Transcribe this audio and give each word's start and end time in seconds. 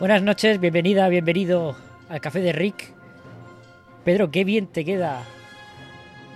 Buenas 0.00 0.22
noches, 0.22 0.58
bienvenida, 0.60 1.08
bienvenido 1.08 1.76
al 2.08 2.20
café 2.20 2.40
de 2.40 2.52
Rick. 2.52 2.92
Pedro, 4.04 4.30
qué 4.30 4.44
bien 4.44 4.66
te 4.66 4.84
queda 4.84 5.22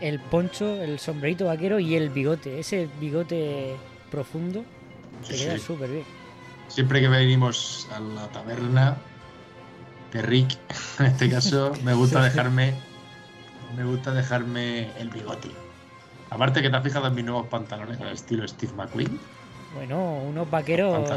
el 0.01 0.21
poncho, 0.21 0.83
el 0.83 0.99
sombrerito 0.99 1.47
vaquero 1.47 1.79
y 1.81 1.95
el 1.97 2.11
bigote. 2.11 2.61
Ese 2.61 2.89
bigote 3.01 3.75
profundo 4.11 4.65
te 5.27 5.35
Sí, 5.35 5.45
queda 5.45 5.55
sí. 5.55 5.61
súper 5.61 5.91
bien. 5.91 6.05
Siempre 6.69 7.01
que 7.01 7.09
venimos 7.09 7.89
a 7.95 8.01
la 8.01 8.27
taberna 8.29 8.97
de 10.13 10.23
Rick, 10.23 10.59
en 10.99 11.07
este 11.07 11.31
caso, 11.31 11.73
me 11.83 11.95
gusta 11.95 12.23
dejarme. 12.23 12.75
Me 13.77 13.85
gusta 13.85 14.13
dejarme 14.13 14.91
el 15.01 15.09
bigote. 15.09 15.49
Aparte 16.31 16.63
que 16.63 16.71
te 16.71 16.77
has 16.77 16.83
fijado 16.85 17.07
en 17.09 17.15
mis 17.15 17.25
nuevos 17.25 17.47
pantalones 17.49 18.01
al 18.01 18.09
estilo 18.09 18.47
Steve 18.47 18.73
McQueen. 18.77 19.19
Bueno, 19.75 20.19
unos 20.19 20.51
vaqueros. 20.51 21.09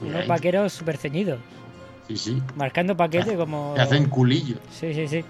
Unos 0.00 0.26
vaqueros 0.26 0.72
súper 0.72 0.96
ceñidos. 0.96 1.38
Sí, 2.08 2.16
sí. 2.16 2.42
Marcando 2.56 2.96
paquete 2.96 3.36
como. 3.36 3.74
Que 3.74 3.80
hacen 3.82 4.08
culillo. 4.08 4.56
Sí, 4.70 4.92
sí, 4.94 5.06
sí. 5.08 5.24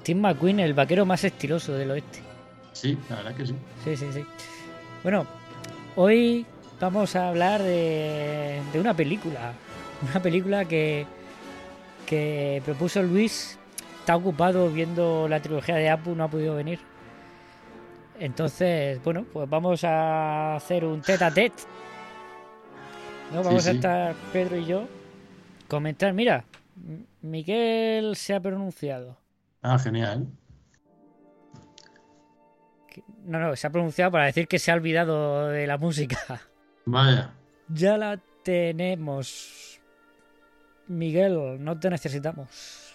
Steve 0.00 0.20
McQueen, 0.20 0.60
el 0.60 0.74
vaquero 0.74 1.04
más 1.04 1.24
estiloso 1.24 1.72
del 1.72 1.90
oeste. 1.90 2.20
Sí, 2.72 2.96
la 3.08 3.16
verdad 3.16 3.34
que 3.34 3.46
sí. 3.46 3.54
Sí, 3.84 3.96
sí, 3.96 4.06
sí. 4.12 4.24
Bueno, 5.02 5.26
hoy 5.96 6.46
vamos 6.80 7.14
a 7.16 7.28
hablar 7.28 7.62
de, 7.62 8.60
de 8.72 8.80
una 8.80 8.94
película. 8.94 9.52
Una 10.10 10.22
película 10.22 10.64
que, 10.64 11.06
que 12.06 12.62
propuso 12.64 13.02
Luis. 13.02 13.58
Está 13.98 14.16
ocupado 14.16 14.70
viendo 14.70 15.28
la 15.28 15.40
trilogía 15.40 15.74
de 15.74 15.90
Apu, 15.90 16.14
no 16.14 16.24
ha 16.24 16.28
podido 16.28 16.54
venir. 16.54 16.80
Entonces, 18.20 19.02
bueno, 19.02 19.24
pues 19.32 19.48
vamos 19.48 19.82
a 19.82 20.56
hacer 20.56 20.84
un 20.84 21.00
tete 21.00 21.24
a 21.24 21.30
tete. 21.32 21.62
¿no? 23.32 23.42
Vamos 23.42 23.66
a 23.66 23.70
sí. 23.70 23.76
estar 23.76 24.14
Pedro 24.30 24.56
y 24.58 24.66
yo. 24.66 24.86
Comentar, 25.68 26.12
mira, 26.12 26.44
Miguel 27.22 28.14
se 28.16 28.34
ha 28.34 28.40
pronunciado. 28.40 29.16
Ah, 29.62 29.78
genial. 29.78 30.26
No, 33.24 33.38
no, 33.38 33.56
se 33.56 33.66
ha 33.66 33.70
pronunciado 33.70 34.10
para 34.10 34.26
decir 34.26 34.46
que 34.48 34.58
se 34.58 34.70
ha 34.70 34.74
olvidado 34.74 35.48
de 35.48 35.66
la 35.66 35.78
música. 35.78 36.42
Vaya. 36.84 37.32
Ya 37.68 37.96
la 37.96 38.18
tenemos. 38.42 39.80
Miguel, 40.88 41.64
no 41.64 41.78
te 41.78 41.88
necesitamos. 41.88 42.92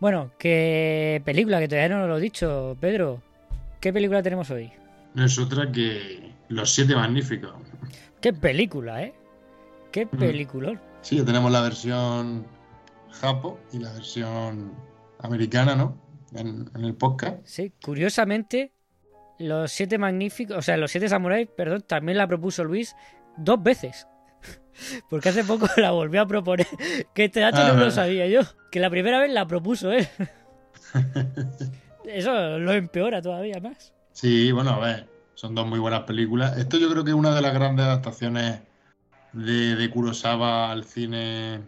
Bueno, 0.00 0.30
¿qué 0.38 1.20
película? 1.24 1.58
Que 1.58 1.68
todavía 1.68 1.96
no 1.96 2.06
lo 2.06 2.16
he 2.16 2.20
dicho, 2.20 2.76
Pedro. 2.80 3.20
¿Qué 3.80 3.92
película 3.92 4.22
tenemos 4.22 4.50
hoy? 4.50 4.72
No 5.14 5.24
es 5.24 5.38
otra 5.38 5.70
que 5.70 6.32
Los 6.48 6.72
Siete 6.72 6.94
Magníficos. 6.94 7.52
¿Qué 8.20 8.32
película, 8.32 9.02
eh? 9.02 9.14
¿Qué 9.92 10.06
película? 10.06 10.80
Sí, 11.02 11.16
ya 11.16 11.24
tenemos 11.24 11.50
la 11.50 11.60
versión 11.62 12.46
japo 13.20 13.58
y 13.72 13.78
la 13.78 13.92
versión 13.92 14.74
americana, 15.20 15.74
¿no? 15.76 15.96
En, 16.34 16.70
en 16.74 16.84
el 16.84 16.94
podcast. 16.94 17.38
Sí, 17.44 17.72
curiosamente, 17.82 18.72
los 19.38 19.70
siete 19.72 19.96
magníficos, 19.96 20.56
o 20.58 20.62
sea, 20.62 20.76
los 20.76 20.90
siete 20.90 21.08
samuráis, 21.08 21.48
perdón, 21.56 21.82
también 21.86 22.18
la 22.18 22.26
propuso 22.26 22.64
Luis 22.64 22.94
dos 23.36 23.62
veces. 23.62 24.06
Porque 25.08 25.30
hace 25.30 25.44
poco 25.44 25.68
la 25.76 25.92
volvió 25.92 26.20
a 26.22 26.26
proponer. 26.26 26.66
Que 27.14 27.24
este 27.26 27.40
dato 27.40 27.58
Ah, 27.58 27.68
no 27.68 27.74
lo 27.74 27.80
verdad. 27.80 27.94
sabía 27.94 28.26
yo. 28.26 28.40
Que 28.70 28.80
la 28.80 28.90
primera 28.90 29.20
vez 29.20 29.32
la 29.32 29.46
propuso 29.46 29.92
él. 29.92 30.06
Eso 32.08 32.58
lo 32.58 32.72
empeora 32.72 33.20
todavía 33.22 33.60
más. 33.60 33.92
Sí, 34.12 34.50
bueno, 34.52 34.70
a 34.70 34.78
ver, 34.80 35.08
son 35.34 35.54
dos 35.54 35.66
muy 35.66 35.78
buenas 35.78 36.02
películas. 36.02 36.56
Esto 36.58 36.78
yo 36.78 36.90
creo 36.90 37.04
que 37.04 37.10
es 37.10 37.16
una 37.16 37.34
de 37.34 37.42
las 37.42 37.54
grandes 37.54 37.86
adaptaciones 37.86 38.60
de, 39.32 39.76
de 39.76 39.90
Kurosawa 39.90 40.70
al 40.72 40.84
cine 40.84 41.60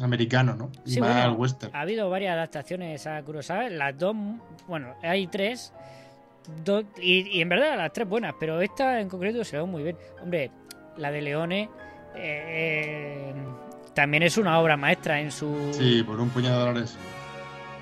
americano, 0.00 0.54
¿no? 0.54 0.70
Y 0.86 0.92
Sí, 0.92 1.00
más 1.00 1.10
bueno, 1.12 1.22
al 1.30 1.36
western. 1.36 1.74
Ha 1.74 1.80
habido 1.82 2.08
varias 2.10 2.34
adaptaciones 2.34 3.06
a 3.06 3.22
Kurosawa. 3.22 3.68
Las 3.68 3.98
dos, 3.98 4.16
bueno, 4.66 4.94
hay 5.02 5.26
tres. 5.26 5.72
Dos, 6.64 6.84
y, 7.00 7.38
y 7.38 7.40
en 7.40 7.48
verdad 7.48 7.76
las 7.76 7.92
tres 7.92 8.08
buenas, 8.08 8.34
pero 8.38 8.60
esta 8.60 9.00
en 9.00 9.08
concreto 9.08 9.44
se 9.44 9.56
ve 9.56 9.64
muy 9.64 9.82
bien. 9.82 9.96
Hombre, 10.22 10.50
la 10.96 11.10
de 11.10 11.22
Leone 11.22 11.70
eh, 12.16 13.32
también 13.94 14.22
es 14.22 14.36
una 14.36 14.58
obra 14.60 14.76
maestra 14.76 15.20
en 15.20 15.30
su 15.30 15.56
Sí, 15.72 16.02
por 16.02 16.20
un 16.20 16.30
puñado 16.30 16.60
de 16.60 16.66
dólares. 16.66 16.96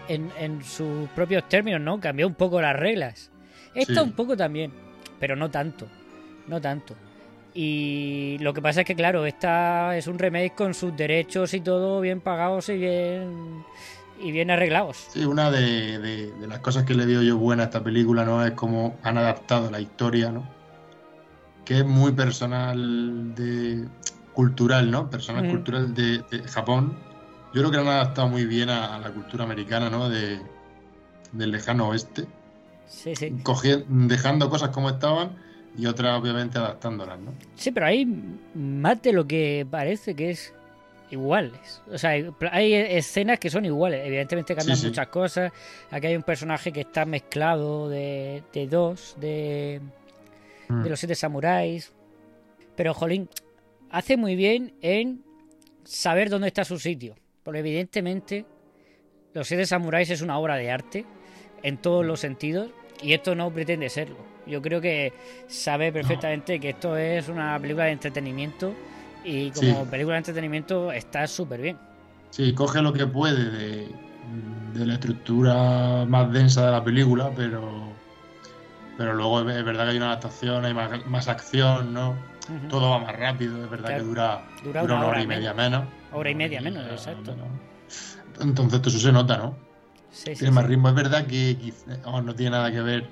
En, 0.09 0.31
en 0.39 0.63
sus 0.65 1.09
propios 1.11 1.49
términos, 1.49 1.81
¿no? 1.81 2.01
Cambió 2.01 2.27
un 2.27 2.35
poco 2.35 2.61
las 2.61 2.77
reglas. 2.77 3.31
Esta 3.75 3.95
Sí. 3.95 4.01
un 4.01 4.13
poco 4.13 4.37
también, 4.37 4.73
pero 5.19 5.37
no 5.37 5.51
tanto. 5.51 5.89
No 6.47 6.61
tanto. 6.61 6.95
Y 7.55 8.39
lo 8.41 8.55
que 8.55 8.63
pasa 8.63 8.81
es 8.81 8.87
que, 8.87 8.95
claro, 8.95 9.27
esta 9.27 9.97
es 9.97 10.07
un 10.07 10.19
remake 10.19 10.55
con 10.55 10.75
sus 10.75 10.97
derechos 10.97 11.53
y 11.55 11.61
todo 11.61 12.01
bien 12.01 12.21
pagados 12.21 12.69
y 12.71 12.79
bien, 12.79 13.63
y 14.23 14.33
bien 14.33 14.51
arreglados. 14.51 15.09
Sí, 15.11 15.25
una 15.25 15.51
de, 15.51 15.99
de- 15.99 16.33
de 16.33 16.47
las 16.47 16.61
cosas 16.61 16.84
que 16.84 16.95
le 16.95 17.05
veo 17.07 17.23
yo 17.23 17.37
buena 17.37 17.65
a 17.65 17.67
esta 17.67 17.83
película, 17.84 18.25
¿no? 18.25 18.45
Es 18.45 18.53
cómo 18.53 18.97
han 19.03 19.19
adaptado 19.19 19.71
la 19.71 19.81
historia, 19.81 20.33
¿no? 20.33 20.49
Que 21.65 21.79
es 21.79 21.84
muy 21.87 22.13
personal 22.13 23.34
de 23.34 23.87
cultural, 24.33 24.91
¿no? 24.91 25.11
Personal 25.11 25.47
Mm. 25.47 25.51
cultural 25.51 25.95
de, 25.95 26.19
de 26.31 26.43
Japón. 26.49 26.97
Yo 27.55 27.61
creo 27.61 27.71
que 27.71 27.77
lo 27.77 27.83
han 27.83 27.89
adaptado 27.89 28.29
muy 28.29 28.47
bien 28.47 28.71
a, 28.71 28.97
a 28.97 28.99
la 28.99 29.11
cultura 29.11 29.45
americana, 29.45 29.91
¿no? 29.91 30.09
De, 30.09 30.41
del 31.33 31.51
lejano 31.51 31.89
oeste. 31.89 32.27
Sí, 32.89 33.15
sí. 33.17 33.35
Dejando 33.89 34.49
cosas 34.51 34.71
como 34.71 34.89
estaban 34.91 35.37
y 35.77 35.87
otras 35.87 36.19
obviamente 36.21 36.59
adaptándolas, 36.59 37.19
¿no? 37.19 37.33
Sí, 37.57 37.71
pero 37.71 37.87
hay 37.87 38.07
más 38.55 39.01
de 39.03 39.13
lo 39.13 39.27
que 39.27 39.67
parece 39.71 40.15
que 40.15 40.31
es 40.31 40.53
iguales. 41.11 41.83
O 41.91 41.99
sea, 41.99 42.11
hay- 42.11 42.31
hay 42.51 42.75
escenas 42.75 43.39
que 43.39 43.51
son 43.51 43.65
iguales. 43.67 44.07
Evidentemente 44.07 44.55
cambian 44.55 44.77
Sí, 44.77 44.83
sí. 44.83 44.89
muchas 44.89 45.09
cosas. 45.09 45.53
Aquí 45.91 46.07
hay 46.07 46.17
un 46.17 46.23
personaje 46.23 46.73
que 46.73 46.81
está 46.83 47.05
mezclado 47.05 47.89
de, 47.89 48.43
de 48.53 48.67
dos, 48.67 49.15
de, 49.21 49.81
Mm. 50.69 50.83
de 50.84 50.91
los 50.91 50.99
siete 50.99 51.15
samuráis. 51.15 51.93
Pero, 52.77 52.95
Jolín, 52.95 53.29
hace 53.91 54.17
muy 54.17 54.37
bien 54.37 54.73
en 54.81 55.23
saber 55.84 56.31
dónde 56.31 56.49
está 56.49 56.65
su 56.65 56.79
sitio. 56.79 57.15
Porque 57.42 57.60
evidentemente 57.60 58.47
los 59.34 59.48
siete 59.48 59.66
samuráis 59.66 60.10
es 60.10 60.22
una 60.22 60.38
obra 60.38 60.56
de 60.56 60.70
arte 60.70 61.06
en 61.62 61.78
todos 61.78 62.04
los 62.04 62.20
sentidos. 62.20 62.70
Y 63.03 63.14
esto 63.14 63.34
no 63.34 63.53
pretende 63.53 63.88
serlo. 63.88 64.16
Yo 64.47 64.62
creo 64.62 64.80
que 64.80 65.12
sabe 65.48 65.92
perfectamente 65.92 66.60
que 66.60 66.70
esto 66.70 66.97
es 66.97 67.28
una 67.28 67.58
película 67.60 67.86
de 67.86 67.92
entretenimiento. 67.92 68.75
Y 69.25 69.50
como 69.53 69.84
Sí. 69.84 69.91
película 69.91 70.14
de 70.14 70.19
entretenimiento 70.19 70.92
está 70.92 71.26
súper 71.26 71.60
bien. 71.60 71.78
Sí, 72.30 72.54
coge 72.54 72.80
lo 72.82 72.92
que 72.92 73.06
puede 73.06 73.50
de, 73.50 73.88
de 74.74 74.86
la 74.86 74.95
estructura 74.95 76.04
más 76.06 76.33
densa 76.33 76.66
de 76.66 76.72
la 76.72 76.83
película, 76.84 77.30
pero, 77.36 77.92
pero 78.97 79.15
luego 79.15 79.48
es 79.48 79.56
es 79.56 79.65
verdad 79.65 79.84
que 79.84 79.91
hay 79.91 79.97
una 79.97 80.06
adaptación, 80.06 80.65
hay 80.65 80.74
más, 80.74 81.06
más 81.06 81.28
acción, 81.28 81.92
¿no? 81.92 82.16
Todo 82.68 82.91
va 82.91 82.98
más 82.98 83.16
rápido, 83.16 83.62
es 83.65 83.71
verdad 83.71 83.89
Claro. 83.89 84.03
que 84.03 84.09
dura, 84.09 84.42
Dura 84.65 84.80
dura 84.83 84.94
una 84.94 85.03
hora 85.06 85.09
hora 85.12 85.22
y 85.22 85.27
media 85.27 85.54
menos. 85.54 85.84
Hora 86.12 86.30
y 86.30 86.34
media 86.34 86.60
menos, 86.60 86.86
exacto. 86.91 87.33
menos. 87.36 87.48
Entonces 88.41 88.80
eso 88.86 88.98
se 88.98 89.12
nota, 89.12 89.36
¿no? 89.36 89.56
Sí, 90.10 90.33
sí, 90.34 90.41
Tiene 90.41 90.50
más 90.53 90.65
sí. 90.65 90.71
ritmo. 90.71 90.89
Es 90.89 90.94
verdad 90.94 91.27
que 91.27 91.72
vamos, 92.04 92.24
no 92.24 92.34
tiene 92.34 92.50
nada 92.50 92.71
que 92.71 92.80
ver 92.80 93.06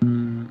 mm, 0.00 0.44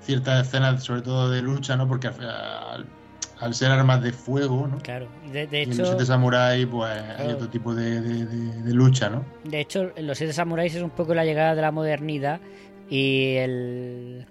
ciertas 0.00 0.46
escenas, 0.46 0.82
sobre 0.82 1.02
todo 1.02 1.30
de 1.30 1.42
lucha, 1.42 1.76
¿no? 1.76 1.86
Porque 1.86 2.08
al, 2.08 3.54
ser 3.54 3.70
armas 3.70 4.02
de 4.02 4.12
fuego, 4.12 4.66
¿no? 4.66 4.78
Claro. 4.78 5.06
De, 5.32 5.46
de 5.46 5.60
Y 5.60 5.62
en 5.64 5.72
hecho, 5.72 5.82
los 5.82 5.88
siete 5.90 6.06
samuráis, 6.06 6.66
pues 6.66 6.90
hay 7.18 7.28
otro 7.28 7.48
tipo 7.48 7.74
de- 7.74 8.00
de 8.00 8.72
lucha, 8.74 9.08
¿no? 9.10 9.24
De 9.44 9.60
hecho, 9.60 9.92
en 9.94 10.06
los 10.06 10.16
siete 10.18 10.32
samuráis 10.32 10.74
es 10.74 10.82
un 10.82 10.90
poco 10.90 11.14
la 11.14 11.24
llegada 11.24 11.54
de 11.54 11.62
la 11.62 11.70
modernidad 11.70 12.40
y 12.90 13.34
el, 13.36 14.26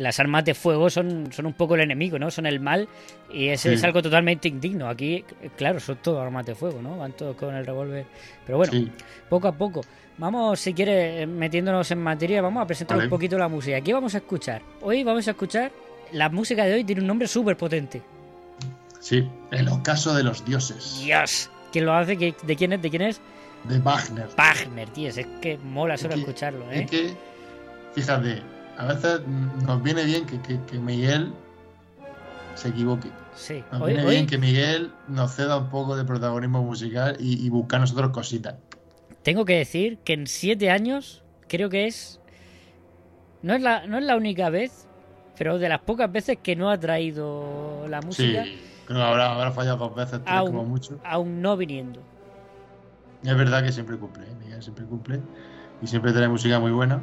las 0.00 0.18
armas 0.18 0.44
de 0.44 0.54
fuego 0.54 0.88
son, 0.90 1.30
son 1.32 1.46
un 1.46 1.52
poco 1.52 1.74
el 1.74 1.82
enemigo, 1.82 2.18
¿no? 2.18 2.30
Son 2.30 2.46
el 2.46 2.58
mal 2.60 2.88
y 3.32 3.48
ese 3.48 3.68
Sí. 3.68 3.74
es 3.74 3.84
algo 3.84 4.00
totalmente 4.02 4.48
indigno. 4.48 4.88
Aquí, 4.88 5.24
eh, 5.42 5.50
claro, 5.56 5.78
son 5.80 5.96
todos 6.02 6.20
armas 6.22 6.46
de 6.46 6.54
fuego, 6.54 6.80
¿no? 6.82 6.96
Van 6.98 7.12
todos 7.12 7.36
con 7.36 7.54
el 7.54 7.64
revólver. 7.66 8.06
Pero 8.46 8.58
bueno, 8.58 8.72
Sí. 8.72 8.90
poco 9.28 9.48
a 9.48 9.52
poco. 9.52 9.82
Vamos, 10.18 10.58
si 10.60 10.74
quieres, 10.74 11.22
eh, 11.22 11.26
metiéndonos 11.26 11.90
en 11.90 11.98
materia, 12.02 12.42
vamos 12.42 12.62
a 12.62 12.66
presentar 12.66 12.96
Vale. 12.96 13.06
un 13.06 13.10
poquito 13.10 13.38
la 13.38 13.48
música. 13.48 13.76
Aquí 13.76 13.92
vamos 13.92 14.14
a 14.14 14.18
escuchar. 14.18 14.62
Hoy 14.82 15.04
vamos 15.04 15.26
a 15.28 15.30
escuchar. 15.32 15.70
La 16.12 16.28
música 16.28 16.64
de 16.64 16.74
hoy 16.74 16.84
tiene 16.84 17.00
un 17.02 17.06
nombre 17.06 17.28
súper 17.28 17.56
potente. 17.56 18.02
Sí, 19.00 19.26
el 19.50 19.68
ocaso 19.68 20.14
de 20.14 20.22
los 20.22 20.44
dioses, 20.44 21.00
Dios. 21.04 21.50
¿Quién 21.72 21.86
lo 21.86 21.94
hace? 21.94 22.16
¿Qué- 22.16 22.34
¿De 22.42 22.56
quién 22.56 22.72
es? 22.72 22.82
¿De 22.82 22.90
quién 22.90 23.02
es? 23.02 23.20
de 23.64 23.78
Wagner. 23.78 24.26
Wagner, 24.38 24.88
tío. 24.88 25.08
Es 25.08 25.20
que 25.42 25.58
mola 25.58 25.96
solo 25.98 26.14
Es 26.14 26.14
que- 26.16 26.20
escucharlo, 26.22 26.70
¿eh? 26.72 26.82
Es 26.84 26.90
que, 26.90 27.10
fíjate, 27.94 28.42
a 28.80 28.86
veces 28.86 29.20
nos 29.64 29.82
viene 29.82 30.04
bien 30.04 30.26
que, 30.26 30.40
que- 30.40 30.60
que 30.64 30.78
Miguel 30.78 31.32
se 32.54 32.68
equivoque. 32.68 33.10
Sí. 33.34 33.62
Nos 33.72 33.82
Hoy, 33.82 33.92
viene 33.92 34.06
hoy 34.06 34.14
bien 34.16 34.26
que 34.26 34.38
Miguel 34.38 34.92
nos 35.08 35.32
ceda 35.34 35.56
un 35.58 35.68
poco 35.70 35.96
de 35.96 36.04
protagonismo 36.04 36.62
musical 36.62 37.16
y, 37.20 37.44
y 37.44 37.48
buscar 37.48 37.80
nosotros 37.80 38.10
cositas. 38.10 38.56
tengo 39.22 39.44
que 39.44 39.56
decir 39.56 39.98
que 39.98 40.14
en 40.14 40.26
siete 40.26 40.70
años 40.70 41.22
creo 41.48 41.68
que 41.70 41.86
es. 41.86 42.20
No 43.42 43.54
es 43.54 43.62
la, 43.62 43.86
no 43.86 43.96
es 43.98 44.04
la 44.04 44.16
única 44.16 44.50
vez, 44.50 44.86
pero 45.38 45.58
de 45.58 45.68
las 45.68 45.80
pocas 45.80 46.10
veces 46.12 46.38
que 46.42 46.56
no 46.56 46.70
ha 46.70 46.78
traído 46.78 47.86
la 47.88 48.02
música, 48.02 48.44
Sí, 48.44 48.60
creo 48.86 48.98
que 48.98 49.04
habrá, 49.04 49.32
habrá 49.34 49.52
fallado 49.52 49.78
dos 49.78 49.94
veces, 49.94 50.20
tres 50.24 50.26
Aún. 50.36 50.46
como 50.50 50.64
mucho. 50.64 50.98
aún 51.04 51.40
no 51.40 51.56
viniendo. 51.56 52.00
Es 53.22 53.36
verdad 53.36 53.62
que 53.62 53.72
siempre 53.72 53.96
cumple, 53.96 54.24
¿eh? 54.24 54.34
Miguel 54.42 54.62
siempre 54.62 54.84
cumple 54.84 55.20
y 55.82 55.86
siempre 55.86 56.12
trae 56.12 56.28
música 56.28 56.58
muy 56.60 56.70
buena. 56.72 57.02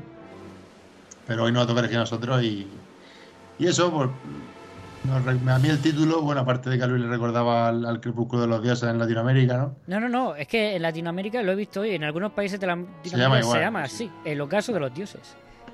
Pero 1.27 1.43
hoy 1.43 1.51
no 1.51 1.59
va 1.59 1.65
a 1.65 1.67
tocar 1.67 1.85
aquí 1.85 1.95
a 1.95 1.99
nosotros 1.99 2.41
y, 2.41 2.67
y 3.59 3.67
eso, 3.67 3.91
pues, 3.91 4.09
nos 5.03 5.27
a 5.27 5.59
mí 5.59 5.69
el 5.69 5.79
título, 5.79 6.21
bueno, 6.21 6.41
aparte 6.41 6.69
de 6.69 6.77
que 6.77 6.83
a 6.83 6.87
Luis 6.87 7.03
le 7.03 7.09
recordaba 7.09 7.69
al, 7.69 7.85
al 7.85 7.99
Crepúsculo 8.01 8.41
de 8.41 8.47
los 8.47 8.61
Dioses 8.63 8.89
en 8.89 8.97
Latinoamérica, 8.97 9.57
¿no? 9.57 9.75
No, 9.87 9.99
no, 9.99 10.09
no, 10.09 10.35
es 10.35 10.47
que 10.47 10.75
en 10.75 10.81
Latinoamérica 10.81 11.41
lo 11.43 11.51
he 11.51 11.55
visto 11.55 11.81
hoy, 11.81 11.91
en 11.91 12.03
algunos 12.03 12.31
países 12.31 12.59
de 12.59 12.67
Latinoamérica 12.67 13.09
se 13.09 13.17
llama 13.17 13.39
llama, 13.39 13.57
igual, 13.57 13.75
así, 13.83 13.97
sí. 13.97 14.11
el 14.25 14.41
ocaso 14.41 14.73
de 14.73 14.79
los 14.79 14.93
dioses. 14.93 15.21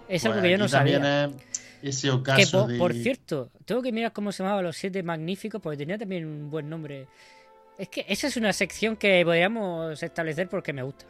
Es 0.08 0.22
Pues 0.22 0.26
algo 0.26 0.42
que 0.42 0.52
yo 0.52 0.58
no 0.58 0.68
sabía. 0.68 1.26
es 1.26 1.96
ese 1.98 2.08
Que 2.08 2.12
ocaso 2.14 2.62
por, 2.64 2.72
de... 2.72 2.78
por 2.78 2.94
cierto, 2.94 3.50
tengo 3.66 3.82
que 3.82 3.92
mirar 3.92 4.12
cómo 4.14 4.32
se 4.32 4.44
llamaban 4.44 4.64
los 4.64 4.76
siete 4.76 5.02
magníficos, 5.04 5.62
porque 5.62 5.78
tenía 5.78 5.98
también 5.98 6.26
un 6.26 6.50
buen 6.50 6.70
nombre. 6.70 7.08
Es 7.78 7.90
que 7.90 8.06
esa 8.08 8.28
es 8.28 8.38
una 8.38 8.54
sección 8.54 8.96
que 8.98 9.24
podríamos 9.26 10.02
establecer 10.04 10.48
porque 10.48 10.74
me 10.74 10.84
gusta. 10.84 11.06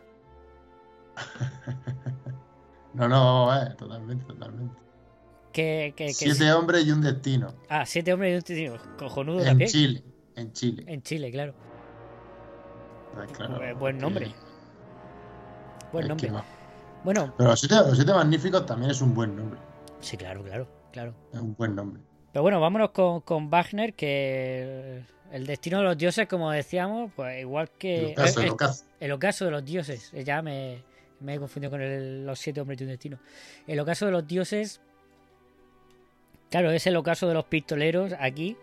No, 2.94 3.08
no, 3.08 3.48
ver, 3.48 3.76
totalmente, 3.76 4.26
totalmente. 4.26 4.76
Que, 5.52 5.94
que, 5.96 6.06
que 6.08 6.14
Siete 6.14 6.52
hombres 6.54 6.86
y 6.86 6.92
un 6.92 7.02
destino. 7.02 7.54
Ah, 7.70 7.86
siete 7.86 8.12
hombres 8.14 8.34
y 8.34 8.36
un 8.36 8.42
tío 8.58 8.78
cojonudo 8.98 9.40
En 9.40 9.46
también. 9.46 9.70
Chile, 9.70 10.04
en 10.36 10.52
Chile. 10.54 10.84
En 10.88 11.02
Chile, 11.04 11.32
claro. 11.32 11.54
Pues 13.14 13.32
claro, 13.32 13.56
Bu- 13.60 13.78
buen 13.78 13.96
que- 13.98 14.02
nombre. 14.02 14.32
Buen 15.92 16.08
nombre. 16.08 16.32
va. 16.32 16.44
Bueno, 17.04 17.34
Pero 17.38 17.50
los 17.52 17.60
siete, 17.60 17.76
los 17.76 17.96
siete 17.96 18.14
magníficos 18.14 18.66
también 18.66 18.92
es 18.92 19.02
un 19.02 19.14
buen 19.14 19.36
nombre. 19.36 19.60
sí, 20.00 20.18
claro, 20.18 20.42
claro, 20.44 20.68
claro. 20.92 21.14
Es 21.34 21.40
un 21.40 21.54
buen 21.56 21.76
nombre. 21.76 22.02
Pero 22.32 22.42
bueno, 22.42 22.60
vámonos 22.60 22.90
con, 22.92 23.22
con 23.22 23.50
Wagner, 23.52 23.94
que 23.94 25.04
el 25.32 25.46
destino 25.46 25.78
de 25.80 25.84
los 25.84 25.98
dioses, 25.98 26.28
como 26.28 26.50
decíamos, 26.52 27.12
pues 27.16 27.40
igual 27.42 27.70
que... 27.78 28.06
El 28.08 28.12
ocaso, 28.14 28.40
eh, 28.40 28.44
el 28.44 28.50
eh, 28.50 28.52
ocaso. 28.52 28.86
el 29.00 29.12
ocaso 29.12 29.46
de 29.46 29.52
los 29.52 29.64
dioses. 29.66 30.12
Eh, 30.14 30.24
Ya 30.24 30.42
me, 30.42 30.84
me 31.24 31.36
he 31.36 31.40
confundido 31.40 31.72
con 31.72 32.26
los 32.26 32.40
siete 32.40 32.62
hombres 32.62 32.78
de 32.78 32.86
un 32.86 32.92
destino. 32.92 33.20
El 33.68 33.80
ocaso 33.80 34.06
de 34.06 34.12
los 34.12 34.28
dioses... 34.28 34.82
Claro, 36.50 36.70
es 36.70 36.86
el 36.86 36.96
ocaso 36.96 37.28
de 37.28 37.34
los 37.34 37.46
pistoleros 37.46 38.14
aquí. 38.20 38.56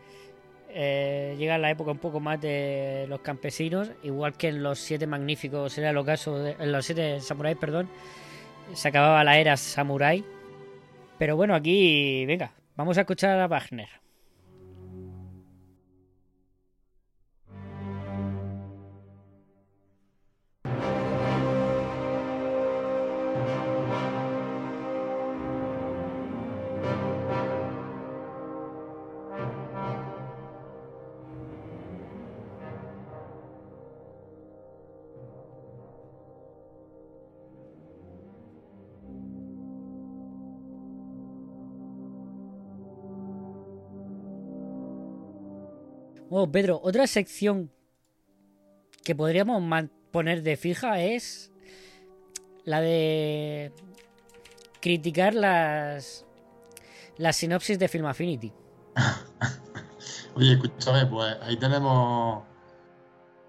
Eh, 0.68 1.34
llega 1.36 1.58
la 1.58 1.70
época 1.70 1.90
un 1.90 1.98
poco 1.98 2.20
más 2.20 2.40
de 2.40 3.06
los 3.08 3.20
campesinos, 3.20 3.90
igual 4.04 4.34
que 4.34 4.48
en 4.48 4.62
los 4.62 4.78
siete 4.78 5.08
magníficos 5.08 5.76
era 5.76 5.90
el 5.90 5.96
ocaso 5.96 6.38
de, 6.38 6.52
en 6.52 6.70
los 6.70 6.86
siete 6.86 7.20
samuráis, 7.20 7.56
perdón, 7.56 7.88
se 8.72 8.86
acababa 8.86 9.24
la 9.24 9.38
era 9.38 9.56
samurái. 9.56 10.24
Pero 11.18 11.34
bueno, 11.34 11.56
aquí, 11.56 12.24
venga, 12.26 12.52
vamos 12.76 12.96
a 12.98 13.00
escuchar 13.00 13.40
a 13.40 13.48
Wagner. 13.48 13.88
Bueno, 46.40 46.52
Pedro, 46.52 46.80
otra 46.82 47.06
sección 47.06 47.70
que 49.04 49.14
podríamos 49.14 49.62
poner 50.10 50.42
de 50.42 50.56
fija 50.56 50.98
es 51.02 51.52
la 52.64 52.80
de 52.80 53.72
criticar 54.80 55.34
las 55.34 56.24
las 57.18 57.36
sinopsis 57.36 57.78
de 57.78 57.88
Film 57.88 58.06
Affinity. 58.06 58.54
Oye, 60.34 60.52
escúchame, 60.52 61.04
pues 61.04 61.36
ahí 61.42 61.58
tenemos 61.58 62.42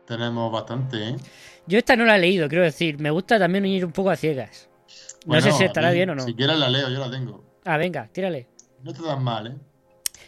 tenemos 0.06 0.52
bastante, 0.52 1.12
¿eh? 1.12 1.16
Yo 1.68 1.78
esta 1.78 1.96
no 1.96 2.04
la 2.04 2.18
he 2.18 2.20
leído, 2.20 2.50
quiero 2.50 2.66
decir, 2.66 3.00
me 3.00 3.10
gusta 3.12 3.40
también 3.40 3.66
ir 3.66 3.86
un 3.86 3.94
poco 3.94 4.10
a 4.10 4.18
ciegas. 4.18 4.70
No 5.26 5.40
sé 5.40 5.50
Bueno, 5.50 5.52
si 5.52 5.64
estará 5.64 5.92
mí, 5.92 5.96
bien 5.96 6.10
o 6.10 6.16
no. 6.16 6.26
Si 6.26 6.34
quieres 6.36 6.58
la 6.58 6.68
leo, 6.68 6.90
yo 6.90 7.00
la 7.00 7.10
tengo. 7.10 7.42
Ah, 7.64 7.78
venga, 7.78 8.10
tírale. 8.12 8.50
No 8.84 8.92
te 8.92 9.02
dan 9.02 9.24
mal, 9.24 9.48
¿eh? 9.48 9.56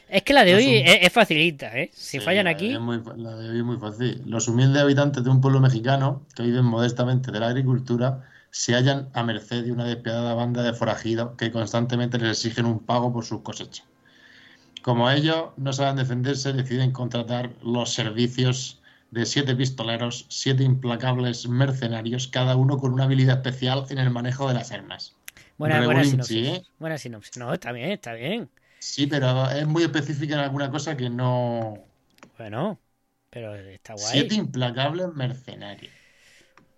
Es 0.09 0.23
que 0.23 0.33
la 0.33 0.43
de 0.43 0.51
No 0.51 0.57
hoy 0.57 0.75
es, 0.77 0.99
es 1.01 1.11
facilita, 1.11 1.77
¿eh? 1.77 1.89
Si 1.93 2.19
Sí, 2.19 2.25
fallan 2.25 2.45
la 2.45 2.51
aquí, 2.51 2.77
muy 2.77 3.01
la 3.17 3.35
de 3.35 3.49
hoy 3.49 3.57
es 3.57 3.63
muy 3.63 3.77
fácil. 3.77 4.21
Los 4.25 4.47
humildes 4.47 4.81
habitantes 4.81 5.23
de 5.23 5.29
un 5.29 5.41
pueblo 5.41 5.59
mexicano 5.59 6.25
que 6.35 6.43
viven 6.43 6.65
modestamente 6.65 7.31
de 7.31 7.39
la 7.39 7.47
agricultura 7.47 8.23
se 8.51 8.75
hallan 8.75 9.09
a 9.13 9.23
merced 9.23 9.63
de 9.63 9.71
una 9.71 9.85
despiadada 9.85 10.35
banda 10.35 10.61
de 10.61 10.73
forajidos 10.73 11.31
que 11.37 11.51
constantemente 11.51 12.19
les 12.19 12.37
exigen 12.37 12.65
un 12.67 12.79
pago 12.79 13.11
por 13.11 13.25
sus 13.25 13.41
cosechas. 13.41 13.85
Como 14.83 15.09
ellos 15.09 15.51
no 15.57 15.73
saben 15.73 15.95
defenderse, 15.95 16.53
deciden 16.53 16.91
contratar 16.91 17.51
los 17.63 17.93
servicios 17.93 18.81
de 19.11 19.25
siete 19.25 19.55
pistoleros, 19.55 20.25
siete 20.29 20.63
implacables 20.63 21.47
mercenarios, 21.47 22.27
cada 22.27 22.55
uno 22.55 22.77
con 22.77 22.93
una 22.93 23.05
habilidad 23.05 23.37
especial 23.37 23.85
en 23.89 23.97
el 23.99 24.09
manejo 24.09 24.47
de 24.47 24.55
las 24.55 24.71
armas. 24.71 25.15
buena, 25.57 25.83
buena 25.85 26.03
sinopsis. 26.03 26.47
¿eh? 26.47 26.63
Buena 26.79 26.97
sinopsis. 26.97 27.37
No, 27.37 27.53
está 27.53 27.71
bien, 27.71 27.91
está 27.91 28.13
bien. 28.13 28.49
Sí, 28.83 29.07
pero 29.07 29.49
es 29.49 29.65
muy 29.65 29.83
específica 29.83 30.33
en 30.35 30.41
alguna 30.41 30.69
cosa 30.69 30.97
que 30.97 31.09
no. 31.09 31.75
Bueno, 32.37 32.79
pero 33.29 33.55
está 33.55 33.93
guay. 33.93 34.05
Siete 34.05 34.35
implacables 34.35 35.07
mercenarios. 35.15 35.91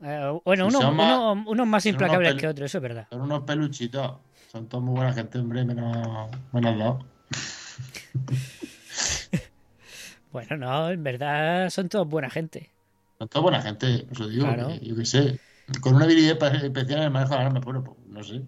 Eh, 0.04 0.40
bueno, 0.46 0.70
Si 0.70 0.78
unos, 0.78 0.94
más- 0.96 1.20
unos- 1.48 1.68
más 1.68 1.86
unos 1.86 1.86
implacables 1.86 2.36
que 2.36 2.48
otros, 2.48 2.66
eso 2.68 2.78
es 2.78 2.82
verdad. 2.84 3.08
Son 3.10 3.22
unos 3.22 3.42
peluchitos. 3.42 4.18
Son 4.52 4.70
todos 4.70 4.84
muy 4.84 4.94
buena 4.96 5.14
gente, 5.14 5.40
hombre, 5.40 5.66
menos, 5.66 6.30
menos 6.54 6.78
dos. 6.78 7.06
Bueno, 10.32 10.58
no, 10.58 10.90
en 10.92 11.02
verdad 11.04 11.70
son 11.70 11.88
todos 11.90 12.08
buena 12.08 12.30
gente. 12.30 12.70
Son 13.18 13.28
todos 13.30 13.44
buena 13.44 13.62
gente, 13.62 14.06
eso 14.12 14.28
digo, 14.28 14.46
Claro. 14.46 14.68
que- 14.68 14.80
yo 14.86 14.96
qué 14.96 15.06
sé. 15.06 15.40
Con 15.82 15.96
una 15.96 16.06
habilidad 16.06 16.38
espe- 16.38 16.64
especial 16.66 17.00
en 17.00 17.06
el 17.06 17.12
manejo 17.12 17.34
de 17.36 17.40
armas, 17.42 17.64
bueno, 17.66 17.84
pues 17.84 17.98
no 18.08 18.22
sé. 18.24 18.42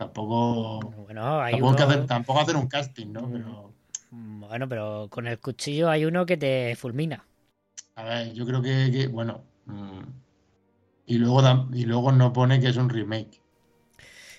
Tampoco. 0.00 0.80
Bueno, 1.04 1.40
hay 1.40 1.52
Tampoco, 1.52 1.76
uno- 1.76 1.84
hacer, 1.84 2.06
tampoco 2.06 2.40
hacer 2.40 2.56
un 2.56 2.66
casting, 2.68 3.12
¿no? 3.12 3.30
Pero. 3.30 3.72
Bueno, 4.10 4.68
pero 4.68 5.08
con 5.10 5.26
el 5.26 5.40
cuchillo 5.40 5.88
hay 5.90 6.04
uno 6.04 6.24
que 6.26 6.36
te 6.36 6.76
fulmina. 6.76 7.24
A 7.94 8.02
ver, 8.04 8.32
yo 8.34 8.44
creo 8.46 8.60
que, 8.62 8.90
que, 8.90 9.06
bueno. 9.06 9.44
mm, 9.66 10.00
y 11.06 11.18
luego 11.18 11.42
y 11.74 11.84
luego 11.84 12.10
no 12.12 12.32
pone 12.32 12.58
que 12.60 12.68
es 12.68 12.76
un 12.78 12.88
remake. 12.88 13.42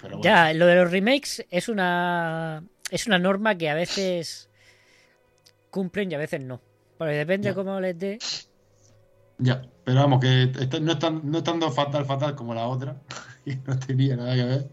Pero 0.02 0.18
bueno, 0.18 0.24
Ya, 0.24 0.54
lo 0.54 0.66
de 0.66 0.76
los 0.76 0.92
remakes 0.92 1.46
es 1.50 1.70
una 1.70 2.64
es 2.90 3.08
una 3.08 3.20
norma 3.20 3.56
que 3.58 3.70
a 3.70 3.76
veces 3.76 4.50
cumplen 5.70 6.12
y 6.12 6.16
a 6.16 6.18
veces 6.20 6.42
no. 6.42 6.62
Porque 6.98 7.14
depende 7.14 7.50
Ya. 7.50 7.56
cómo 7.56 7.80
les 7.80 7.98
dé. 7.98 8.24
ya. 9.38 9.62
Pero 9.84 10.02
vamos, 10.02 10.20
que 10.22 10.52
no, 10.82 10.92
es 10.94 11.00
tan- 11.00 11.22
no 11.32 11.38
es 11.40 11.44
tanto 11.44 11.72
fatal, 11.72 12.06
fatal 12.06 12.36
como 12.36 12.54
la 12.54 12.68
otra. 12.68 13.02
que 13.46 13.56
no 13.66 13.80
tenía 13.80 14.16
nada 14.16 14.36
que 14.36 14.44
ver. 14.44 14.70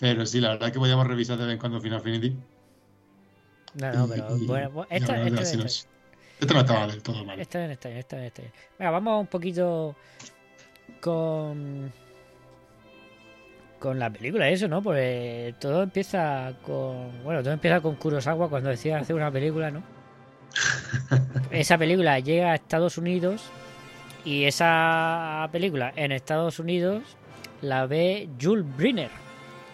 Pero 0.00 0.26
sí, 0.26 0.40
la 0.40 0.50
verdad 0.50 0.68
es 0.68 0.72
que 0.72 0.78
podíamos 0.78 1.06
revisar 1.06 1.38
de 1.38 1.44
vez 1.44 1.52
en 1.52 1.58
cuando 1.58 1.80
Final 1.80 1.98
Affinity. 1.98 2.36
No, 3.74 3.92
no, 3.92 4.08
pero 4.08 4.36
y- 4.36 4.46
bueno, 4.46 4.86
de 4.88 4.96
esta, 4.96 5.16
la 5.16 5.28
esta, 5.28 5.44
sinopsis. 5.44 5.88
Esto 6.40 6.54
no 6.54 6.60
estaba 6.60 6.86
del 6.86 7.02
todo 7.02 7.24
mal. 7.24 7.38
Está 7.38 7.58
bien, 7.58 7.70
está 7.72 7.88
bien, 7.88 8.00
está 8.00 8.16
bien, 8.16 8.26
está 8.26 8.42
bien. 8.42 8.54
Venga, 8.78 8.90
vamos 8.90 9.20
un 9.20 9.26
poquito 9.26 9.94
con 11.00 11.92
con 13.78 13.98
la 13.98 14.10
película, 14.10 14.48
eso, 14.48 14.68
¿no? 14.68 14.82
Pues 14.82 15.58
todo 15.58 15.82
empieza 15.82 16.52
con. 16.62 17.22
Bueno, 17.24 17.42
todo 17.42 17.52
empieza 17.52 17.80
con 17.80 17.96
Kurosawa 17.96 18.48
cuando 18.48 18.68
decía 18.68 18.98
hacer 18.98 19.16
una 19.16 19.30
película, 19.30 19.70
¿no? 19.70 19.82
esa 21.50 21.78
película 21.78 22.18
llega 22.20 22.52
a 22.52 22.54
Estados 22.56 22.98
Unidos 22.98 23.42
y 24.24 24.44
esa 24.44 25.48
película 25.52 25.92
en 25.96 26.12
Estados 26.12 26.58
Unidos 26.58 27.02
la 27.62 27.86
ve 27.86 28.28
Jules 28.40 28.66
Briner, 28.76 29.10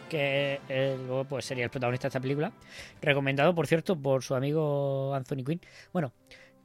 que 0.08 0.60
luego 1.06 1.25
pues 1.25 1.44
sería 1.44 1.64
el 1.64 1.70
protagonista 1.70 2.06
de 2.06 2.08
esta 2.08 2.20
película, 2.20 2.52
recomendado 3.00 3.54
por 3.54 3.66
cierto 3.66 3.96
por 3.96 4.22
su 4.22 4.34
amigo 4.34 5.14
Anthony 5.14 5.44
Quinn. 5.44 5.60
Bueno, 5.92 6.12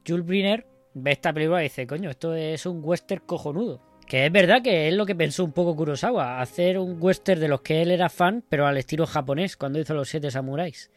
Jules 0.07 0.25
Briner 0.25 0.65
ve 0.93 1.12
esta 1.12 1.33
película 1.33 1.62
y 1.62 1.63
dice, 1.63 1.88
coño, 1.88 2.10
esto 2.10 2.36
es 2.36 2.65
un 2.65 2.81
western 2.83 3.24
cojonudo. 3.25 3.81
Que 4.05 4.25
es 4.25 4.31
verdad 4.31 4.62
que 4.62 4.89
es 4.89 4.93
lo 4.93 5.05
que 5.05 5.15
pensó 5.15 5.45
un 5.45 5.53
poco 5.53 5.75
Kurosawa, 5.75 6.41
hacer 6.41 6.77
un 6.77 6.98
western 7.00 7.39
de 7.39 7.48
los 7.48 7.62
que 7.62 7.81
él 7.81 7.91
era 7.91 8.10
fan, 8.10 8.43
pero 8.50 8.67
al 8.67 8.77
estilo 8.77 9.07
japonés, 9.07 9.55
cuando 9.55 9.79
hizo 9.79 9.93
Los 9.93 10.10
Siete 10.10 10.29
Samuráis. 10.31 10.91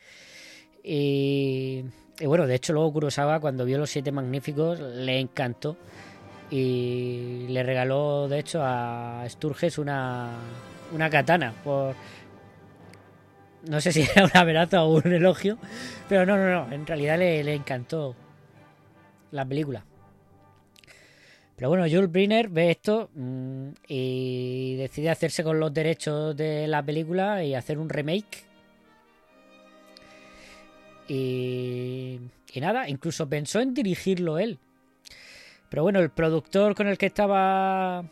Y, 0.82 1.84
y 2.18 2.26
bueno, 2.26 2.46
de 2.46 2.56
hecho 2.56 2.72
luego 2.72 2.92
Kurosawa 2.92 3.40
cuando 3.40 3.64
vio 3.64 3.78
Los 3.78 3.90
Siete 3.90 4.10
Magníficos 4.10 4.80
le 4.80 5.20
encantó 5.20 5.76
y 6.50 7.46
le 7.48 7.62
regaló 7.62 8.28
de 8.28 8.38
hecho 8.38 8.60
a 8.62 9.24
Sturges 9.28 9.78
una, 9.78 10.32
una 10.92 11.08
katana 11.10 11.54
por... 11.62 11.94
No 13.68 13.80
sé 13.80 13.92
si 13.92 14.02
era 14.02 14.24
una 14.24 14.40
amenaza 14.40 14.84
o 14.84 14.96
un 14.96 15.12
elogio, 15.12 15.58
pero 16.08 16.26
no, 16.26 16.36
no, 16.36 16.50
no, 16.50 16.72
en 16.72 16.86
realidad 16.86 17.18
le, 17.18 17.42
le 17.42 17.54
encantó 17.54 18.14
la 19.30 19.44
película. 19.44 19.84
Pero 21.56 21.68
bueno, 21.68 21.84
Jules 21.84 22.10
Briner 22.10 22.48
ve 22.48 22.72
esto 22.72 23.10
mmm, 23.14 23.68
y 23.86 24.76
decide 24.76 25.10
hacerse 25.10 25.44
con 25.44 25.60
los 25.60 25.72
derechos 25.72 26.36
de 26.36 26.66
la 26.66 26.82
película 26.82 27.44
y 27.44 27.54
hacer 27.54 27.78
un 27.78 27.88
remake. 27.88 28.44
Y, 31.06 32.18
y 32.52 32.60
nada, 32.60 32.88
incluso 32.88 33.28
pensó 33.28 33.60
en 33.60 33.72
dirigirlo 33.72 34.38
él. 34.38 34.58
Pero 35.68 35.82
bueno, 35.82 36.00
el 36.00 36.10
productor 36.10 36.74
con 36.74 36.88
el 36.88 36.98
que 36.98 37.06
estaba. 37.06 38.04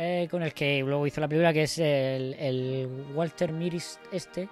Eh, 0.00 0.28
con 0.30 0.44
el 0.44 0.54
que 0.54 0.80
luego 0.86 1.08
hizo 1.08 1.20
la 1.20 1.26
película, 1.26 1.52
que 1.52 1.64
es 1.64 1.76
el, 1.78 2.34
el 2.38 2.88
Walter 3.14 3.52
Miris 3.52 3.98
este, 4.12 4.48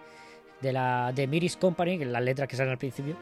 de 0.61 0.73
la 0.73 1.13
de 1.15 1.29
Miris 1.29 1.57
Company, 1.57 2.05
las 2.05 2.21
letras 2.21 2.49
que 2.49 2.57
salen 2.57 2.73
al 2.73 2.79
principio. 2.79 3.17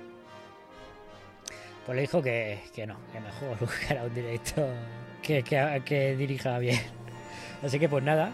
Pues 1.85 1.97
le 1.97 2.01
dijo 2.01 2.23
que, 2.23 2.61
que 2.75 2.87
no, 2.87 2.97
que 3.13 3.21
mejor 3.21 3.59
buscar 3.61 4.07
un 4.07 4.15
director 4.15 4.71
que, 5.23 5.43
que, 5.43 5.83
que, 5.85 6.17
dirija 6.17 6.59
bien. 6.59 6.81
Así 7.63 7.79
que 7.79 7.91
pues 7.91 8.03
nada, 8.03 8.33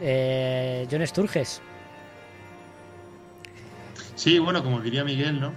eh, 0.00 0.86
John 0.88 1.04
Sturges. 1.04 1.60
Sí, 4.14 4.38
bueno, 4.38 4.62
como 4.62 4.80
diría 4.80 5.02
Miguel, 5.02 5.40
¿no? 5.40 5.52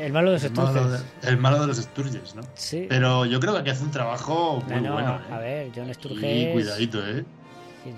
El 0.00 0.12
malo 0.12 0.30
de 0.32 0.38
los 0.40 0.42
Sturges. 0.42 1.04
el 1.22 1.36
malo 1.38 1.60
de 1.60 1.66
los 1.66 1.76
Sturges, 1.78 2.34
¿no? 2.34 2.42
Sí. 2.54 2.86
Pero 2.88 3.24
yo 3.26 3.38
creo 3.40 3.52
que 3.54 3.60
aquí 3.60 3.70
hace 3.70 3.84
un 3.84 3.90
trabajo 3.90 4.62
muy 4.66 4.74
No, 4.76 4.80
no, 4.80 4.92
bueno. 4.94 5.20
A 5.30 5.36
¿eh? 5.46 5.64
ver, 5.64 5.72
John 5.74 5.88
Y 5.90 5.94
Sturges. 5.94 6.52
cuidadito, 6.52 7.06
¿eh? 7.06 7.24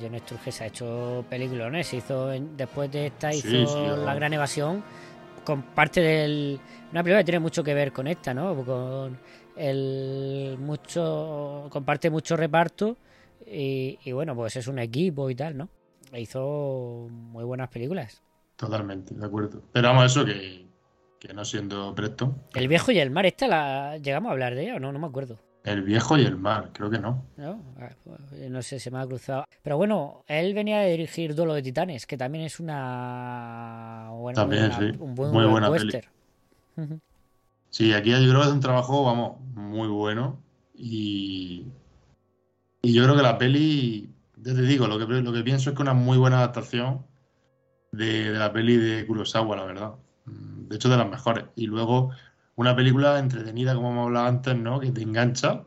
John 0.01 0.19
Sturges 0.19 0.61
ha 0.61 0.67
hecho 0.67 1.25
peliculones. 1.29 1.93
Hizo, 1.95 2.29
después 2.29 2.91
de 2.91 3.07
esta, 3.07 3.33
hizo 3.33 3.49
Sí, 3.49 3.67
sí, 3.67 3.87
La. 4.05 4.15
Gran 4.15 4.33
Evasión. 4.33 4.83
Con 5.45 5.63
parte 5.63 6.01
del. 6.01 6.61
Una 6.93 7.03
película 7.03 7.21
que 7.21 7.25
tiene 7.25 7.41
mucho 7.41 7.65
que 7.65 7.75
ver 7.75 7.93
con 7.93 8.07
esta, 8.07 8.33
¿no? 8.33 8.55
Con 8.65 9.19
el. 9.57 10.57
Mucho. 10.61 11.67
Comparte 11.71 12.11
mucho 12.11 12.37
reparto. 12.37 12.97
Y, 13.47 13.99
y 14.05 14.13
bueno, 14.13 14.35
pues 14.37 14.55
es 14.57 14.67
un 14.69 14.79
equipo 14.79 15.29
y 15.31 15.35
tal, 15.35 15.57
¿no? 15.57 15.69
E 16.13 16.21
hizo 16.21 17.09
muy 17.11 17.43
buenas 17.45 17.69
películas. 17.71 18.23
Totalmente, 18.57 19.15
de 19.15 19.27
acuerdo. 19.27 19.63
Pero 19.73 19.89
vamos, 19.89 20.05
eso 20.07 20.25
que, 20.25 20.65
que 21.23 21.33
no 21.33 21.45
siendo 21.45 21.95
Preston. 21.95 22.37
El 22.55 22.67
viejo 22.67 22.91
y 22.91 22.99
el 22.99 23.11
mar, 23.13 23.25
¿esta 23.27 23.47
la 23.47 23.97
llegamos 23.99 24.31
a 24.31 24.33
hablar 24.33 24.57
de 24.57 24.65
ella 24.65 24.77
o 24.77 24.81
no? 24.81 24.91
No 24.93 24.99
me 24.99 25.07
acuerdo. 25.07 25.39
El 25.63 25.83
viejo 25.83 26.19
y 26.19 26.23
el 26.25 26.37
mar, 26.37 26.71
creo 26.73 26.91
que 26.91 26.99
no. 26.99 27.25
¿no? 27.37 27.63
Ah, 27.79 27.91
pues, 28.03 28.51
No 28.51 28.61
sé, 28.63 28.81
se 28.81 28.91
me 28.91 28.99
ha 28.99 29.07
cruzado. 29.07 29.45
Pero 29.63 29.77
bueno, 29.77 30.25
él 30.27 30.53
venía 30.53 30.81
de 30.81 30.91
dirigir 30.91 31.37
Duelo 31.37 31.55
de 31.55 31.63
Titanes, 31.63 32.07
que 32.07 32.17
también 32.17 32.43
es 32.45 32.59
una. 32.59 34.09
Bueno, 34.11 34.35
También, 34.35 34.65
una- 34.65 34.79
sí. 34.81 34.97
un 34.99 35.15
buen 35.15 35.31
Muy 35.31 35.45
buena 35.47 35.71
western. 35.71 36.09
Ujú. 36.77 36.99
Sí, 37.71 37.93
aquí 37.93 38.11
yo 38.11 38.17
creo 38.19 38.41
que 38.41 38.49
es 38.49 38.53
un 38.53 38.61
trabajo, 38.61 39.05
vamos, 39.05 39.39
muy 39.55 39.87
bueno. 39.87 40.41
Y, 40.75 41.67
y 42.83 42.93
yo 42.93 43.05
creo 43.05 43.15
que 43.15 43.23
la 43.23 43.39
peli, 43.39 44.11
ya 44.39 44.55
te 44.55 44.63
digo, 44.63 44.89
lo 44.89 44.99
que, 44.99 45.07
lo 45.07 45.33
que 45.33 45.43
pienso 45.45 45.71
es 45.71 45.77
que 45.77 45.83
una 45.83 45.95
muy 45.95 46.19
buena 46.19 46.39
adaptación 46.39 47.07
de, 47.93 48.33
de 48.33 48.39
la 48.41 48.53
peli 48.53 48.77
de 48.77 49.07
Kurosawa, 49.07 49.55
la 49.57 49.65
verdad. 49.65 49.93
De 50.73 50.77
hecho, 50.77 50.89
de 50.89 50.97
las 50.97 51.07
mejores. 51.09 51.45
Y 51.55 51.67
luego 51.67 52.13
una 52.57 52.75
película 52.75 53.19
entretenida, 53.19 53.75
como 53.75 53.91
hemos 53.91 54.07
hablado 54.07 54.27
antes, 54.27 54.57
¿no? 54.57 54.81
Que 54.81 54.91
te 54.91 55.03
engancha. 55.03 55.65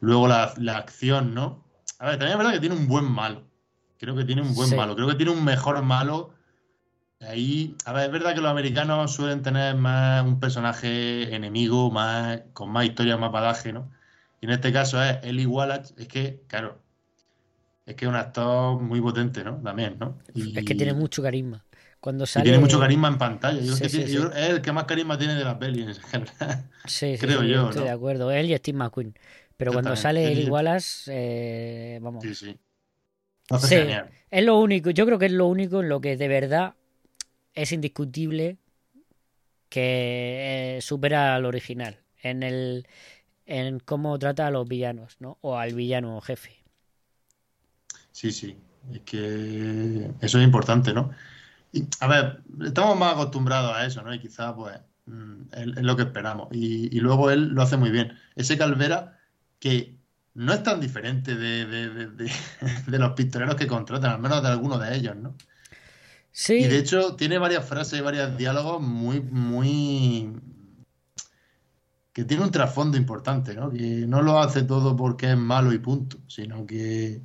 Luego 0.00 0.26
la, 0.26 0.52
la 0.56 0.78
acción, 0.78 1.32
¿no? 1.32 1.64
A 2.00 2.06
ver, 2.06 2.18
también 2.18 2.32
es 2.32 2.38
verdad 2.38 2.52
que 2.54 2.60
tiene 2.60 2.74
un 2.74 2.88
buen 2.88 3.04
malo. 3.04 3.44
Creo 3.98 4.16
que 4.16 4.24
tiene 4.24 4.42
un 4.42 4.52
buen 4.52 4.68
Sí. 4.68 4.74
malo. 4.74 4.96
Creo 4.96 5.06
que 5.06 5.14
tiene 5.14 5.30
un 5.30 5.44
mejor 5.44 5.80
malo. 5.82 6.34
Ahí, 7.20 7.76
a 7.84 7.92
ver, 7.92 8.06
es 8.06 8.12
verdad 8.12 8.34
que 8.34 8.40
los 8.40 8.50
americanos 8.50 9.12
suelen 9.14 9.42
tener 9.42 9.76
más 9.76 10.24
un 10.26 10.40
personaje 10.40 11.32
enemigo, 11.34 11.90
más, 11.92 12.40
con 12.52 12.70
más 12.70 12.84
historia, 12.84 13.16
más 13.16 13.30
badaje, 13.30 13.72
¿no? 13.72 13.90
Y 14.40 14.46
en 14.46 14.52
este 14.52 14.72
caso 14.72 15.00
es 15.02 15.18
Eli 15.22 15.46
Wallach, 15.46 15.92
es 15.96 16.08
que, 16.08 16.42
claro, 16.48 16.82
es 17.86 17.94
que 17.94 18.04
es 18.04 18.08
un 18.08 18.16
actor 18.16 18.82
muy 18.82 19.00
potente, 19.00 19.44
¿no? 19.44 19.56
También, 19.62 19.96
¿no? 19.98 20.18
Y, 20.34 20.58
Es 20.58 20.64
que 20.64 20.74
tiene 20.74 20.92
mucho 20.92 21.22
carisma. 21.22 21.64
Cuando 22.06 22.24
y 22.24 22.28
sale. 22.28 22.44
tiene 22.44 22.58
mucho 22.58 22.78
carisma 22.78 23.08
en 23.08 23.18
pantalla. 23.18 23.60
Yo 23.60 23.74
Sí, 23.74 23.82
que 23.82 23.88
sí, 23.88 23.96
tiene- 23.96 24.06
sí. 24.06 24.14
yo 24.14 24.30
creo- 24.30 24.44
es 24.44 24.50
el 24.50 24.62
que 24.62 24.72
más 24.72 24.84
carisma 24.84 25.18
tiene 25.18 25.34
de 25.34 25.44
la 25.44 25.58
peli 25.58 25.82
en 25.82 25.94
general. 25.94 26.26
Sí, 26.86 27.16
sí, 27.16 27.18
creo 27.18 27.42
yo, 27.42 27.64
estoy 27.68 27.80
¿no? 27.80 27.86
de 27.86 27.90
acuerdo. 27.90 28.30
Él 28.30 28.50
y 28.50 28.56
Steve 28.56 28.78
McQueen. 28.78 29.14
Pero 29.56 29.72
cuando 29.72 29.96
sale 29.96 30.30
Eli 30.30 30.48
Wallace, 30.48 31.10
eh, 31.12 31.98
vamos. 32.02 32.22
Sí, 32.22 32.34
sí. 32.34 32.58
Hace 33.50 33.68
Sí, 33.68 33.74
genial. 33.76 34.10
es 34.30 34.44
lo 34.44 34.58
único, 34.58 34.90
yo 34.90 35.06
creo 35.06 35.18
que 35.18 35.26
es 35.26 35.32
lo 35.32 35.46
único 35.46 35.80
en 35.80 35.88
lo 35.88 36.00
que 36.00 36.16
de 36.16 36.28
verdad 36.28 36.74
es 37.54 37.72
indiscutible 37.72 38.58
que 39.68 40.76
eh, 40.78 40.80
supera 40.82 41.34
al 41.34 41.44
original. 41.44 41.98
En 42.22 42.42
el 42.42 42.86
en 43.46 43.80
cómo 43.80 44.18
trata 44.18 44.46
a 44.46 44.52
los 44.52 44.68
villanos, 44.68 45.16
¿no? 45.20 45.38
O 45.42 45.56
al 45.58 45.74
villano 45.74 46.20
jefe. 46.22 46.52
Sí, 48.12 48.32
sí. 48.32 48.56
Es 48.92 49.00
que 49.02 50.10
eso 50.20 50.38
es 50.38 50.44
importante, 50.44 50.92
¿no? 50.92 51.10
Y, 51.76 51.88
a 52.00 52.06
ver, 52.08 52.42
estamos 52.64 52.98
más 52.98 53.12
acostumbrados 53.14 53.72
a 53.74 53.84
eso, 53.86 54.02
¿no? 54.02 54.14
Y 54.14 54.18
quizás, 54.20 54.54
pues, 54.54 54.78
mm, 55.06 55.42
es, 55.52 55.76
es 55.78 55.82
lo 55.82 55.96
que 55.96 56.02
esperamos. 56.04 56.48
Y, 56.52 56.96
y 56.96 57.00
luego 57.00 57.30
él 57.30 57.48
lo 57.48 57.62
hace 57.62 57.76
muy 57.76 57.90
bien. 57.90 58.12
Ese 58.34 58.56
Calvera 58.58 59.18
que 59.58 59.96
no 60.34 60.52
es 60.52 60.62
tan 60.62 60.80
diferente 60.80 61.34
de, 61.34 61.66
de- 61.66 61.90
de- 61.90 62.06
de- 62.08 62.32
de 62.86 62.98
los 62.98 63.12
pistoleros 63.12 63.56
que 63.56 63.66
contratan, 63.66 64.12
al 64.12 64.20
menos 64.20 64.42
de 64.42 64.48
algunos 64.48 64.80
de 64.80 64.96
ellos, 64.96 65.16
¿no? 65.16 65.34
Sí, 66.32 66.54
Y 66.54 66.66
de 66.68 66.78
hecho 66.78 67.16
tiene 67.16 67.38
varias 67.38 67.66
frases 67.66 67.98
y 67.98 68.02
varios 68.02 68.36
diálogos 68.36 68.82
muy, 68.82 69.20
muy... 69.20 70.32
que 72.12 72.24
tiene 72.24 72.44
un 72.44 72.50
trasfondo 72.50 72.96
importante, 72.96 73.54
¿no? 73.54 73.70
Que 73.70 74.06
no 74.06 74.22
lo 74.22 74.38
hace 74.40 74.62
todo 74.62 74.96
porque 74.96 75.30
es 75.32 75.36
malo 75.38 75.72
y 75.72 75.78
punto, 75.78 76.18
sino 76.26 76.66
que, 76.66 77.22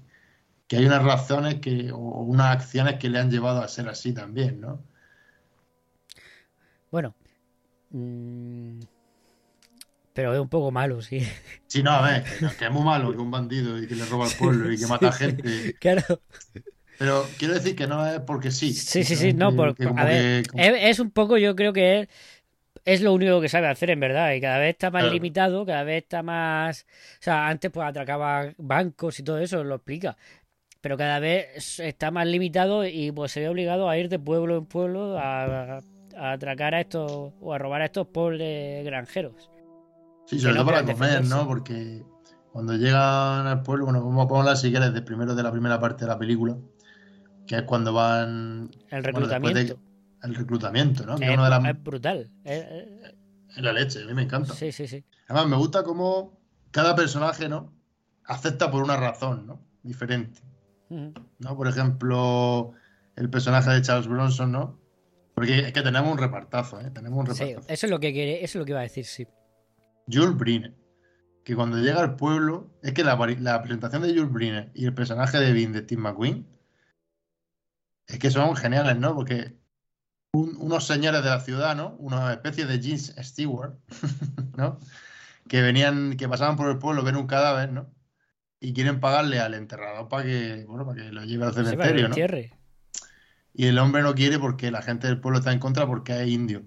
que 0.72 0.78
hay 0.78 0.86
unas 0.86 1.04
razones 1.04 1.56
que, 1.60 1.92
o 1.92 1.98
unas 1.98 2.56
acciones 2.56 2.96
que 2.98 3.10
le 3.10 3.20
han 3.20 3.30
llevado 3.30 3.62
a 3.62 3.68
ser 3.68 3.90
así 3.90 4.14
también, 4.14 4.62
¿no? 4.62 4.82
bueno. 6.92 7.16
mm, 7.92 8.80
pero 10.14 10.34
es 10.34 10.40
un 10.40 10.50
poco 10.50 10.72
malo, 10.72 11.02
sí. 11.02 11.22
Sí, 11.68 11.82
no, 11.84 11.92
a 11.92 12.02
ver, 12.02 12.24
que, 12.26 12.56
que 12.58 12.66
es 12.66 12.72
muy 12.72 12.84
malo, 12.84 13.12
que 13.12 13.18
un 13.20 13.32
bandido 13.32 13.78
y 13.82 13.88
que 13.88 13.96
le 13.96 14.06
roba 14.06 14.26
al 14.26 14.36
pueblo 14.36 14.72
y 14.72 14.78
que 14.78 14.88
mata 14.88 15.12
gente. 15.14 15.78
Claro. 15.80 16.22
Pero 16.98 17.36
quiero 17.38 17.54
decir 17.56 17.76
que 17.76 17.88
no 17.88 18.06
es 18.06 18.20
porque 18.22 18.52
sí. 18.52 18.74
Sí, 18.74 19.04
sí, 19.04 19.16
sí, 19.16 19.34
no, 19.34 19.50
que- 19.52 19.56
por, 19.56 19.76
que 19.76 19.88
como 19.88 20.00
a 20.02 20.06
ver, 20.06 20.44
que- 20.44 20.62
es, 20.62 20.74
es 20.92 21.00
un 21.00 21.12
poco, 21.12 21.38
yo 21.38 21.56
creo 21.56 21.74
que 21.74 22.02
es, 22.02 22.10
es 22.86 23.02
lo 23.02 23.14
único 23.14 23.42
que 23.42 23.50
sabe 23.50 23.68
hacer 23.68 23.90
en 23.92 24.00
verdad, 24.00 24.34
y 24.34 24.42
cada 24.42 24.60
vez 24.60 24.72
está 24.72 24.92
más 24.92 25.02
Claro. 25.02 25.14
limitado, 25.14 25.66
cada 25.66 25.84
vez 25.84 26.04
está 26.04 26.24
más, 26.24 26.86
o 27.20 27.24
sea, 27.24 27.48
antes 27.50 27.72
pues 27.72 27.88
atracaba 27.88 28.54
bancos 28.58 29.20
y 29.20 29.24
todo 29.24 29.40
eso, 29.40 29.64
lo 29.64 29.76
explica, 29.76 30.18
pero 30.82 30.98
cada 30.98 31.20
vez 31.20 31.80
está 31.80 32.12
más 32.12 32.28
limitado 32.28 32.86
y 32.86 33.12
pues 33.12 33.32
se 33.32 33.40
ve 33.40 33.50
obligado 33.50 33.88
a 33.90 33.98
ir 33.98 34.10
de 34.10 34.20
pueblo 34.20 34.58
en 34.58 34.66
pueblo 34.66 35.18
a, 35.18 35.80
a 36.18 36.32
atracar 36.32 36.74
a 36.76 36.82
estos, 36.82 37.34
o 37.40 37.54
a 37.54 37.58
robar 37.58 37.82
a 37.82 37.86
estos 37.86 38.08
pobres 38.08 38.84
granjeros. 38.84 39.50
Sí, 40.26 40.40
sobre 40.40 40.56
no 40.56 40.62
todo 40.62 40.72
para 40.74 40.86
comer. 40.86 41.24
¿no? 41.26 41.48
Porque 41.48 42.04
cuando 42.52 42.74
llegan 42.74 43.48
al 43.48 43.64
pueblo, 43.64 43.86
bueno, 43.86 44.04
vamos 44.04 44.26
a 44.26 44.28
ponerla 44.28 44.56
si 44.56 44.72
quieres 44.72 44.94
de 44.94 45.02
primero 45.02 45.36
de 45.36 45.44
la 45.44 45.52
primera 45.52 45.80
parte 45.80 46.06
de 46.06 46.10
la 46.12 46.18
película, 46.18 46.58
que 47.48 47.56
es 47.58 47.64
cuando 47.64 47.94
van 47.94 48.70
El 48.90 49.02
bueno, 49.04 49.28
de- 49.28 49.34
reclutamiento 49.34 49.80
el 50.24 50.36
reclutamiento, 50.36 51.04
¿no? 51.06 51.16
Que 51.16 51.24
es 51.26 51.30
es, 51.32 51.36
una 51.36 51.44
de 51.46 51.50
las 51.50 51.66
es 51.76 51.84
brutal. 51.84 52.30
es 52.44 53.58
la 53.58 53.74
leche, 53.74 54.04
a 54.04 54.06
mí 54.06 54.14
me 54.14 54.22
encanta. 54.22 54.54
sí, 54.54 54.72
sí, 54.72 54.88
sí. 54.88 55.04
Además, 55.28 55.48
me 55.48 55.56
gusta 55.58 55.84
cómo 55.84 56.38
cada 56.70 56.96
personaje, 56.96 57.50
¿no? 57.50 57.74
Acepta 58.26 58.70
por 58.70 58.84
una 58.84 58.98
razón, 58.98 59.48
¿no? 59.48 59.60
Diferente. 59.82 60.42
¿No? 60.92 61.56
Por 61.56 61.68
ejemplo, 61.68 62.74
el 63.16 63.30
personaje 63.30 63.70
de 63.72 63.82
Charles 63.82 64.08
Bronson, 64.08 64.52
¿no? 64.52 64.80
Porque 65.34 65.60
es 65.60 65.74
que 65.74 65.82
tenemos 65.82 66.12
un 66.12 66.18
repartazo, 66.18 66.80
¿eh? 66.82 66.92
Tenemos 66.92 67.20
un 67.20 67.34
Sí, 67.36 67.44
repartazo. 67.44 67.74
eso 67.74 67.86
es 67.86 67.90
lo 67.90 68.00
que 68.00 68.12
quiere, 68.14 68.44
eso 68.44 68.58
es 68.58 68.62
lo 68.62 68.66
que 68.66 68.72
iba 68.72 68.80
a 68.80 68.84
decir, 68.84 69.06
sí. 69.06 69.28
Jules 70.12 70.36
Briner, 70.38 70.76
que 71.46 71.56
cuando 71.56 71.78
llega 71.78 72.02
al 72.02 72.16
pueblo, 72.16 72.70
es 72.84 72.94
que 72.94 73.04
la, 73.04 73.16
la 73.40 73.62
presentación 73.62 74.02
de 74.02 74.10
Jules 74.10 74.32
Briner 74.32 74.72
y 74.76 74.86
el 74.86 74.94
personaje 74.94 75.40
de 75.40 75.54
Vin 75.54 75.72
de 75.72 75.80
Steve 75.84 76.02
McQueen 76.02 76.46
es 78.08 78.20
que 78.20 78.30
son 78.30 78.56
geniales, 78.56 78.98
¿no? 78.98 79.16
Porque 79.16 79.56
un- 80.34 80.56
unos 80.60 80.86
señores 80.86 81.24
de 81.24 81.30
la 81.30 81.40
ciudad, 81.40 81.76
¿no? 81.76 81.96
Una 82.00 82.34
especie 82.34 82.66
de 82.66 82.80
James 82.82 83.16
Stewart, 83.20 83.76
¿no? 84.58 84.80
Que 85.48 85.62
venían, 85.62 86.18
que 86.18 86.28
pasaban 86.28 86.58
por 86.58 86.70
el 86.70 86.78
pueblo, 86.78 87.04
ven 87.04 87.16
un 87.16 87.28
cadáver, 87.28 87.72
¿no? 87.72 87.90
Y 88.64 88.74
quieren 88.74 89.00
pagarle 89.00 89.40
al 89.40 89.56
enterrador 89.56 90.08
para 90.08 90.24
que, 90.24 90.66
bueno, 90.68 90.86
para 90.86 91.02
que 91.04 91.12
lo 91.12 91.24
lleve 91.26 91.46
al 91.46 91.54
Sí, 91.54 91.60
lo 91.62 91.66
cementerio, 91.66 92.10
¿no? 92.10 92.16
Y 93.54 93.66
el 93.66 93.78
hombre 93.80 94.02
no 94.04 94.14
quiere 94.16 94.40
porque 94.40 94.72
la 94.72 94.82
gente 94.82 95.08
del 95.08 95.20
pueblo 95.20 95.40
está 95.40 95.52
en 95.52 95.60
contra 95.60 95.86
porque 95.88 96.22
es 96.22 96.28
indio. 96.30 96.62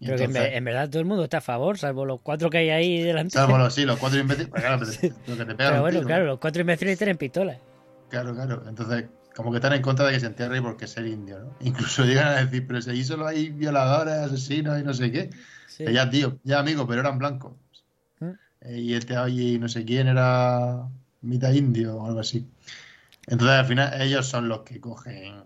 Y 0.00 0.06
Pero 0.06 0.16
que 0.16 0.24
en, 0.56 0.64
verdad 0.64 0.88
todo 0.88 1.00
el 1.00 1.06
mundo 1.06 1.24
está 1.24 1.38
a 1.38 1.40
favor, 1.42 1.76
salvo 1.76 2.04
los 2.06 2.20
cuatro 2.22 2.50
que 2.50 2.58
hay 2.58 2.70
ahí 2.70 3.02
delante. 3.02 3.30
Salvo 3.34 3.58
los, 3.58 3.74
sí, 3.74 3.84
los 3.84 3.98
cuatro 3.98 4.18
imbéciles. 4.18 4.48
pues 4.48 4.62
claro, 4.62 4.78
pero 4.80 4.90
te- 4.92 5.08
lo 5.30 5.36
que 5.36 5.44
te 5.44 5.54
pegan 5.54 5.56
Pero 5.56 5.74
un 5.74 5.80
bueno, 5.80 5.98
tiro. 5.98 6.06
claro, 6.06 6.24
los 6.26 6.38
cuatro 6.38 6.60
imbéciles 6.62 6.98
tienen 6.98 7.16
pistolas. 7.18 7.58
Claro, 8.08 8.34
claro. 8.34 8.64
Entonces, 8.68 9.04
como 9.36 9.50
que 9.50 9.56
están 9.58 9.72
en 9.74 9.82
contra 9.82 10.06
de 10.06 10.12
que 10.14 10.20
se 10.20 10.26
entierre 10.26 10.62
porque 10.62 10.86
es 10.86 10.96
el 10.96 11.08
indio, 11.08 11.40
¿no? 11.40 11.54
Incluso 11.60 12.04
llegan 12.04 12.28
a 12.28 12.44
decir, 12.44 12.64
pero 12.66 12.80
si 12.80 12.90
allí 12.90 13.04
solo 13.04 13.26
hay 13.26 13.50
violadores, 13.50 14.14
asesinos 14.14 14.80
y 14.80 14.84
no 14.84 14.94
sé 14.94 15.12
qué. 15.12 15.30
Sí. 15.66 15.84
Que 15.84 15.92
ya, 15.92 16.08
tío, 16.08 16.38
ya 16.42 16.60
amigo, 16.60 16.86
pero 16.86 17.00
eran 17.00 17.18
blancos. 17.18 17.52
¿Mm? 18.20 18.30
Eh, 18.62 18.78
y 18.78 18.94
este 18.94 19.14
y 19.30 19.58
no 19.58 19.68
sé 19.68 19.84
quién 19.84 20.08
era 20.08 20.88
mitad 21.20 21.52
indio 21.52 21.96
o 21.96 22.06
algo 22.06 22.20
así. 22.20 22.46
Entonces, 23.26 23.58
al 23.58 23.66
final, 23.66 24.00
ellos 24.00 24.26
son 24.26 24.48
los 24.48 24.60
que 24.60 24.80
cogen 24.80 25.42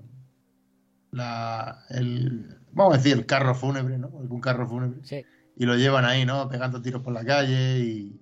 la, 1.11 1.85
el, 1.91 2.59
vamos 2.73 2.95
a 2.95 2.97
decir, 2.99 3.13
el 3.17 3.27
carro 3.27 3.55
fúnebre, 3.55 3.99
¿no? 3.99 4.11
Algún 4.21 4.41
carro 4.41 4.69
fúnebre. 4.69 5.01
Sí. 5.03 5.25
Y 5.57 5.67
lo 5.67 5.77
llevan 5.77 6.05
ahí, 6.05 6.25
¿no? 6.25 6.49
Pegando 6.49 6.81
tiros 6.81 7.03
por 7.03 7.13
la 7.13 7.25
calle 7.25 7.79
y, 7.81 8.21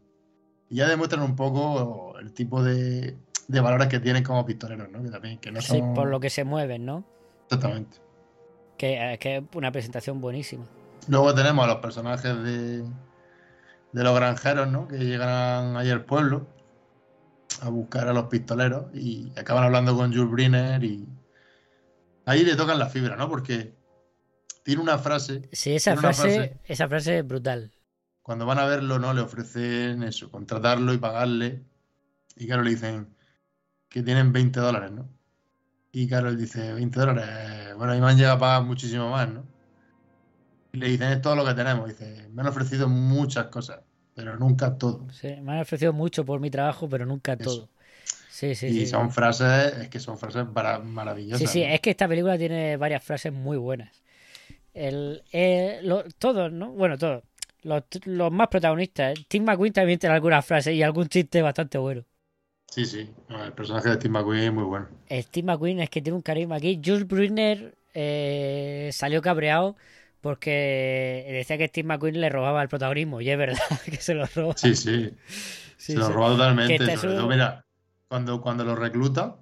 y 0.69 0.75
ya 0.77 0.89
demuestran 0.89 1.23
un 1.23 1.37
poco 1.37 2.19
el 2.19 2.33
tipo 2.33 2.63
de, 2.63 3.17
de 3.49 3.61
valores 3.61 3.89
que 3.89 4.01
tienen 4.01 4.25
como 4.25 4.45
pistoleros, 4.45 4.91
¿no? 4.91 5.03
Que 5.03 5.11
también, 5.11 5.39
que 5.39 5.53
no 5.53 5.61
Sí, 5.61 5.79
son... 5.79 5.95
por 5.95 6.09
lo 6.09 6.21
que 6.21 6.31
se 6.31 6.45
mueven, 6.45 6.85
¿no? 6.85 7.05
Exactamente. 7.45 7.99
Que, 8.77 9.13
eh, 9.13 9.19
que 9.19 9.37
es 9.37 9.43
una 9.55 9.71
presentación 9.71 10.21
buenísima. 10.21 10.65
Luego 11.09 11.35
tenemos 11.35 11.65
a 11.65 11.69
los 11.69 11.77
personajes 11.77 12.35
de, 12.43 12.83
de 13.93 14.05
los 14.05 14.15
granjeros, 14.15 14.69
¿no? 14.69 14.89
Que 14.89 14.99
llegan 14.99 15.77
ahí 15.77 15.91
al 15.91 16.05
pueblo 16.05 16.47
a 17.63 17.69
buscar 17.69 18.09
a 18.09 18.13
los 18.13 18.27
pistoleros 18.27 18.87
y 18.95 19.33
acaban 19.37 19.65
hablando 19.65 19.97
con 19.97 20.13
Jules 20.13 20.31
Briner 20.31 20.83
y 20.85 21.07
ahí 22.27 22.45
le 22.45 22.57
tocan 22.57 22.79
la 22.79 22.87
fibra, 22.89 23.17
¿no? 23.17 23.29
Porque 23.29 23.75
tiene 24.63 24.83
una 24.83 24.99
frase, 24.99 25.49
Sí, 25.53 25.75
esa 25.75 25.97
frase. 25.97 26.59
esa 26.65 26.89
frase 26.89 27.19
es 27.19 27.27
brutal. 27.27 27.73
cuando 28.23 28.47
van 28.47 28.59
a 28.59 28.67
verlo, 28.67 28.99
¿no? 28.99 29.13
Le 29.15 29.21
ofrecen 29.23 30.03
eso, 30.05 30.31
contratarlo 30.31 30.93
y 30.95 30.99
pagarle. 30.99 31.65
Y 32.37 32.47
claro, 32.47 32.63
le 32.63 32.71
dicen 32.71 33.15
que 33.89 34.03
tienen 34.03 34.33
20 34.33 34.61
dólares, 34.61 34.93
¿no? 34.93 35.09
Y 35.93 36.07
Carol 36.09 36.37
dice, 36.39 36.73
20 36.75 37.01
dólares, 37.01 37.25
eh, 37.29 37.75
bueno, 37.77 37.93
a 37.93 37.95
mí 37.97 38.01
me 38.01 38.09
han 38.09 38.17
llegado 38.17 38.37
a 38.37 38.41
pagar 38.41 38.63
muchísimo 38.65 39.11
más, 39.11 39.29
¿no? 39.29 39.45
Y 40.73 40.79
le 40.79 40.89
dicen, 40.89 41.09
es 41.13 41.21
todo 41.23 41.35
lo 41.37 41.45
que 41.45 41.55
tenemos. 41.55 41.89
Dice, 41.89 42.29
me 42.33 42.43
han 42.43 42.49
ofrecido 42.49 42.89
muchas 42.89 43.47
cosas, 43.47 43.81
pero 44.25 44.39
nunca 44.39 44.77
todo. 44.79 45.07
Sí, 45.09 45.29
me 45.43 45.53
han 45.53 45.61
ofrecido 45.61 45.93
mucho 45.93 46.25
por 46.25 46.41
mi 46.41 46.51
trabajo, 46.51 46.89
pero 46.89 47.05
nunca 47.07 47.37
Eso. 47.39 47.43
todo. 47.43 47.71
Sí, 48.29 48.55
sí, 48.55 48.73
y 48.73 48.75
sí. 48.75 48.87
son 48.87 49.11
frases, 49.11 49.75
es 49.79 49.89
que 49.89 50.01
son 50.01 50.19
frases 50.19 50.47
maravillosas. 50.85 51.41
Sí, 51.41 51.47
sí, 51.47 51.63
¿no? 51.63 51.67
es 51.75 51.81
que 51.81 51.91
esta 51.91 52.09
película 52.09 52.37
tiene 52.39 52.77
varias 52.77 53.03
frases 53.05 53.33
muy 53.33 53.57
buenas. 53.57 54.03
El, 54.75 55.25
eh, 55.33 55.81
lo- 55.83 56.05
todos, 56.19 56.53
¿no? 56.53 56.73
Bueno, 56.73 56.99
todos. 56.99 57.25
Los, 57.63 57.85
los 58.07 58.33
más 58.33 58.49
protagonistas. 58.49 59.19
Tim 59.29 59.45
McQueen 59.45 59.73
también 59.75 59.99
tiene 59.99 60.15
algunas 60.17 60.47
frases 60.47 60.75
y 60.75 60.83
algún 60.83 61.09
chiste 61.09 61.43
bastante 61.43 61.79
bueno. 61.79 62.05
Sí, 62.69 62.87
sí. 62.87 63.11
El 63.29 63.53
personaje 63.53 63.91
de 63.91 63.95
Steve 63.97 64.13
McQueen 64.15 64.45
es 64.45 64.53
muy 64.55 64.65
bueno. 64.65 64.89
El 65.07 65.23
Steve 65.25 65.47
McQueen 65.47 65.81
es 65.81 65.91
que 65.91 66.03
tiene 66.03 66.17
un 66.17 66.23
carisma 66.23 66.57
aquí. 66.57 66.81
Jules 66.85 67.07
Brunner 67.07 67.75
eh, 67.95 68.91
salió 68.93 69.21
cabreado 69.23 69.77
porque 70.21 71.27
decía 71.31 71.59
que 71.59 71.69
Steve 71.69 71.89
McQueen 71.89 72.21
le 72.21 72.29
robaba 72.29 72.63
el 72.63 72.69
protagonismo. 72.69 73.21
Y 73.21 73.31
es 73.31 73.39
verdad 73.39 73.59
que 73.85 73.97
se 73.97 74.15
lo 74.15 74.27
roba. 74.27 74.55
Sí, 74.57 74.75
sí. 74.75 75.11
Sí, 75.77 75.93
se 75.93 75.99
lo 75.99 76.11
roba 76.11 76.31
totalmente. 76.31 76.75
Este 76.75 76.97
Sobre 76.97 77.15
es 77.15 77.19
todo, 77.19 77.29
mira, 77.29 77.65
cuando, 78.09 78.41
cuando 78.41 78.65
lo 78.65 78.77
recluta, 78.77 79.37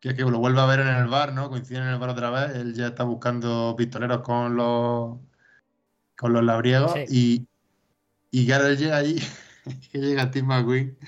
que 0.00 0.10
es 0.10 0.14
que 0.14 0.22
lo 0.22 0.38
vuelve 0.38 0.60
a 0.60 0.66
ver 0.66 0.80
en 0.80 0.88
el 0.88 1.08
bar, 1.08 1.34
¿no? 1.34 1.50
Coinciden 1.50 1.82
en 1.82 1.90
el 1.90 1.98
bar 1.98 2.10
otra 2.10 2.30
vez. 2.30 2.56
Él 2.56 2.74
ya 2.74 2.88
está 2.88 3.04
buscando 3.04 3.74
pistoleros 3.76 4.22
con 4.22 4.56
los 4.56 5.18
con 6.16 6.34
los 6.34 6.44
labriegos 6.44 6.94
y, 7.08 7.46
y 8.30 8.44
llega 8.44 8.96
allí, 8.98 9.16
que 9.90 9.98
llega 9.98 10.24
Steve 10.24 10.46
McQueen 10.46 10.98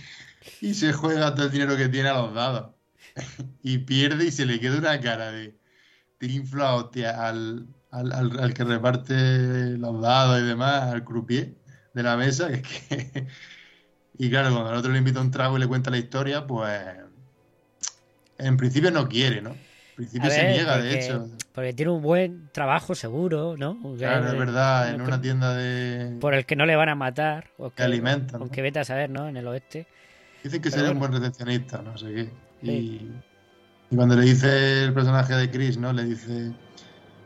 y 0.63 0.73
se 0.73 0.95
juega 0.95 1.35
todo 1.35 1.47
el 1.47 1.53
dinero 1.53 1.77
que 1.77 1.89
tiene 1.89 2.09
a 2.09 2.15
los 2.15 2.35
dados. 2.35 2.75
Y 3.63 3.79
pierde 3.79 4.25
y 4.25 4.31
se 4.31 4.47
le 4.47 4.59
queda 4.59 4.79
una 4.79 5.01
cara 5.01 5.31
de 5.31 5.57
trinfla 6.19 6.75
hostia 6.75 7.29
al, 7.29 7.69
al, 7.93 8.13
al- 8.13 8.41
al 8.41 8.53
que 8.55 8.65
reparte 8.65 9.79
los 9.79 10.03
dados 10.03 10.41
y 10.41 10.45
demás, 10.45 10.93
al 10.93 11.05
croupier 11.05 11.55
de 11.95 12.03
la 12.03 12.17
mesa, 12.17 12.49
que 12.49 12.55
es 12.55 12.63
que... 12.63 13.27
Y 14.19 14.29
claro, 14.29 14.53
cuando 14.53 14.71
el 14.71 14.77
otro 14.77 14.93
le 14.93 14.99
invita 14.99 15.21
un 15.21 15.31
trago 15.31 15.57
y 15.57 15.61
le 15.61 15.67
cuenta 15.67 15.91
la 15.91 15.97
historia, 15.97 16.47
pues 16.47 16.79
en 18.39 18.57
principio 18.57 18.91
no 18.91 19.09
quiere, 19.09 19.41
¿no? 19.41 19.51
En 19.51 19.97
principio 19.97 20.31
se 20.31 20.49
niega, 20.49 20.79
de 20.79 20.95
hecho. 20.99 21.29
Porque 21.53 21.73
tiene 21.73 21.93
un 21.93 22.03
buen 22.03 22.49
trabajo 22.53 22.95
seguro, 22.95 23.57
¿no? 23.57 23.79
Claro, 23.99 24.27
es 24.27 24.33
Que- 24.33 24.39
verdad, 24.39 24.91
en 24.91 24.97
que- 24.99 25.03
una 25.03 25.21
tienda 25.21 25.55
de... 25.55 26.19
Por 26.21 26.35
el 26.35 26.45
que 26.47 26.57
no 26.57 26.67
le 26.67 26.77
van 26.77 26.89
a 26.91 26.95
matar. 26.95 27.51
O 27.57 27.71
que, 27.71 27.83
alimentan, 27.83 28.41
¿no? 28.41 28.49
Vete 28.49 28.79
a 28.81 28.85
saber, 28.85 29.11
¿no? 29.11 29.29
En 29.29 29.37
el 29.37 29.47
oeste. 29.47 29.87
Dicen 30.45 30.61
que 30.61 30.71
Pero 30.71 30.77
sería 30.81 30.93
un 30.93 30.99
buen 30.99 31.13
recepcionista, 31.13 31.83
no 31.83 31.97
sé 31.97 32.15
qué. 32.15 32.33
Y, 32.71 33.11
y 33.91 33.97
cuando 33.97 34.15
le 34.17 34.23
dice 34.23 34.85
el 34.85 34.93
personaje 34.95 35.35
de 35.35 35.51
Chris, 35.51 35.79
¿no? 35.79 35.93
Le 35.93 36.05
dice 36.05 36.53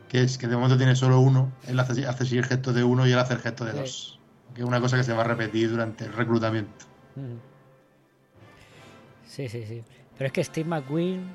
que 0.09 0.21
es 0.21 0.37
que 0.37 0.47
de 0.47 0.55
momento 0.55 0.77
tiene 0.77 0.95
solo 0.95 1.19
uno, 1.19 1.51
él 1.67 1.79
hace, 1.79 2.05
hace 2.05 2.25
sí 2.25 2.37
el 2.37 2.45
gesto 2.45 2.71
de 2.73 2.83
uno 2.83 3.05
y 3.07 3.11
él 3.11 3.19
hace 3.19 3.33
el 3.33 3.39
gesto 3.39 3.65
de 3.65 3.71
Sí. 3.73 3.77
dos. 3.79 4.19
Que 4.55 4.61
es 4.61 4.67
una 4.67 4.79
cosa 4.79 4.97
que 4.97 5.03
se 5.03 5.13
va 5.13 5.21
a 5.21 5.25
repetir 5.25 5.69
durante 5.69 6.05
el 6.05 6.13
reclutamiento. 6.13 6.85
Sí, 9.25 9.49
sí, 9.49 9.63
sí. 9.67 9.83
Pero 10.17 10.27
es 10.27 10.33
que 10.33 10.43
Steve 10.43 10.67
McQueen 10.69 11.27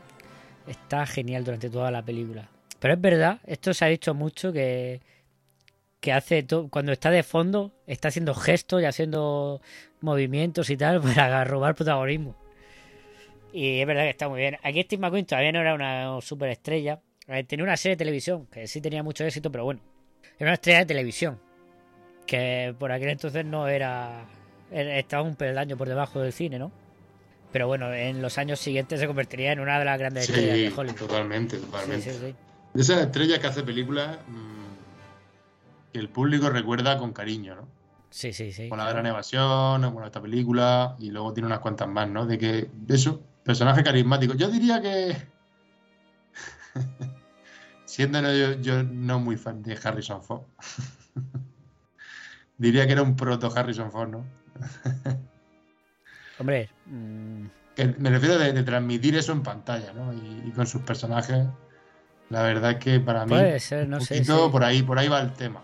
está 0.66 1.06
genial 1.06 1.44
durante 1.44 1.70
toda 1.70 1.90
la 1.90 2.02
película. 2.02 2.48
Pero 2.80 2.94
es 2.94 3.00
verdad, 3.00 3.40
esto 3.46 3.72
se 3.74 3.85
ha 3.85 3.88
dicho 3.88 4.14
mucho 4.14 4.52
que, 4.52 5.00
que 6.00 6.12
hace 6.12 6.42
to- 6.42 6.68
cuando 6.68 6.90
está 6.92 7.11
de 7.11 7.22
fondo, 7.22 7.72
está 7.87 8.08
haciendo 8.08 8.35
gestos 8.35 8.82
y 8.82 8.87
haciendo 8.87 9.61
movimientos 10.00 10.70
y 10.70 10.76
tal 10.76 11.00
para 11.14 11.44
robar 11.44 11.74
protagonismo. 11.74 12.35
Y 13.52 13.80
es 13.80 13.87
verdad 13.87 14.04
que 14.04 14.11
está 14.11 14.28
muy 14.28 14.40
bien. 14.40 14.56
Aquí 14.62 14.82
Steve 14.82 15.00
McQueen 15.02 15.26
todavía 15.26 15.52
no 15.52 15.61
era 15.61 15.74
una 15.74 16.20
superestrella. 16.22 17.00
Eh, 17.28 17.44
Tenía 17.44 17.64
una 17.64 17.76
serie 17.76 17.96
de 17.96 17.98
televisión 17.98 18.46
que 18.46 18.66
sí 18.66 18.80
tenía 18.80 19.02
mucho 19.02 19.24
éxito, 19.24 19.50
pero 19.50 19.64
bueno. 19.64 19.80
Era 20.38 20.48
una 20.48 20.54
estrella 20.54 20.80
de 20.80 20.87
televisión. 20.87 21.40
Que 22.26 22.74
por 22.78 22.92
aquel 22.92 23.11
entonces 23.11 23.44
no 23.44 23.68
era. 23.68 24.26
Estaba 24.70 25.22
un 25.22 25.37
peldaño 25.37 25.76
por 25.76 25.88
debajo 25.88 26.20
del 26.20 26.32
cine, 26.32 26.58
¿no? 26.58 26.72
Pero 27.52 27.66
bueno, 27.66 27.92
en 27.92 28.22
los 28.22 28.38
años 28.38 28.58
siguientes 28.58 28.98
se 28.98 29.06
convertiría 29.06 29.52
en 29.52 29.61
una 29.61 29.78
de 29.78 29.85
las 29.85 29.98
grandes 29.98 30.28
estrellas 30.28 30.56
de 30.56 30.72
Hollywood. 30.74 30.98
totalmente, 30.98 31.58
totalmente. 31.58 32.11
sí, 32.11 32.18
sí. 32.18 32.35
De 32.72 32.80
esas 32.80 33.02
estrellas 33.02 33.38
que 33.38 33.46
hace 33.46 33.62
películas 33.62 34.16
mm, 34.26 35.92
que 35.92 35.98
el 35.98 36.08
público 36.08 36.48
recuerda 36.48 36.96
con 36.96 37.12
cariño, 37.12 37.54
¿no? 37.54 37.68
Sí, 38.08 38.32
sí, 38.32 38.52
sí. 38.52 38.68
Con 38.68 38.78
la 38.78 38.88
gran 38.88 39.06
evasión, 39.06 39.82
bueno, 39.92 40.06
esta 40.06 40.20
película, 40.20 40.96
y 40.98 41.11
luego 41.11 41.32
tiene 41.32 41.46
unas 41.46 41.61
cuantas 41.61 41.88
más, 41.88 42.08
¿no? 42.08 42.26
De 42.26 42.38
que, 42.38 42.70
eso, 42.88 43.22
personaje 43.42 43.82
carismático. 43.82 44.35
Yo 44.35 44.48
diría 44.48 44.80
que, 44.80 45.16
siendo 47.85 48.20
yo, 48.32 48.61
yo 48.61 48.82
no 48.82 49.18
muy 49.20 49.37
fan 49.37 49.62
de 49.62 49.78
Harrison 49.82 50.22
Ford, 50.22 50.42
diría 52.58 52.87
que 52.87 52.92
era 52.92 53.02
un 53.02 53.16
proto 53.16 53.52
Harrison 53.54 53.90
Ford, 53.90 54.11
¿no? 54.11 54.24
Hombre, 56.38 56.70
mm, 56.87 57.46
Que 57.74 57.87
me 57.98 58.11
refiero 58.11 58.38
de, 58.38 58.52
de 58.52 58.62
transmitir 58.62 59.16
eso 59.16 59.32
en 59.32 59.42
pantalla, 59.42 59.92
¿no? 59.92 60.12
Y, 60.12 60.48
y 60.48 60.52
con 60.52 60.66
sus 60.66 60.82
personajes, 60.82 61.46
la 62.30 62.42
verdad 62.42 62.72
es 62.72 62.76
que 62.78 63.00
para 63.00 63.24
mí, 63.24 63.30
puede 63.30 63.61
ser, 63.61 63.88
no 63.88 63.96
un 63.98 64.02
sé. 64.02 64.14
poquito 64.16 64.46
sí. 64.46 64.52
por 64.52 64.64
ahí, 64.64 64.82
por 64.82 64.98
ahí 64.98 65.08
va 65.08 65.20
el 65.20 65.32
tema. 65.35 65.62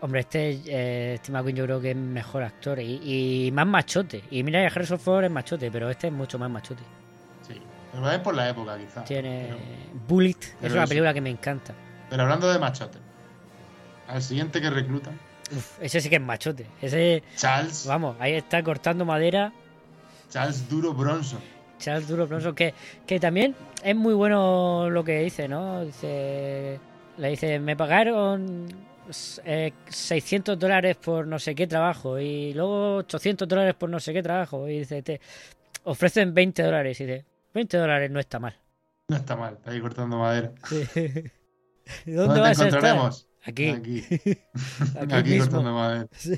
Hombre, 0.00 0.20
este 0.20 0.60
eh, 0.66 1.16
Steve 1.18 1.38
McQueen 1.38 1.56
yo 1.56 1.64
creo 1.64 1.80
que 1.80 1.90
es 1.92 1.96
mejor 1.96 2.42
actor 2.42 2.78
y, 2.80 3.46
y 3.46 3.52
más 3.52 3.66
machote. 3.66 4.24
Y 4.30 4.42
mira 4.42 4.66
Harrison 4.66 4.98
Ford 4.98 5.24
es 5.24 5.30
machote, 5.30 5.70
pero 5.70 5.88
este 5.90 6.08
es 6.08 6.12
mucho 6.12 6.38
más 6.38 6.50
machote. 6.50 6.82
Pero 7.92 8.10
es 8.10 8.18
por 8.20 8.34
la 8.34 8.48
época, 8.48 8.78
quizás. 8.78 9.04
Tiene 9.04 9.48
Pero, 9.50 9.58
Bullet, 10.08 10.36
es 10.62 10.72
una 10.72 10.82
eso. 10.84 10.88
película 10.88 11.12
que 11.14 11.20
me 11.20 11.30
encanta. 11.30 11.74
pero 12.08 12.22
hablando 12.22 12.50
de 12.50 12.58
machote, 12.58 12.98
al 14.08 14.22
siguiente 14.22 14.60
que 14.60 14.70
reclutan, 14.70 15.18
Uf, 15.54 15.82
ese 15.82 16.00
sí 16.00 16.08
que 16.08 16.16
es 16.16 16.22
machote. 16.22 16.66
Ese, 16.80 17.22
Charles, 17.36 17.84
vamos, 17.86 18.16
ahí 18.18 18.32
está 18.34 18.62
cortando 18.62 19.04
madera. 19.04 19.52
Charles 20.30 20.66
Duro 20.68 20.94
Bronson. 20.94 21.40
Charles 21.78 22.08
Duro 22.08 22.26
Bronson, 22.26 22.54
que, 22.54 22.72
que 23.06 23.20
también 23.20 23.54
es 23.84 23.94
muy 23.96 24.14
bueno 24.14 24.88
lo 24.88 25.04
que 25.04 25.20
dice, 25.24 25.48
¿no? 25.48 25.84
Dice, 25.84 26.78
le 27.18 27.28
dice, 27.28 27.58
me 27.58 27.76
pagaron 27.76 28.66
eh, 29.44 29.72
600 29.88 30.58
dólares 30.58 30.96
por 30.96 31.26
no 31.26 31.38
sé 31.38 31.54
qué 31.54 31.66
trabajo 31.66 32.18
y 32.18 32.54
luego 32.54 32.96
800 32.98 33.46
dólares 33.46 33.74
por 33.74 33.90
no 33.90 34.00
sé 34.00 34.12
qué 34.14 34.22
trabajo 34.22 34.66
y 34.68 34.78
dice, 34.78 35.02
te 35.02 35.20
ofrecen 35.84 36.32
20 36.32 36.62
dólares 36.62 36.98
y 37.00 37.04
dice, 37.04 37.24
20 37.52 37.76
dólares 37.76 38.10
no 38.10 38.20
está 38.20 38.38
mal. 38.38 38.58
No 39.08 39.16
está 39.16 39.36
mal, 39.36 39.54
está 39.54 39.70
ahí 39.70 39.80
cortando 39.80 40.18
madera. 40.18 40.52
Sí. 41.84 42.12
¿Dónde, 42.12 42.14
¿Dónde 42.14 42.34
te 42.34 42.40
vas 42.40 42.60
a 42.60 42.68
encontraremos? 42.68 43.28
Aquí. 43.42 43.68
Aquí, 43.70 44.04
Aquí 45.00 45.14
Aquí 45.14 45.38
cortando 45.38 45.72
madera. 45.72 46.08
Sí. 46.12 46.36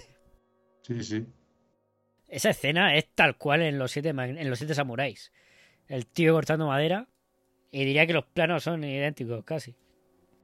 Sí, 0.80 1.04
sí. 1.04 1.26
Esa 2.28 2.50
escena 2.50 2.96
es 2.96 3.08
tal 3.14 3.36
cual 3.36 3.60
en 3.62 3.78
los 3.78 3.92
siete 3.92 4.08
en 4.08 4.50
los 4.50 4.58
siete 4.58 4.74
samuráis. 4.74 5.32
El 5.86 6.06
tío 6.06 6.32
cortando 6.32 6.66
madera 6.66 7.08
y 7.70 7.84
diría 7.84 8.06
que 8.06 8.14
los 8.14 8.24
planos 8.24 8.64
son 8.64 8.84
idénticos 8.84 9.44
casi. 9.44 9.76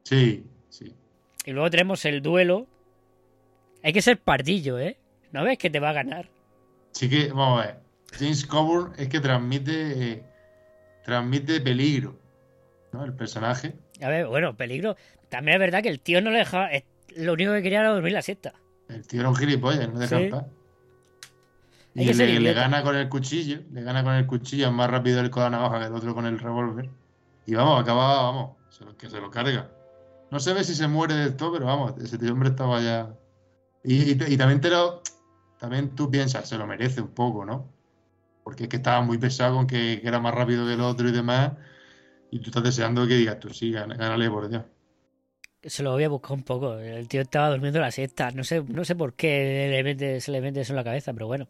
Sí, 0.04 0.44
sí. 0.68 0.94
Y 1.46 1.52
luego 1.52 1.70
tenemos 1.70 2.04
el 2.04 2.22
duelo. 2.22 2.66
Hay 3.83 3.92
que 3.92 4.02
ser 4.02 4.20
pardillo, 4.20 4.78
¿eh? 4.78 4.98
¿No 5.33 5.44
ves 5.44 5.56
que 5.56 5.70
te 5.70 5.80
va 5.80 5.90
a 5.90 5.94
ganar? 5.94 6.28
Sí 6.92 7.09
que, 7.09 7.28
vamos 7.28 7.62
a 7.62 7.66
ver. 7.66 7.80
James 8.18 8.44
Coburn 8.44 8.92
es 8.98 9.09
que 9.09 9.20
transmite 9.20 10.12
eh, 10.12 10.24
transmite 11.04 11.60
peligro, 11.60 12.18
¿no? 12.92 13.04
El 13.04 13.12
personaje. 13.14 13.74
A 14.02 14.08
ver, 14.08 14.26
bueno, 14.26 14.56
peligro. 14.56 14.96
También 15.28 15.54
es 15.56 15.60
verdad 15.60 15.82
que 15.82 15.88
el 15.88 16.00
tío 16.00 16.20
no 16.20 16.30
le 16.30 16.38
dejaba. 16.38 16.68
Lo 17.16 17.32
único 17.32 17.52
que 17.52 17.62
quería 17.62 17.80
era 17.80 17.90
dormir 17.90 18.12
la 18.12 18.22
siesta. 18.22 18.52
El 18.88 19.06
tío 19.06 19.20
era 19.20 19.28
un 19.28 19.36
gilipollas, 19.36 19.88
no 19.92 19.98
deja 19.98 20.18
Sí. 20.18 20.30
Y 21.94 22.12
le, 22.14 22.38
le 22.40 22.52
gana 22.54 22.82
con 22.84 22.94
el 22.94 23.08
cuchillo, 23.08 23.60
le 23.72 23.82
gana 23.82 24.04
con 24.04 24.14
el 24.14 24.26
cuchillo, 24.26 24.68
es 24.68 24.72
más 24.72 24.88
rápido 24.88 25.20
él 25.20 25.30
con 25.30 25.42
la 25.42 25.50
navaja 25.50 25.80
que 25.80 25.86
el 25.86 25.94
otro 25.94 26.14
con 26.14 26.24
el 26.26 26.38
revólver. 26.38 26.88
Y 27.46 27.54
vamos, 27.54 27.82
acaba, 27.82 28.22
vamos, 28.22 28.56
se 28.70 28.84
lo- 28.84 28.96
que 28.96 29.10
se 29.10 29.20
lo 29.20 29.30
carga. 29.30 29.68
No 30.30 30.38
se 30.38 30.54
ve 30.54 30.62
si 30.62 30.74
se 30.76 30.86
muere 30.86 31.14
del 31.14 31.34
todo, 31.36 31.52
pero 31.54 31.66
vamos, 31.66 31.94
ese 32.00 32.16
tío 32.16 32.32
hombre 32.32 32.50
estaba 32.50 32.80
ya. 32.80 33.12
Y, 33.82 34.12
y 34.32 34.36
también 34.36 34.60
te 34.60 34.70
lo. 34.70 35.02
También 35.58 35.94
tú 35.96 36.08
piensas, 36.10 36.48
se 36.48 36.56
lo 36.56 36.66
merece 36.66 37.00
un 37.00 37.08
poco, 37.08 37.44
¿no? 37.44 37.66
Porque 38.50 38.64
es 38.64 38.68
que 38.68 38.76
estaba 38.76 39.00
muy 39.02 39.16
pesado 39.16 39.54
con 39.56 39.66
que, 39.68 40.00
que 40.02 40.08
era 40.08 40.18
más 40.18 40.34
rápido 40.34 40.66
que 40.66 40.72
el 40.74 40.80
otro 40.80 41.08
y 41.08 41.12
demás. 41.12 41.52
Y 42.32 42.40
tú 42.40 42.50
estás 42.50 42.64
deseando 42.64 43.06
que 43.06 43.14
digas, 43.14 43.38
tú 43.38 43.50
sí, 43.50 43.70
gánale 43.72 44.28
por 44.30 44.48
Dios. 44.48 44.64
Se 45.62 45.82
lo 45.84 45.92
voy 45.92 46.04
a 46.04 46.08
buscar 46.08 46.32
un 46.32 46.42
poco. 46.42 46.78
El 46.78 47.06
tío 47.06 47.20
estaba 47.22 47.50
durmiendo 47.50 47.78
la 47.80 47.92
siesta. 47.92 48.30
No 48.32 48.42
sé, 48.44 48.62
no 48.66 48.84
sé 48.84 48.96
por 48.96 49.14
qué 49.14 49.68
le 49.70 49.84
mete- 49.84 50.20
se 50.20 50.32
le 50.32 50.40
mete 50.40 50.62
eso 50.62 50.72
en 50.72 50.76
la 50.78 50.84
cabeza, 50.84 51.12
pero 51.12 51.28
bueno. 51.28 51.46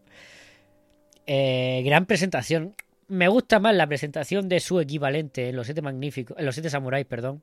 Eh, 1.26 1.82
gran 1.84 2.06
presentación. 2.06 2.74
Me 3.08 3.28
gusta 3.28 3.58
más 3.58 3.74
la 3.74 3.86
presentación 3.86 4.48
de 4.48 4.60
su 4.60 4.78
equivalente 4.80 5.48
en 5.48 5.56
los 5.56 5.66
siete 5.66 5.82
magníficos, 5.82 6.38
en 6.38 6.46
los 6.46 6.54
siete 6.54 6.70
samuráis, 6.70 7.06
perdón, 7.06 7.42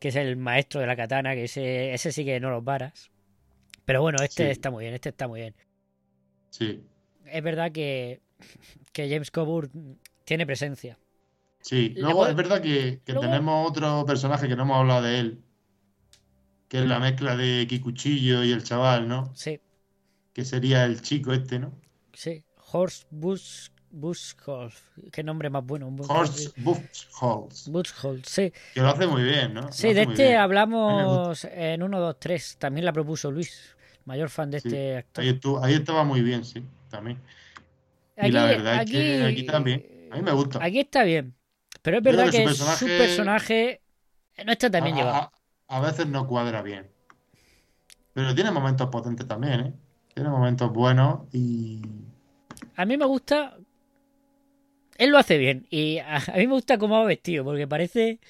que 0.00 0.08
es 0.08 0.16
el 0.16 0.36
maestro 0.36 0.80
de 0.80 0.88
la 0.88 0.96
katana, 0.96 1.34
que 1.34 1.44
ese, 1.44 1.94
ese 1.94 2.10
sí 2.12 2.24
que 2.24 2.40
no 2.40 2.50
los 2.50 2.64
varas. 2.64 3.10
Pero 3.84 4.02
bueno, 4.02 4.18
este 4.22 4.46
Sí. 4.46 4.50
está 4.50 4.70
muy 4.70 4.84
bien, 4.84 4.94
este 4.94 5.10
está 5.10 5.28
muy 5.28 5.40
bien. 5.40 5.54
Sí, 6.50 6.82
Es 7.26 7.42
verdad 7.42 7.72
que, 7.72 8.20
que 8.92 9.08
James 9.08 9.30
Coburn 9.30 9.98
tiene 10.24 10.46
presencia. 10.46 10.98
sí. 11.60 11.94
Luego 11.96 12.18
puedo- 12.20 12.30
es 12.30 12.36
verdad 12.36 12.60
que, 12.60 13.00
que 13.04 13.12
luego- 13.12 13.26
tenemos 13.28 13.70
otro 13.70 14.04
personaje 14.06 14.48
que 14.48 14.56
no 14.56 14.62
hemos 14.64 14.76
hablado 14.78 15.02
de 15.02 15.18
él, 15.20 15.40
que 16.68 16.78
es 16.80 16.86
la 16.86 16.98
mezcla 16.98 17.36
de 17.36 17.66
Kikuchillo 17.68 18.42
y 18.44 18.52
el 18.52 18.62
chaval, 18.64 19.08
¿no? 19.08 19.30
Sí, 19.34 19.60
Que 20.32 20.44
sería 20.44 20.84
el 20.84 21.00
chico 21.02 21.32
este, 21.32 21.58
¿no? 21.58 21.72
sí. 22.12 22.44
Horst 22.72 23.06
Bush, 23.10 23.68
Buschholz. 23.92 24.74
Qué 25.12 25.22
nombre 25.22 25.48
más 25.48 25.64
bueno. 25.64 25.94
Horst 26.08 26.58
Buchholz, 26.58 27.68
Buchholz, 27.68 28.26
sí. 28.28 28.52
que 28.74 28.80
lo 28.80 28.88
hace 28.88 29.06
muy 29.06 29.22
bien, 29.22 29.54
¿no? 29.54 29.70
Sí, 29.70 29.92
de 29.92 30.02
este 30.02 30.36
hablamos 30.36 31.44
en 31.44 31.82
1, 31.84 32.00
2, 32.00 32.16
3. 32.18 32.56
También 32.58 32.84
la 32.84 32.92
propuso 32.92 33.30
Luis, 33.30 33.76
mayor 34.06 34.28
fan 34.28 34.50
de 34.50 34.58
Sí, 34.60 34.68
este 34.68 34.96
actor. 34.96 35.22
Ahí, 35.22 35.30
estuvo- 35.30 35.62
ahí 35.64 35.74
estaba 35.74 36.02
muy 36.02 36.20
bien, 36.22 36.44
sí, 36.44 36.64
también. 36.90 37.20
Y 38.16 38.20
Aquí, 38.20 38.30
la 38.30 38.44
verdad 38.46 38.82
es 38.82 38.90
que 38.90 39.22
aquí 39.24 39.42
también. 39.44 40.08
A 40.10 40.16
mí 40.16 40.22
me 40.22 40.32
gusta. 40.32 40.62
Aquí 40.64 40.80
está 40.80 41.02
bien. 41.04 41.34
Pero 41.82 41.98
es 41.98 42.02
verdad 42.02 42.26
que 42.26 42.30
que, 42.30 42.48
su 42.48 42.54
su 42.54 42.64
personaje- 42.86 42.98
personaje 42.98 43.80
no 44.44 44.52
está 44.52 44.70
tan 44.70 44.84
bien 44.84 44.96
a, 44.96 44.98
llevado. 44.98 45.16
a- 45.68 45.76
a 45.76 45.80
veces 45.80 46.06
no 46.06 46.26
cuadra 46.26 46.62
bien. 46.62 46.90
Pero 48.12 48.34
tiene 48.34 48.50
momentos 48.50 48.88
potentes 48.90 49.26
también, 49.26 49.60
¿eh? 49.60 49.72
Tiene 50.14 50.30
momentos 50.30 50.72
buenos 50.72 51.22
y... 51.32 51.82
A 52.76 52.84
mí 52.84 52.96
me 52.96 53.04
gusta. 53.04 53.56
Él 54.96 55.10
lo 55.10 55.18
hace 55.18 55.38
bien. 55.38 55.66
Y 55.70 55.98
a, 55.98 56.16
a 56.16 56.36
mí 56.36 56.46
me 56.46 56.54
gusta 56.54 56.78
cómo 56.78 56.98
va 56.98 57.04
vestido, 57.04 57.44
porque 57.44 57.66
parece 57.66 58.20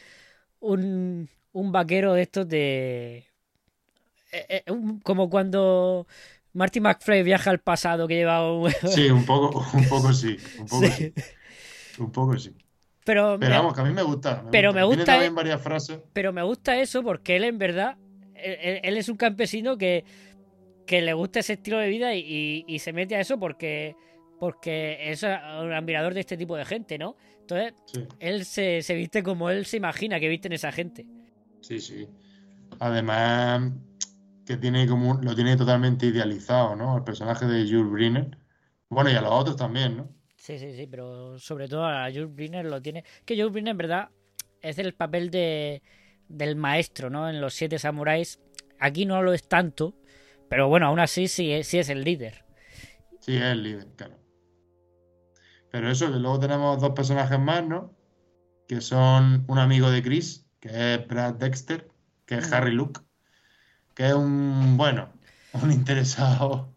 un, 0.60 1.28
un 1.52 1.72
vaquero 1.72 2.14
de 2.14 2.22
estos 2.22 2.48
de. 2.48 3.26
eh, 4.32 4.62
eh, 4.66 4.72
un- 4.72 5.00
como 5.00 5.28
cuando 5.30 6.06
Marty 6.54 6.80
McFly 6.80 7.22
viaja 7.22 7.50
al 7.50 7.60
pasado 7.60 8.08
que 8.08 8.14
lleva 8.14 8.50
un. 8.52 8.70
Sí, 8.86 9.10
un 9.10 9.24
poco, 9.26 9.64
un 9.74 9.88
poco 9.88 10.12
sí. 10.12 10.36
Un 10.58 10.66
poco 10.66 10.86
sí. 10.88 11.12
Sí. 11.14 11.14
Un 11.98 12.10
poco 12.12 12.38
sí. 12.38 12.52
Pero, 13.04 13.38
vamos, 13.38 13.74
que 13.74 13.80
a 13.82 13.84
mí 13.84 13.92
me 13.92 14.02
gusta. 14.02 14.42
me 14.42 14.50
Pero 14.50 14.72
gusta. 14.72 14.72
me 14.72 14.86
Tiene 14.86 14.86
gusta, 14.86 15.04
también 15.04 15.32
eh. 15.32 15.34
varias 15.36 15.60
frases. 15.62 15.98
pero 16.12 16.32
me 16.32 16.42
gusta 16.42 16.76
eso 16.80 17.02
porque 17.02 17.36
él 17.36 17.44
en 17.44 17.58
verdad. 17.58 17.96
Él, 18.34 18.58
él- 18.60 18.80
él 18.82 18.96
es 18.96 19.08
un 19.08 19.16
campesino 19.16 19.76
que, 19.78 20.04
que 20.86 21.02
le 21.02 21.12
gusta 21.12 21.40
ese 21.40 21.54
estilo 21.54 21.78
de 21.78 21.88
vida 21.88 22.14
y, 22.14 22.20
y- 22.20 22.64
y 22.66 22.78
se 22.78 22.92
mete 22.92 23.16
a 23.16 23.20
eso 23.20 23.38
porque. 23.38 23.96
Porque 24.40 24.98
es 25.10 25.22
un 25.22 25.30
admirador 25.72 26.12
de 26.12 26.20
este 26.20 26.36
tipo 26.36 26.56
de 26.56 26.64
gente, 26.64 26.98
¿no? 26.98 27.16
Entonces, 27.40 27.72
Sí, 27.86 28.04
él 28.18 28.44
se, 28.44 28.82
se 28.82 28.94
viste 28.94 29.22
como 29.22 29.48
él 29.48 29.64
se 29.64 29.76
imagina 29.78 30.18
que 30.20 30.28
visten 30.28 30.52
esa 30.52 30.72
gente. 30.72 31.06
sí, 31.60 31.80
sí. 31.80 32.08
Además, 32.80 33.72
que 34.46 34.56
tiene 34.56 34.86
como 34.88 35.10
un- 35.12 35.24
lo 35.24 35.34
tiene 35.34 35.56
totalmente 35.56 36.06
idealizado, 36.06 36.76
¿no? 36.76 36.96
El 36.98 37.04
personaje 37.04 37.46
de 37.46 37.64
Jules 37.68 37.90
Briner. 37.92 38.38
Bueno, 38.88 39.10
y 39.10 39.14
a 39.16 39.20
los 39.22 39.32
otros 39.32 39.56
también, 39.56 39.96
¿no? 39.96 40.08
Sí, 40.36 40.58
sí, 40.58 40.74
sí, 40.76 40.86
pero 40.86 41.38
sobre 41.38 41.68
todo 41.68 41.84
a 41.86 42.06
Jules 42.10 42.34
Briner 42.34 42.64
lo 42.66 42.82
tiene. 42.82 43.04
Que 43.24 43.34
Jules 43.36 43.52
Briner 43.52 43.70
en 43.72 43.78
verdad 43.78 44.10
es 44.60 44.78
el 44.78 44.94
papel 44.94 45.30
de 45.30 45.82
del 46.28 46.56
maestro, 46.56 47.10
¿no? 47.10 47.28
En 47.28 47.40
los 47.40 47.54
siete 47.54 47.78
samuráis. 47.78 48.40
Aquí 48.78 49.04
no 49.06 49.22
lo 49.22 49.32
es 49.34 49.46
tanto, 49.48 49.94
pero 50.48 50.68
bueno, 50.68 50.86
aún 50.86 51.00
así 51.00 51.28
sí, 51.28 51.52
es- 51.52 51.66
sí 51.68 51.78
es 51.78 51.88
el 51.88 52.02
líder. 52.04 52.44
Sí, 53.18 53.34
es 53.36 53.42
el 53.42 53.62
líder, 53.64 53.88
claro. 53.96 54.20
Pero 55.70 55.90
eso, 55.90 56.10
que 56.12 56.18
luego 56.18 56.38
tenemos 56.40 56.80
dos 56.80 56.92
personajes 56.92 57.38
más, 57.38 57.64
¿no? 57.66 57.94
Que 58.68 58.80
son 58.82 59.44
un 59.48 59.58
amigo 59.58 59.90
de 59.90 60.02
Chris, 60.02 60.46
que 60.60 60.94
es 60.94 61.08
Brad 61.08 61.34
Dexter, 61.36 61.88
que 62.26 62.36
es. 62.36 62.52
Harry 62.52 62.72
Luke, 62.72 63.00
que 63.94 64.06
es 64.08 64.14
un, 64.14 64.76
bueno, 64.76 65.12
un 65.52 65.72
interesado. 65.72 66.74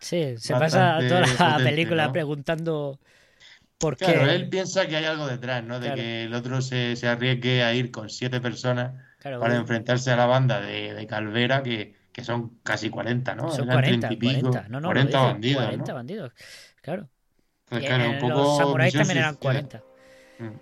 Sí, 0.00 0.36
se 0.38 0.56
pasa 0.56 1.04
toda 1.06 1.20
la 1.22 1.26
potente, 1.26 1.62
película 1.62 2.06
¿no? 2.06 2.12
preguntando 2.12 3.00
por 3.78 3.98
qué. 3.98 4.04
Claro, 4.04 4.26
él 4.30 4.48
piensa 4.48 4.86
que 4.86 4.96
hay 4.96 5.04
algo 5.04 5.26
detrás, 5.26 5.64
¿no? 5.64 5.80
De 5.80 5.92
Claro. 5.92 5.96
que 5.96 6.24
el 6.24 6.34
otro 6.34 6.60
se, 6.62 6.96
se 6.96 7.08
arriesgue 7.08 7.62
a 7.64 7.74
ir 7.74 7.90
con 7.90 8.08
siete 8.10 8.40
personas 8.40 8.94
Claro, 9.18 9.38
para 9.38 9.54
uy, 9.54 9.56
enfrentarse 9.56 10.10
a 10.12 10.16
la 10.16 10.26
banda 10.26 10.60
de, 10.60 10.94
de 10.94 11.06
Calvera, 11.06 11.62
que, 11.62 11.94
que 12.12 12.24
son 12.24 12.58
casi 12.62 12.90
40, 12.90 13.34
¿no? 13.34 13.50
son 13.50 13.68
Eran 13.68 13.68
40, 13.70 14.08
30 14.08 14.12
y 14.12 14.16
pico. 14.16 14.50
40. 14.50 14.68
No, 14.68 14.80
no, 14.80 14.92
lo 14.92 15.00
40 15.00 15.18
dice, 15.18 15.24
bandidos, 15.24 15.64
40 15.64 15.92
¿no? 15.92 15.94
bandidos. 15.94 16.32
Claro. 16.82 17.10
Entonces, 17.66 17.84
Y 17.84 17.86
claro, 17.86 18.04
en 18.04 18.10
un 18.10 18.18
poco 18.18 18.42
los 18.42 18.56
samuráis 18.56 18.96
también 18.96 19.18
eran 19.18 19.38
suicida. 19.38 19.38
40. 19.38 19.84
Mm. 20.38 20.60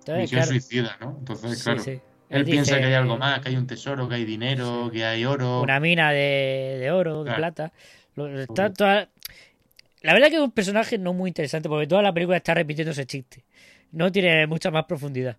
Entonces, 0.00 0.30
Misión 0.30 0.42
claro, 0.42 0.46
suicida, 0.46 0.96
¿no? 1.00 1.16
Entonces, 1.18 1.58
sí, 1.62 1.62
claro. 1.62 1.84
sí. 1.84 2.02
Él 2.30 2.44
piensa 2.44 2.78
que 2.78 2.84
hay 2.84 2.92
algo 2.94 3.16
más, 3.16 3.40
que 3.40 3.48
hay 3.48 3.56
un 3.56 3.66
tesoro, 3.66 4.08
que 4.08 4.16
hay 4.16 4.24
dinero, 4.24 4.86
Sí. 4.92 4.98
que 4.98 5.04
hay 5.04 5.24
oro. 5.24 5.62
una 5.62 5.80
mina 5.80 6.12
de, 6.12 6.76
de 6.80 6.90
oro, 6.90 7.24
de 7.24 7.32
plata. 7.34 7.72
Está 8.16 8.72
toda- 8.72 9.08
La 10.02 10.12
verdad 10.12 10.28
que 10.28 10.34
es 10.36 10.40
un 10.42 10.52
personaje 10.52 10.98
no 10.98 11.12
muy 11.12 11.28
interesante 11.30 11.68
porque 11.68 11.86
toda 11.86 12.02
la 12.02 12.12
película 12.12 12.36
está 12.36 12.54
repitiendo 12.54 12.92
ese 12.92 13.06
chiste. 13.06 13.44
No 13.92 14.12
tiene 14.12 14.46
mucha 14.46 14.70
más 14.70 14.84
profundidad. 14.84 15.36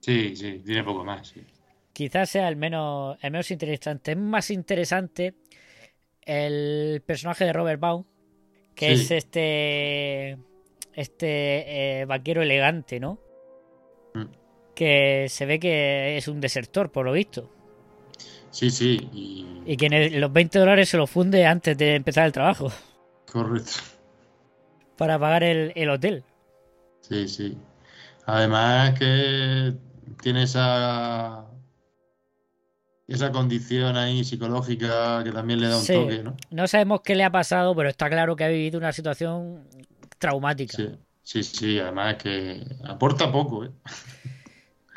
Sí, 0.00 0.34
sí, 0.36 0.62
tiene 0.64 0.82
poco 0.84 1.04
más. 1.04 1.28
sí. 1.28 1.42
Quizás 1.92 2.28
sea 2.30 2.48
el 2.48 2.56
menos, 2.56 3.16
el 3.22 3.30
menos 3.30 3.50
interesante. 3.52 4.12
Es 4.12 4.16
más 4.18 4.50
interesante 4.50 5.34
el 6.22 7.02
personaje 7.06 7.44
de 7.44 7.52
Robert 7.52 7.78
Baum, 7.80 8.04
que 8.74 8.96
Sí. 8.96 9.02
es 9.04 9.10
este 9.12 10.38
este 10.94 12.00
eh, 12.00 12.04
vaquero 12.06 12.42
elegante, 12.42 12.98
¿no? 13.00 13.18
Que 14.74 15.26
se 15.28 15.46
ve 15.46 15.58
que 15.60 16.16
es 16.16 16.26
un 16.28 16.40
desertor, 16.40 16.90
por 16.90 17.04
lo 17.04 17.12
visto. 17.12 17.50
Sí, 18.50 18.70
sí, 18.70 19.08
y... 19.12 19.62
Y 19.66 19.76
que 19.76 19.86
en 19.86 19.92
el- 19.94 20.20
los 20.20 20.32
20 20.32 20.58
dólares 20.58 20.88
se 20.88 20.96
los 20.96 21.10
funde 21.10 21.44
antes 21.46 21.76
de 21.76 21.94
empezar 21.96 22.26
el 22.26 22.32
trabajo. 22.32 22.70
correcto. 23.30 23.72
Para 24.96 25.18
pagar 25.18 25.42
el, 25.42 25.72
el 25.74 25.90
hotel. 25.90 26.22
Sí, 27.00 27.26
sí. 27.28 27.56
Además 28.26 28.98
que 28.98 29.74
tiene 30.22 30.44
esa 30.44 31.44
esa 33.06 33.30
condición 33.32 33.96
ahí 33.98 34.24
psicológica 34.24 35.22
que 35.24 35.30
también 35.32 35.60
le 35.60 35.68
da 35.68 35.76
un 35.76 35.82
Sí. 35.82 35.92
toque, 35.92 36.22
¿no? 36.22 36.36
No 36.50 36.66
sabemos 36.68 37.00
qué 37.02 37.14
le 37.14 37.24
ha 37.24 37.30
pasado, 37.30 37.74
pero 37.76 37.88
está 37.90 38.08
claro 38.08 38.34
que 38.36 38.44
ha 38.44 38.48
vivido 38.48 38.78
una 38.78 38.92
situación 38.92 39.68
traumática. 40.18 40.74
Sí, 40.76 40.88
sí, 41.22 41.42
sí, 41.42 41.78
además 41.78 42.16
es 42.16 42.22
que 42.22 42.64
aporta 42.84 43.30
poco, 43.30 43.64
¿eh? 43.66 43.70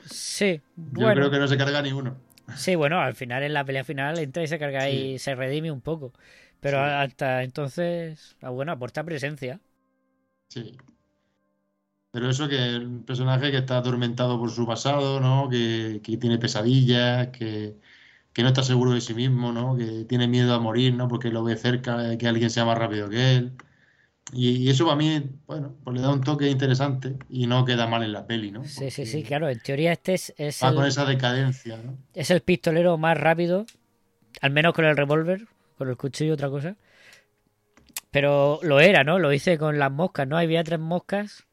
Sí, 0.10 0.62
Yo 1.02 1.14
bueno. 1.14 1.14
creo 1.14 1.30
que 1.32 1.40
no 1.40 1.48
se 1.48 1.58
carga 1.58 1.82
ni 1.82 1.92
uno. 1.92 2.18
Sí, 2.54 2.76
bueno, 2.76 3.00
al 3.02 3.14
final 3.16 3.44
en 3.44 3.54
la 3.54 3.64
pelea 3.66 3.84
final 3.84 4.18
entra 4.20 4.42
y 4.44 4.48
se 4.48 4.58
carga 4.60 4.90
y 4.90 5.20
se 5.20 5.36
redime 5.36 5.72
un 5.72 5.82
poco. 5.82 6.14
Pero 6.60 6.80
Sí. 6.80 6.84
hasta 6.84 7.44
entonces, 7.44 8.36
ah, 8.42 8.50
bueno, 8.50 8.72
aporta 8.72 9.04
presencia. 9.04 9.62
Sí. 10.50 10.78
Pero 12.12 12.30
eso 12.30 12.48
que 12.50 12.56
es 12.78 12.80
un 12.84 13.04
personaje 13.06 13.52
que 13.52 13.58
está 13.58 13.78
atormentado 13.78 14.40
por 14.40 14.50
su 14.52 14.66
pasado, 14.66 15.20
¿no? 15.20 15.50
Que, 15.50 16.02
que 16.04 16.18
tiene 16.18 16.38
pesadillas, 16.40 17.28
que, 17.30 17.78
que 18.34 18.44
no 18.44 18.50
está 18.50 18.64
seguro 18.64 18.94
de 18.94 19.02
sí 19.02 19.14
mismo, 19.16 19.52
¿no? 19.54 19.78
Que 19.78 20.06
tiene 20.06 20.28
miedo 20.28 20.54
a 20.56 20.60
morir, 20.60 20.94
¿no? 20.96 21.08
Porque 21.10 21.32
lo 21.32 21.44
ve 21.44 21.58
cerca, 21.58 22.14
eh, 22.14 22.18
que 22.20 22.28
alguien 22.30 22.50
sea 22.52 22.66
más 22.66 22.78
rápido 22.78 23.10
que 23.10 23.36
él. 23.38 23.58
Y, 24.34 24.50
y 24.50 24.70
eso 24.70 24.86
para 24.86 24.98
mí, 24.98 25.24
bueno, 25.46 25.76
pues 25.84 25.96
le 25.96 26.02
da 26.02 26.12
un 26.12 26.22
toque 26.22 26.50
interesante 26.50 27.18
y 27.30 27.48
no 27.48 27.64
queda 27.66 27.88
mal 27.88 28.04
en 28.04 28.12
la 28.12 28.28
peli, 28.28 28.52
¿no? 28.52 28.64
Sí, 28.66 28.92
sí, 28.92 29.06
sí, 29.06 29.24
claro. 29.24 29.50
En 29.50 29.60
teoría 29.60 29.94
este 29.94 30.14
es, 30.16 30.34
es, 30.38 30.64
Va 30.64 30.74
con 30.74 30.84
el, 30.84 30.90
esa 30.90 31.06
decadencia, 31.06 31.78
¿no? 31.78 31.98
es 32.14 32.30
el 32.32 32.42
pistolero 32.42 32.98
más 32.98 33.18
rápido, 33.18 33.66
al 34.42 34.52
menos 34.52 34.74
con 34.74 34.86
el 34.86 34.98
revólver, 34.98 35.48
con 35.78 35.90
el 35.90 35.98
cuchillo 35.98 36.34
otra 36.34 36.50
cosa. 36.50 36.76
Pero 38.12 38.60
lo 38.64 38.80
era, 38.80 39.04
¿no? 39.04 39.20
Lo 39.20 39.32
hice 39.34 39.58
con 39.58 39.80
las 39.80 39.92
moscas, 39.92 40.28
¿no? 40.28 40.38
Había 40.38 40.64
tres 40.64 40.80
moscas 40.80 41.46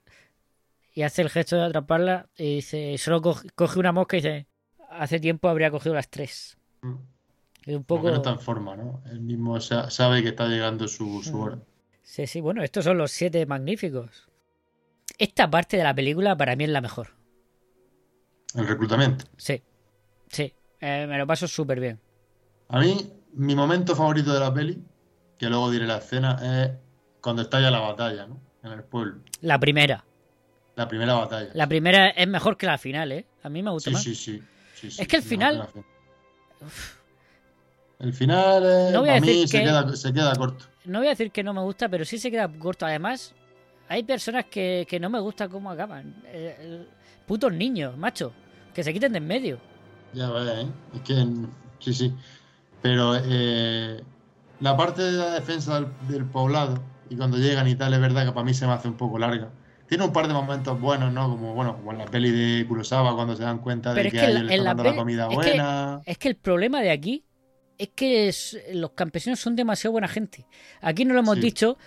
y 0.95 1.03
hace 1.03 1.23
el 1.23 1.31
gesto 1.31 1.57
de 1.57 1.65
atraparla 1.65 2.29
y 2.37 2.57
dice, 2.57 2.97
solo 2.99 3.21
coge, 3.21 3.49
coge 3.55 3.79
una 3.79 3.93
mosca 3.93 4.17
y 4.17 4.21
dice, 4.21 4.47
hace 4.91 5.21
tiempo 5.21 5.49
habría 5.49 5.71
cogido 5.71 5.95
las 5.95 6.09
tres. 6.09 6.57
Mm. 6.83 6.95
Y 7.67 7.75
un 7.75 7.85
Porque 7.85 7.85
poco... 7.85 8.11
no 8.11 8.17
está 8.17 8.31
en 8.31 8.41
forma, 8.41 8.77
¿no? 8.77 9.03
Él 9.11 9.21
mismo 9.21 9.61
sa- 9.61 9.91
sabe 9.91 10.23
que 10.23 10.29
está 10.31 10.49
llegando 10.49 10.87
su, 10.89 11.23
su 11.23 11.41
hora. 11.41 11.59
Sí, 12.05 12.27
sí, 12.27 12.41
bueno, 12.41 12.63
estos 12.63 12.85
son 12.85 12.99
los 12.99 13.11
siete 13.11 13.45
magníficos. 13.47 14.29
Esta 15.19 15.51
parte 15.51 15.77
de 15.77 15.83
la 15.85 15.95
película 15.95 16.37
para 16.37 16.55
mí 16.55 16.65
es 16.65 16.71
la 16.71 16.81
mejor. 16.81 17.09
El 18.55 18.69
reclutamiento. 18.69 19.25
Sí, 19.37 19.63
sí, 20.31 20.53
eh, 20.81 21.07
me 21.09 21.19
lo 21.19 21.27
paso 21.27 21.49
súper 21.49 21.81
bien. 21.81 21.99
A 22.69 22.79
mí, 22.79 23.11
mi 23.33 23.55
momento 23.57 23.97
favorito 23.97 24.33
de 24.33 24.41
la 24.41 24.53
peli, 24.55 24.81
que 25.39 25.49
luego 25.49 25.71
diré 25.71 25.87
la 25.87 25.97
escena, 25.99 26.39
es 26.63 26.71
cuando 27.21 27.43
está 27.43 27.61
ya 27.61 27.71
la 27.71 27.81
batalla, 27.81 28.27
¿no? 28.27 28.41
En 28.63 28.73
el 28.73 28.85
pueblo. 28.85 29.21
La 29.41 29.59
primera. 29.59 30.05
La 30.77 30.87
primera 30.89 31.15
batalla. 31.15 31.51
La 31.55 31.67
primera 31.69 32.09
es 32.11 32.29
mejor 32.29 32.57
que 32.57 32.67
la 32.67 32.79
final, 32.79 33.13
¿eh? 33.13 33.27
A 33.43 33.49
mí 33.49 33.63
me 33.63 33.71
gusta 33.71 33.91
Sí, 33.91 33.95
más. 33.95 34.03
sí, 34.03 34.15
sí, 34.15 34.43
sí, 34.75 34.91
sí, 34.91 35.03
Es 35.03 35.09
que 35.09 35.17
el 35.17 35.23
final- 35.23 35.69
que. 35.73 35.83
El 38.01 38.13
final, 38.13 38.93
No 38.93 39.01
voy 39.01 39.11
a 39.11 39.21
mí, 39.21 39.47
se, 39.47 39.59
que- 39.59 39.65
queda, 39.65 39.97
se 39.97 40.13
queda 40.13 40.35
corto. 40.35 40.67
No 40.85 40.99
voy 40.99 41.09
a 41.09 41.11
decir 41.11 41.31
que 41.31 41.43
no 41.43 41.53
me 41.55 41.63
gusta, 41.63 41.89
pero 41.89 42.05
sí 42.05 42.19
se 42.19 42.31
queda 42.31 42.49
corto. 42.49 42.85
Además, 42.87 43.35
hay 43.89 44.03
personas 44.03 44.45
que, 44.47 44.87
que 44.89 45.01
no 45.01 45.09
me 45.11 45.21
gusta 45.21 45.49
cómo 45.49 45.71
acaban. 45.71 46.15
Eh, 46.27 46.87
putos 47.27 47.53
niños, 47.53 47.97
macho. 47.97 48.33
Que 48.75 48.83
se 48.83 48.93
quiten 48.93 49.13
de 49.13 49.19
en 49.19 49.27
medio. 49.27 49.59
Ya 50.13 50.31
ves, 50.31 50.49
¿eh? 50.65 50.67
Es 50.97 51.01
que, 51.03 51.27
sí, 51.79 51.95
sí. 51.95 52.15
Pero 52.83 53.15
eh, 53.17 54.03
la 54.61 54.77
parte 54.77 55.03
de 55.03 55.13
la 55.13 55.31
defensa 55.31 55.77
del, 55.81 55.87
del 56.09 56.25
poblado, 56.27 56.83
y 57.09 57.17
cuando 57.17 57.39
llegan 57.39 57.67
y 57.69 57.77
tal, 57.77 57.95
es 57.95 58.01
verdad 58.01 58.27
que 58.27 58.33
para 58.33 58.45
mí 58.45 58.53
se 58.55 58.67
me 58.67 58.73
hace 58.73 58.89
un 58.89 58.97
poco 58.97 59.19
larga. 59.19 59.51
Tiene 59.89 60.05
un 60.05 60.13
par 60.13 60.27
de 60.29 60.35
momentos 60.35 60.81
buenos, 60.81 61.13
¿no? 61.13 61.29
Como, 61.31 61.55
bueno, 61.55 61.77
como 61.77 61.93
en 61.93 61.99
la 61.99 62.07
peli 62.07 62.31
de 62.31 62.67
Kurosawa, 62.67 63.15
cuando 63.15 63.37
se 63.37 63.43
dan 63.43 63.59
cuenta 63.59 63.93
Pero 63.95 64.05
de 64.05 64.11
que, 64.11 64.19
que 64.19 64.33
la- 64.33 64.41
le 64.41 64.51
están 64.55 64.65
la 64.65 64.71
dando 64.71 64.85
la 64.85 64.97
comida 64.97 65.25
es 65.25 65.29
que- 65.31 65.35
buena. 65.37 66.01
Es 66.05 66.19
que 66.19 66.29
el 66.29 66.37
problema 66.37 66.81
de 66.81 66.91
aquí 66.91 67.25
es 67.79 67.89
que 67.95 68.29
es- 68.29 68.59
los 68.73 68.91
campesinos 68.93 69.41
son 69.41 69.57
demasiado 69.57 69.93
buena 69.93 70.09
gente. 70.09 70.47
Aquí 70.81 71.05
no 71.05 71.15
lo 71.15 71.21
hemos 71.21 71.37
Sí. 71.37 71.41
dicho, 71.43 71.79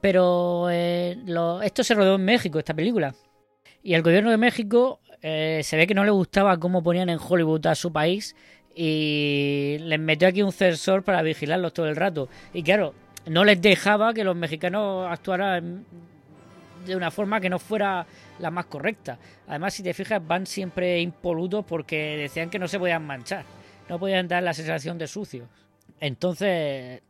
pero 0.00 0.68
eh, 0.70 1.16
lo- 1.26 1.62
esto 1.62 1.82
se 1.84 1.94
rodó 1.94 2.16
en 2.16 2.24
México, 2.24 2.58
esta 2.58 2.74
película. 2.74 3.14
Y 3.82 3.94
el 3.94 4.02
gobierno 4.02 4.30
de 4.30 4.36
México 4.36 5.00
eh, 5.26 5.62
se 5.64 5.76
ve 5.78 5.86
que 5.86 5.94
no 5.94 6.04
le 6.04 6.10
gustaba 6.10 6.58
cómo 6.58 6.82
ponían 6.82 7.08
en 7.08 7.18
Hollywood 7.18 7.66
a 7.66 7.74
su 7.74 7.90
país 7.90 8.36
y 8.74 9.76
les 9.80 9.98
metió 9.98 10.28
aquí 10.28 10.42
un 10.42 10.52
censor 10.52 11.02
para 11.02 11.22
vigilarlos 11.22 11.72
todo 11.72 11.86
el 11.88 11.96
rato. 11.96 12.28
Y 12.52 12.62
claro, 12.62 12.92
no 13.26 13.42
les 13.44 13.60
dejaba 13.62 14.12
que 14.12 14.22
los 14.24 14.36
mexicanos 14.36 15.06
actuaran 15.10 15.86
de 16.86 16.94
una 16.96 17.10
forma 17.10 17.40
que 17.40 17.48
no 17.48 17.58
fuera 17.58 18.06
la 18.38 18.50
más 18.50 18.66
correcta. 18.66 19.18
Además, 19.48 19.72
si 19.72 19.82
te 19.82 19.94
fijas, 19.94 20.20
van 20.26 20.44
siempre 20.46 21.00
impolutos 21.00 21.64
porque 21.64 22.18
decían 22.18 22.50
que 22.50 22.58
no 22.58 22.68
se 22.68 22.78
podían 22.78 23.06
manchar. 23.06 23.44
No 23.88 23.98
podían 23.98 24.28
dar 24.28 24.42
la 24.42 24.54
sensación 24.54 24.98
de 24.98 25.06
sucios. 25.06 25.48
Entonces, 26.00 27.02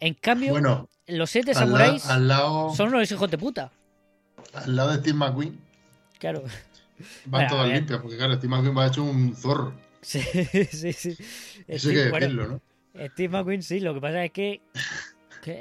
en 0.00 0.14
cambio, 0.14 0.52
Bueno, 0.52 0.88
los 1.06 1.30
siete 1.30 1.52
al, 1.52 1.56
samuráis 1.58 2.06
al 2.06 2.28
lado, 2.28 2.74
son 2.74 2.88
unos 2.88 3.10
hijos 3.10 3.30
de 3.30 3.38
puta. 3.38 3.70
al 4.54 4.76
lado 4.76 4.90
de 4.92 4.98
Steve 4.98 5.16
McQueen 5.16 5.58
Claro. 6.18 6.42
van 6.42 6.50
Bueno, 7.26 7.48
todas 7.48 7.68
limpias, 7.68 8.00
porque 8.00 8.16
claro, 8.16 8.34
Steve 8.34 8.48
McQueen 8.48 8.76
va 8.76 8.86
hecho 8.86 9.02
un 9.04 9.34
zorro. 9.36 9.72
Sí, 10.00 10.20
sí, 10.70 10.92
sí. 10.92 11.16
Eso 11.68 11.88
hay 11.88 11.94
Steve- 11.94 12.02
que 12.04 12.10
bueno, 12.10 12.26
decirlo, 12.26 12.48
¿no? 12.94 13.06
Steve 13.08 13.28
McQueen 13.28 13.62
sí, 13.62 13.80
lo 13.80 13.94
que 13.94 14.00
pasa 14.00 14.24
es 14.24 14.32
que, 14.32 14.60
que, 15.42 15.52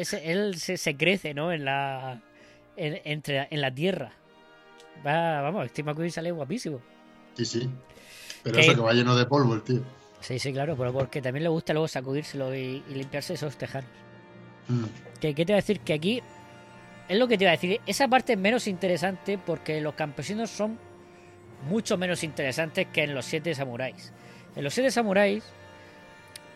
eh, 0.00 0.04
él 0.24 0.58
se, 0.58 0.76
se 0.78 0.96
crece, 0.96 1.34
¿no? 1.34 1.52
En 1.52 1.64
la 1.64 2.20
en, 2.76 3.00
entre, 3.04 3.48
en 3.50 3.60
la 3.60 3.72
tierra. 3.74 4.12
Va, 5.06 5.42
vamos, 5.42 5.68
Steve 5.68 5.90
McQueen 5.90 6.10
sale 6.10 6.30
guapísimo. 6.32 6.80
Sí, 7.36 7.44
sí. 7.44 7.70
Pero 8.42 8.58
eso 8.58 8.74
que 8.74 8.80
va 8.80 8.92
lleno 8.92 9.14
de 9.16 9.26
polvo 9.26 9.54
el 9.54 9.62
tío. 9.62 9.80
Sí, 10.20 10.38
sí, 10.38 10.52
claro, 10.52 10.76
pero 10.76 10.92
porque 10.92 11.20
también 11.20 11.42
le 11.44 11.48
gusta 11.48 11.72
luego 11.72 11.88
sacudírselo 11.88 12.54
y, 12.54 12.82
y 12.88 12.94
limpiarse 12.94 13.34
esos 13.34 13.56
tejanos. 13.56 13.90
Mm. 14.68 14.84
Que, 15.20 15.34
¿Qué 15.34 15.44
te 15.44 15.52
iba 15.52 15.56
a 15.56 15.60
decir? 15.62 15.80
Que 15.80 15.94
aquí 15.94 16.22
es 17.08 17.18
lo 17.18 17.26
que 17.28 17.36
te 17.38 17.44
iba 17.44 17.50
a 17.50 17.56
decir. 17.56 17.80
Esa 17.86 18.06
parte 18.08 18.34
es 18.34 18.38
menos 18.38 18.66
interesante 18.68 19.38
porque 19.38 19.80
los 19.80 19.94
campesinos 19.94 20.50
son 20.50 20.78
mucho 21.68 21.96
menos 21.98 22.22
interesantes 22.24 22.86
que 22.92 23.04
en 23.04 23.14
los 23.14 23.24
siete 23.24 23.54
samuráis. 23.54 24.12
En 24.56 24.64
los 24.64 24.74
siete 24.74 24.90
samuráis 24.90 25.44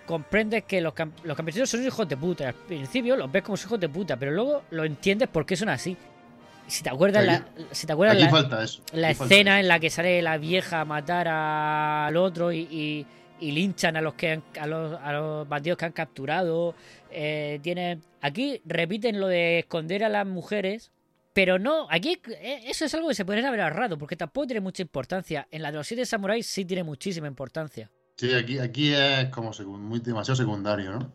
comprendes 0.07 0.65
que 0.65 0.81
los, 0.81 0.93
camp- 0.95 1.25
los 1.25 1.37
campesinos 1.37 1.69
son 1.69 1.85
hijos 1.85 2.09
de 2.09 2.17
puta. 2.17 2.49
Al 2.49 2.55
principio 2.55 3.17
los 3.17 3.31
ves 3.31 3.43
como 3.43 3.57
hijos 3.57 3.81
de 3.81 3.89
puta, 3.89 4.17
pero 4.17 4.31
luego 4.33 4.63
lo 4.71 4.85
entiendes 4.85 5.29
por 5.29 5.45
qué 5.45 5.57
son 5.57 5.69
así. 5.69 5.97
Si 6.67 6.83
te 6.83 6.91
acuerdas, 6.91 7.23
Aquí- 7.29 7.61
la, 7.63 7.75
si 7.75 7.87
te 7.87 7.93
acuerdas 7.93 8.19
la, 8.19 8.29
falta 8.31 8.63
eso. 8.65 8.83
la 8.93 9.09
aquí 9.09 9.17
falta 9.19 9.35
escena 9.35 9.61
en 9.61 9.69
la 9.69 9.79
que 9.79 9.91
sale 9.91 10.21
la 10.23 10.37
vieja 10.39 10.81
a 10.81 10.85
matar 10.85 11.29
al 11.29 12.17
otro 12.17 12.51
y, 12.53 12.61
y- 12.71 13.07
y 13.39 13.53
linchan 13.53 13.97
a 13.97 14.01
los 14.01 14.15
que 14.15 14.33
han- 14.33 14.43
a, 14.59 14.67
los, 14.67 14.99
a 15.01 15.13
los 15.13 15.49
bandidos 15.49 15.79
que 15.79 15.85
han 15.85 15.93
capturado. 15.93 16.75
Eh, 17.11 17.61
tienen 17.63 18.03
aquí 18.21 18.61
repiten 18.65 19.21
lo 19.21 19.29
de 19.29 19.61
esconder 19.61 20.03
a 20.05 20.09
las 20.09 20.27
mujeres, 20.27 20.91
pero 21.33 21.59
no, 21.59 21.87
aquí 21.91 22.19
eh, 22.41 22.63
eso 22.67 22.85
es 22.87 22.95
algo 22.95 23.09
que 23.09 23.15
se 23.15 23.25
podría 23.25 23.47
haber 23.47 23.61
ahorrado 23.61 23.97
porque 23.99 24.17
tampoco 24.17 24.47
tiene 24.49 24.61
mucha 24.61 24.83
importancia. 24.83 25.47
En 25.51 25.63
la 25.63 25.71
de 25.71 25.77
los 25.79 25.87
siete 25.87 26.05
samuráis 26.07 26.47
sí 26.47 26.65
tiene 26.65 26.83
muchísima 26.83 27.27
importancia. 27.29 27.91
Sí, 28.17 28.33
aquí, 28.33 28.59
aquí 28.59 28.93
es 28.95 29.27
como 29.27 29.53
muy 29.79 30.01
demasiado 30.01 30.37
secundario, 30.37 30.91
¿no? 30.93 31.13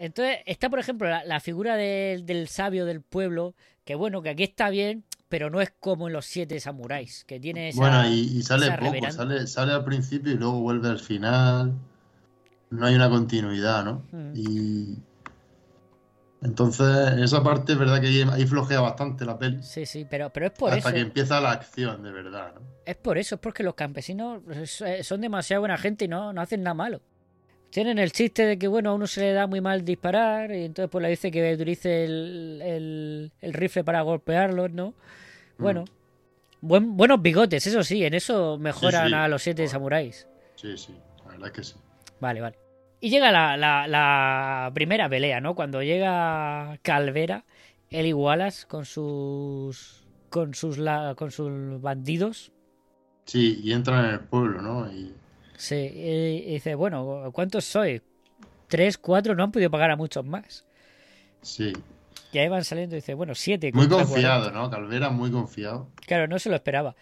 Entonces 0.00 0.38
está, 0.46 0.68
por 0.70 0.78
ejemplo, 0.80 1.08
la, 1.08 1.24
la 1.24 1.38
figura 1.40 1.76
del 1.76 2.48
sabio 2.48 2.84
del 2.86 3.02
pueblo, 3.02 3.54
que 3.90 3.96
bueno, 3.96 4.22
que 4.22 4.28
aquí 4.30 4.44
está 4.44 4.70
bien, 4.70 5.02
pero 5.28 5.50
no 5.50 5.60
es 5.60 5.72
como 5.80 6.06
en 6.06 6.12
los 6.12 6.24
siete 6.24 6.60
samuráis, 6.60 7.24
que 7.24 7.40
tiene 7.40 7.70
esa, 7.70 7.80
Bueno, 7.80 8.06
y, 8.08 8.20
y 8.20 8.42
sale 8.44 8.70
poco, 8.70 9.10
sale, 9.10 9.48
sale 9.48 9.72
al 9.72 9.84
principio 9.84 10.32
y 10.32 10.36
luego 10.36 10.60
vuelve 10.60 10.88
al 10.90 11.00
final. 11.00 11.72
No 12.70 12.86
hay 12.86 12.94
una 12.94 13.10
continuidad, 13.10 13.84
¿no? 13.84 14.04
Mm. 14.12 14.32
Y 14.36 14.98
entonces, 16.42 16.86
en 17.14 17.18
esa 17.18 17.42
parte 17.42 17.72
es 17.72 17.78
verdad 17.80 18.00
que 18.00 18.06
ahí, 18.06 18.22
ahí 18.32 18.46
flojea 18.46 18.80
bastante 18.80 19.24
la 19.24 19.36
peli. 19.36 19.60
Sí, 19.60 19.84
sí, 19.86 20.06
pero, 20.08 20.30
pero 20.32 20.46
es 20.46 20.52
por 20.52 20.72
hasta 20.72 20.90
eso. 20.90 20.94
que 20.94 21.00
empieza 21.00 21.40
la 21.40 21.50
acción, 21.50 22.00
de 22.04 22.12
verdad, 22.12 22.54
¿no? 22.54 22.60
Es 22.86 22.94
por 22.96 23.18
eso, 23.18 23.34
es 23.34 23.40
porque 23.40 23.64
los 23.64 23.74
campesinos 23.74 24.40
es- 24.50 25.04
son 25.04 25.20
demasiado 25.20 25.62
buena 25.62 25.78
gente 25.78 26.04
y 26.04 26.08
no, 26.08 26.32
no 26.32 26.40
hacen 26.40 26.62
nada 26.62 26.74
malo. 26.74 27.00
Tienen 27.70 27.98
el 27.98 28.10
chiste 28.12 28.46
de 28.46 28.58
que, 28.58 28.66
bueno, 28.68 28.90
a 28.90 28.94
uno 28.94 29.06
se 29.06 29.20
le 29.20 29.32
da 29.32 29.46
muy 29.46 29.60
mal 29.60 29.84
disparar 29.84 30.50
y 30.50 30.64
entonces 30.64 30.90
pues 30.90 31.02
le 31.02 31.08
dice 31.08 31.30
que 31.30 31.54
utilice 31.54 32.04
el, 32.04 32.60
el, 32.64 33.32
el 33.40 33.52
rifle 33.52 33.84
para 33.84 34.02
golpearlos, 34.02 34.72
¿no? 34.72 34.92
Bueno, 35.58 35.84
buen- 36.60 36.96
buenos 36.96 37.22
bigotes, 37.22 37.66
eso 37.66 37.82
sí, 37.84 38.04
en 38.04 38.14
eso 38.14 38.58
mejoran 38.58 39.08
sí. 39.08 39.14
a 39.14 39.28
los 39.28 39.42
siete 39.42 39.68
samuráis. 39.68 40.26
Sí, 40.56 40.76
sí, 40.76 40.94
la 41.24 41.30
verdad 41.32 41.46
es 41.48 41.52
que 41.52 41.64
sí. 41.64 41.74
Vale, 42.20 42.40
vale. 42.40 42.56
Y 43.00 43.08
llega 43.08 43.30
la, 43.30 43.56
la, 43.56 43.86
la 43.86 44.70
primera 44.74 45.08
pelea, 45.08 45.40
¿no? 45.40 45.54
Cuando 45.54 45.82
llega 45.82 46.78
Calvera, 46.82 47.44
y 47.88 48.12
Wallace 48.12 48.66
con 48.66 48.84
sus 48.84 50.06
con 50.28 50.54
sus 50.54 50.78
la- 50.78 51.14
con 51.16 51.30
sus 51.30 51.80
bandidos. 51.80 52.52
Sí, 53.26 53.60
y 53.62 53.72
entran 53.72 54.04
en 54.04 54.10
el 54.12 54.20
pueblo, 54.20 54.60
¿no? 54.62 54.90
Y 54.92 55.14
Sí, 55.60 55.74
y, 55.74 56.52
dice, 56.54 56.74
bueno, 56.74 57.30
¿cuántos 57.34 57.66
sois? 57.66 58.00
Tres, 58.66 58.96
cuatro, 58.96 59.34
no 59.34 59.42
han 59.42 59.52
podido 59.52 59.70
pagar 59.70 59.90
a 59.90 59.96
muchos 59.96 60.24
más. 60.24 60.64
sí, 61.42 61.74
Y 62.32 62.38
ahí 62.38 62.48
van 62.48 62.64
saliendo 62.64 62.96
y 62.96 63.00
dice, 63.00 63.12
bueno, 63.12 63.34
siete. 63.34 63.70
muy 63.74 63.86
confiado, 63.86 64.44
40. 64.44 64.58
¿no? 64.58 64.70
Calvera 64.70 65.10
muy 65.10 65.30
confiado. 65.30 65.90
Claro, 66.06 66.28
no 66.28 66.38
se 66.38 66.48
lo 66.48 66.56
esperaba. 66.56 66.96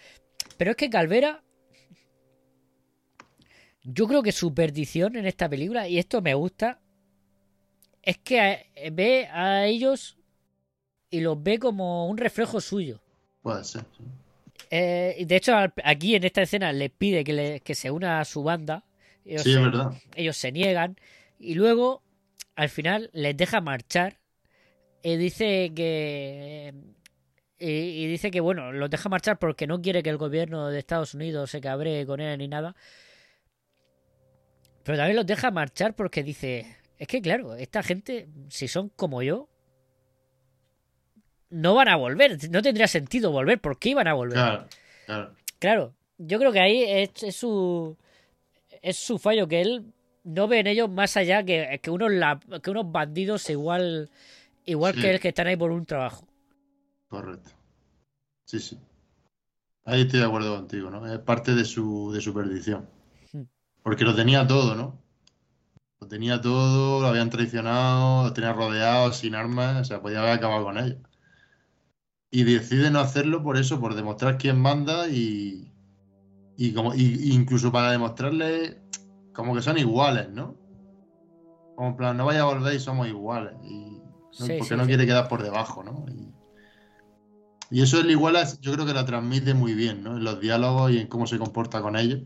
Pero 0.57 0.73
es 0.73 0.77
que 0.77 0.91
Calvera. 0.91 1.45
Yo 3.85 4.09
creo 4.09 4.25
que 4.25 4.33
su 4.33 4.53
perdición 4.53 5.15
en 5.15 5.27
esta 5.27 5.49
película, 5.49 5.87
y 5.87 5.99
esto 5.99 6.21
me 6.21 6.35
gusta, 6.35 6.81
es 8.03 8.19
que 8.19 8.73
ve 8.91 9.29
a 9.29 9.67
ellos 9.67 10.19
y 11.11 11.21
los 11.21 11.41
ve 11.41 11.61
como 11.61 12.09
un 12.09 12.19
reflejo 12.19 12.61
suyo. 12.61 13.01
Puede 13.41 13.63
ser. 13.63 13.85
sí. 13.97 14.03
Eh, 14.71 15.25
de 15.27 15.37
hecho, 15.37 15.55
aquí 15.85 16.15
en 16.15 16.25
esta 16.25 16.43
escena 16.43 16.73
les 16.73 16.91
pide 16.91 17.25
que, 17.25 17.33
le- 17.33 17.61
que 17.61 17.75
se 17.75 17.91
una 17.91 18.21
a 18.21 18.25
su 18.25 18.43
banda. 18.43 18.85
Ellos, 19.25 19.43
Sí, 19.45 19.53
se, 19.53 19.59
es 19.59 19.63
verdad. 19.65 19.93
ellos 20.15 20.37
se 20.37 20.53
niegan. 20.53 20.97
Y 21.39 21.55
luego, 21.55 22.03
al 22.57 22.69
final, 22.69 23.11
les 23.13 23.37
deja 23.37 23.61
marchar. 23.61 24.19
Y 25.03 25.17
dice 25.17 25.73
que. 25.75 26.75
Y, 27.59 27.67
y 27.71 28.07
dice 28.07 28.31
que, 28.31 28.41
bueno, 28.41 28.73
los 28.73 28.91
deja 28.91 29.09
marchar 29.09 29.39
porque 29.39 29.67
no 29.67 29.81
quiere 29.83 30.03
que 30.03 30.11
el 30.11 30.17
gobierno 30.17 30.69
de 30.69 30.79
Estados 30.79 31.15
Unidos 31.15 31.51
se 31.51 31.61
cabree 31.61 32.07
con 32.07 32.21
él 32.21 32.39
ni 32.39 32.49
nada. 32.49 32.75
Pero 34.85 34.99
también 34.99 35.17
los 35.17 35.27
deja 35.27 35.51
marchar 35.51 35.95
porque 35.95 36.23
dice. 36.23 36.67
Es 36.99 37.07
que, 37.07 37.23
claro, 37.23 37.55
esta 37.55 37.83
gente, 37.83 38.29
si 38.49 38.67
son 38.67 38.89
como 38.89 39.23
yo, 39.23 39.49
no 41.51 41.75
van 41.75 41.89
a 41.89 41.97
volver. 41.97 42.39
No 42.51 42.63
tendría 42.63 42.89
sentido 42.89 43.31
volver. 43.33 43.61
¿Por 43.61 43.79
qué 43.79 43.91
iban 43.91 44.09
a 44.09 44.15
volver? 44.15 44.35
Claro, 44.35 44.67
claro. 45.07 45.35
Claro, 45.59 45.95
yo 46.19 46.39
creo 46.39 46.53
que 46.53 46.61
ahí 46.61 46.83
es, 46.83 47.23
es 47.23 47.37
su 47.37 47.97
es 48.83 48.97
su 48.97 49.19
fallo 49.19 49.49
que 49.49 49.61
él 49.61 49.93
no 50.25 50.47
ve 50.47 50.61
en 50.61 50.67
ellos 50.69 50.89
más 50.91 51.17
allá 51.17 51.43
que, 51.43 51.81
que 51.83 51.91
unos 51.91 52.13
la- 52.13 52.39
que 52.63 52.71
unos 52.71 52.91
bandidos 52.93 53.49
igual 53.51 54.09
igual 54.65 54.95
Sí. 54.95 55.01
que 55.01 55.11
él 55.11 55.21
que 55.21 55.29
están 55.29 55.47
ahí 55.47 55.57
por 55.57 55.71
un 55.73 55.85
trabajo. 55.87 56.27
Correcto. 57.09 57.51
Sí, 58.45 58.61
sí. 58.61 58.79
Ahí 59.85 60.03
estoy 60.03 60.21
de 60.21 60.27
acuerdo 60.27 60.55
contigo, 60.57 60.91
¿no? 60.91 61.11
Es 61.13 61.19
parte 61.21 61.55
de 61.55 61.65
su, 61.65 62.13
de 62.13 62.21
su 62.21 62.35
perdición. 62.35 62.87
Porque 63.83 64.05
lo 64.05 64.15
tenía 64.15 64.47
todo, 64.47 64.75
¿no? 64.75 65.01
Lo 66.01 66.07
tenía 66.07 66.41
todo, 66.41 67.01
lo 67.01 67.07
habían 67.09 67.31
traicionado, 67.31 68.25
lo 68.25 68.33
tenía 68.35 68.53
rodeado, 68.53 69.13
sin 69.13 69.35
armas, 69.35 69.81
o 69.81 69.85
sea, 69.85 70.03
podía 70.03 70.21
haber 70.21 70.33
acabado 70.33 70.65
con 70.65 70.77
ellos. 70.79 70.99
Y 72.31 72.45
decide 72.45 72.91
no 72.91 73.01
hacerlo 73.01 73.43
por 73.43 73.57
eso, 73.57 73.81
por 73.81 73.95
demostrar 73.95 74.37
quién 74.39 74.61
manda 74.61 75.09
y, 75.09 75.73
y 76.57 76.73
como 76.75 76.95
y- 76.95 77.33
incluso 77.33 77.73
para 77.73 77.93
demostrarle 77.93 78.83
como 79.33 79.55
que 79.55 79.63
son 79.63 79.79
iguales, 79.79 80.29
¿no? 80.31 80.57
Como 81.75 81.91
en 81.91 81.97
plan, 81.97 82.17
no 82.17 82.27
vaya 82.27 82.43
a 82.43 82.45
volver 82.45 82.75
y 82.75 82.81
somos 82.81 83.09
iguales. 83.09 83.55
Y 83.65 84.03
no- 84.41 84.47
Sí, 84.47 84.55
porque 84.59 84.65
sí, 84.65 84.75
no 84.77 84.83
sí. 84.83 84.89
quiere 84.89 85.07
quedar 85.07 85.29
por 85.29 85.43
debajo, 85.43 85.83
¿no? 85.83 86.05
Y, 86.11 86.35
y 87.71 87.83
eso 87.83 88.01
el 88.01 88.11
igual 88.11 88.37
yo 88.61 88.73
creo 88.73 88.87
que 88.87 88.95
lo 88.95 89.05
transmite 89.05 89.55
muy 89.55 89.75
bien, 89.75 90.03
¿no? 90.03 90.17
En 90.17 90.25
los 90.25 90.41
diálogos 90.41 90.91
y 90.91 90.99
en 90.99 91.07
cómo 91.07 91.27
se 91.27 91.39
comporta 91.39 91.81
con 91.83 91.97
ellos. 91.97 92.21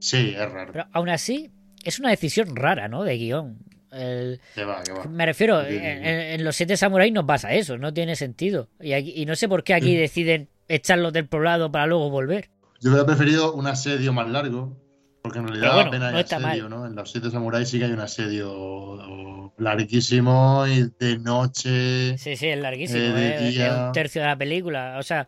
Sí, 0.00 0.34
es 0.36 0.50
raro. 0.52 0.72
Pero 0.72 0.86
aún 0.92 1.08
así 1.08 1.50
es 1.84 1.98
una 1.98 2.10
decisión 2.10 2.54
rara, 2.56 2.88
¿no? 2.88 3.04
De 3.04 3.16
guion. 3.16 3.58
El- 3.94 4.40
Que 4.54 4.64
va, 4.64 4.82
que 4.82 4.92
va. 4.92 5.04
me 5.04 5.24
refiero, 5.26 5.62
Sí, 5.64 5.70
sí, 5.70 5.76
en, 5.76 5.82
sí. 5.82 6.08
en- 6.08 6.20
en 6.20 6.44
los 6.44 6.56
siete 6.56 6.76
samuráis 6.76 7.12
no 7.12 7.26
pasa 7.26 7.52
eso, 7.54 7.78
no 7.78 7.92
tiene 7.94 8.16
sentido. 8.16 8.68
Y, 8.80 8.92
aquí- 8.92 9.12
y 9.16 9.26
no 9.26 9.36
sé 9.36 9.48
por 9.48 9.62
qué 9.64 9.74
aquí 9.74 9.94
Mm. 9.94 9.98
deciden 9.98 10.48
echarlos 10.68 11.12
del 11.12 11.26
poblado 11.26 11.70
para 11.70 11.86
luego 11.86 12.10
volver. 12.10 12.50
Yo 12.80 12.90
hubiera 12.90 13.06
preferido 13.06 13.54
un 13.54 13.66
asedio 13.66 14.12
más 14.12 14.28
largo, 14.28 14.76
porque 15.22 15.38
en 15.38 15.48
realidad 15.48 15.72
bueno, 15.74 15.88
apenas 15.88 16.12
no 16.12 16.18
hay 16.18 16.24
asedio. 16.24 16.86
En 16.86 16.94
los 16.94 17.10
siete 17.10 17.30
samuráis 17.30 17.68
sí 17.68 17.78
que 17.78 17.84
hay 17.86 17.92
un 17.92 18.00
asedio 18.00 19.52
larguísimo 19.58 20.66
y 20.66 20.90
de 20.98 21.18
noche. 21.18 22.18
Sí, 22.18 22.36
sí, 22.36 22.46
es 22.48 22.58
larguísimo. 22.58 22.98
Eh, 23.00 23.12
de 23.12 23.48
es- 23.48 23.56
es, 23.58 23.72
un 23.72 23.92
tercio 23.92 24.20
de 24.22 24.26
la 24.28 24.36
película. 24.36 24.96
O 24.98 25.02
sea, 25.02 25.26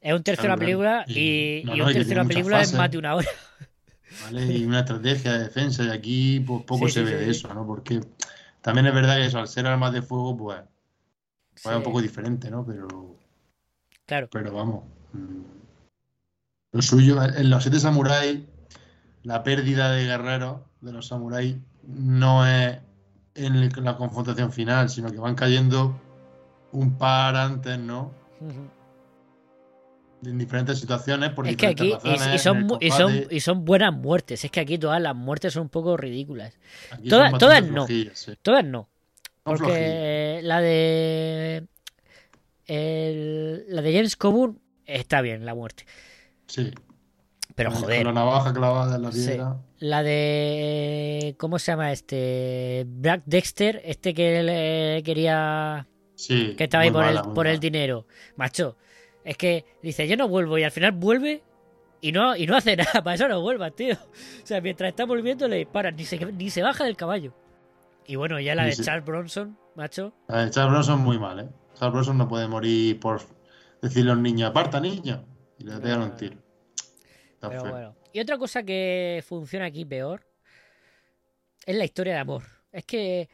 es 0.00 0.12
un 0.12 0.22
tercio 0.22 0.42
de 0.44 0.48
la 0.50 0.56
película 0.56 1.04
y- 1.08 1.60
y, 1.60 1.62
no, 1.64 1.74
y 1.74 1.78
no, 1.78 1.86
un 1.86 1.92
tercio 1.92 2.10
de 2.10 2.14
la 2.22 2.24
película 2.28 2.60
es 2.60 2.72
más 2.74 2.90
de 2.90 2.98
una 2.98 3.14
hora. 3.16 3.28
¿Vale? 4.20 4.46
Y 4.46 4.64
una 4.64 4.80
estrategia 4.80 5.32
de 5.32 5.38
defensa, 5.40 5.84
y 5.84 5.90
aquí 5.90 6.40
pues, 6.40 6.62
poco 6.64 6.86
Sí, 6.88 6.94
se 6.94 7.00
sí, 7.00 7.04
ve 7.06 7.18
sí, 7.18 7.24
de 7.24 7.30
eso, 7.30 7.54
¿no? 7.54 7.66
Porque 7.66 8.00
también 8.62 8.86
es 8.86 8.94
verdad 8.94 9.16
que 9.16 9.26
eso, 9.26 9.38
al 9.38 9.48
ser 9.48 9.66
armas 9.66 9.92
de 9.92 10.02
fuego, 10.02 10.36
pues, 10.36 10.60
pues 11.52 11.66
es 11.66 11.76
un 11.76 11.82
poco 11.82 12.00
diferente, 12.00 12.50
¿no? 12.50 12.64
Pero, 12.64 13.16
Claro. 14.06 14.28
pero 14.30 14.52
vamos. 14.52 14.84
mm, 15.12 15.42
Lo 16.72 16.82
suyo, 16.82 17.22
en 17.22 17.50
los 17.50 17.62
siete 17.62 17.80
samuráis, 17.80 18.40
la 19.22 19.42
pérdida 19.42 19.90
de 19.90 20.04
guerreros 20.04 20.60
de 20.80 20.92
los 20.92 21.06
samuráis 21.08 21.56
no 21.82 22.46
es 22.46 22.78
en 23.34 23.84
la 23.84 23.96
confrontación 23.96 24.52
final, 24.52 24.88
sino 24.90 25.10
que 25.10 25.18
van 25.18 25.34
cayendo 25.34 25.98
un 26.72 26.98
par 26.98 27.36
antes, 27.36 27.78
¿no? 27.78 28.12
En 30.24 30.36
diferentes 30.36 30.80
situaciones, 30.80 31.30
por 31.30 31.46
Es 31.46 31.56
que 31.56 31.68
aquí, 31.68 31.94
y, 32.04 32.38
son, 32.38 32.66
y, 32.80 32.90
son, 32.90 33.24
y 33.30 33.40
son 33.40 33.64
buenas 33.64 33.92
muertes. 33.94 34.44
Es 34.44 34.50
que 34.50 34.58
aquí 34.60 34.76
todas 34.78 35.00
las 35.00 35.14
muertes 35.14 35.52
son 35.52 35.62
un 35.64 35.68
poco 35.68 35.96
ridículas. 35.96 36.58
Aquí 36.90 37.08
todas- 37.08 37.62
no. 37.70 37.86
sí. 37.86 38.10
Todas 38.42 38.64
no. 38.64 38.88
Porque 39.44 40.40
la 40.42 40.60
de. 40.60 41.64
el- 42.66 43.64
la 43.68 43.80
de 43.82 43.92
James 43.94 44.16
Coburn 44.16 44.58
está 44.84 45.20
bien, 45.22 45.44
la 45.46 45.54
muerte. 45.54 45.84
Sí. 46.46 46.70
Pero 47.54 47.70
joder. 47.72 48.04
Con 48.04 48.14
la 48.14 48.20
navaja 48.20 48.52
clavada 48.52 48.96
en 48.96 49.02
la 49.02 49.12
Sí. 49.12 49.26
piedra. 49.26 49.56
La 49.78 50.02
de. 50.02 51.34
¿Cómo 51.38 51.58
se 51.58 51.72
llama 51.72 51.92
este? 51.92 52.84
Black 52.86 53.22
Dexter, 53.26 53.80
este 53.84 54.14
que 54.14 54.42
le 54.42 55.02
quería. 55.02 55.86
Sí. 56.14 56.54
Que 56.56 56.64
estaba 56.64 56.82
ahí 56.84 56.90
por, 56.90 57.04
mala, 57.04 57.22
el, 57.26 57.32
por 57.32 57.46
el 57.46 57.58
dinero. 57.60 58.06
Macho, 58.36 58.76
es 59.28 59.36
que 59.36 59.64
dice, 59.82 60.08
yo 60.08 60.16
no 60.16 60.26
vuelvo 60.26 60.56
y 60.58 60.64
al 60.64 60.70
final 60.70 60.92
vuelve 60.92 61.42
y 62.00 62.12
no, 62.12 62.34
y 62.34 62.46
no 62.46 62.56
hace 62.56 62.76
nada. 62.76 63.02
Para 63.02 63.14
eso 63.14 63.28
no 63.28 63.40
vuelvas, 63.42 63.74
tío. 63.74 63.94
O 63.94 64.46
sea, 64.46 64.60
mientras 64.60 64.88
está 64.88 65.04
volviendo 65.04 65.46
le 65.48 65.56
disparan, 65.56 65.94
ni 65.96 66.04
se, 66.04 66.18
ni 66.32 66.48
se 66.50 66.62
baja 66.62 66.84
del 66.84 66.96
caballo. 66.96 67.34
Y 68.06 68.16
bueno, 68.16 68.40
ya 68.40 68.54
la 68.54 68.64
Sí, 68.64 68.70
de 68.70 68.76
sí. 68.76 68.82
Charles 68.84 69.04
Bronson, 69.04 69.58
macho. 69.74 70.14
La 70.28 70.44
de 70.46 70.50
Charles 70.50 70.72
Bronson 70.72 71.00
muy 71.00 71.18
mal, 71.18 71.40
¿eh? 71.40 71.48
Charles 71.74 71.92
Bronson 71.92 72.16
no 72.18 72.26
puede 72.26 72.48
morir 72.48 72.98
por 72.98 73.20
decirle 73.82 74.10
a 74.12 74.14
un 74.14 74.22
niño, 74.22 74.46
aparta, 74.46 74.80
niño. 74.80 75.24
Y 75.58 75.64
le 75.64 75.78
pegan 75.78 76.02
un 76.02 76.16
tiro. 76.16 76.38
Está 77.34 77.48
Pero 77.50 77.62
feo. 77.62 77.70
bueno. 77.70 77.96
Y 78.12 78.20
otra 78.20 78.38
cosa 78.38 78.62
que 78.62 79.22
funciona 79.26 79.66
aquí 79.66 79.84
peor 79.84 80.26
es 81.66 81.76
la 81.76 81.84
historia 81.84 82.14
de 82.14 82.18
amor. 82.20 82.42
Es 82.72 82.84
que 82.86 83.28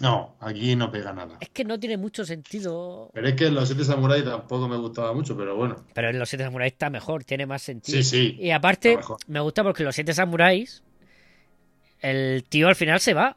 No, 0.00 0.36
aquí 0.40 0.74
no 0.76 0.90
pega 0.90 1.12
nada. 1.12 1.36
es 1.40 1.50
que 1.50 1.62
no 1.62 1.78
tiene 1.78 1.98
mucho 1.98 2.24
sentido. 2.24 3.10
Pero 3.12 3.28
es 3.28 3.34
que 3.34 3.46
en 3.46 3.54
los 3.54 3.68
siete 3.68 3.84
samuráis 3.84 4.24
tampoco 4.24 4.66
me 4.66 4.76
gustaba 4.76 5.12
mucho, 5.12 5.36
pero 5.36 5.54
bueno. 5.56 5.84
Pero 5.94 6.08
en 6.08 6.18
los 6.18 6.28
siete 6.28 6.44
samuráis 6.44 6.72
está 6.72 6.88
mejor, 6.88 7.24
tiene 7.24 7.44
más 7.46 7.62
sentido. 7.62 8.02
Sí, 8.02 8.04
sí. 8.04 8.36
Y 8.38 8.50
aparte, 8.50 8.98
me 9.26 9.40
gusta 9.40 9.62
porque 9.62 9.84
los 9.84 9.94
siete 9.94 10.14
samuráis, 10.14 10.82
el 12.00 12.44
tío 12.48 12.68
al 12.68 12.76
final 12.76 12.98
se 13.00 13.12
va. 13.12 13.36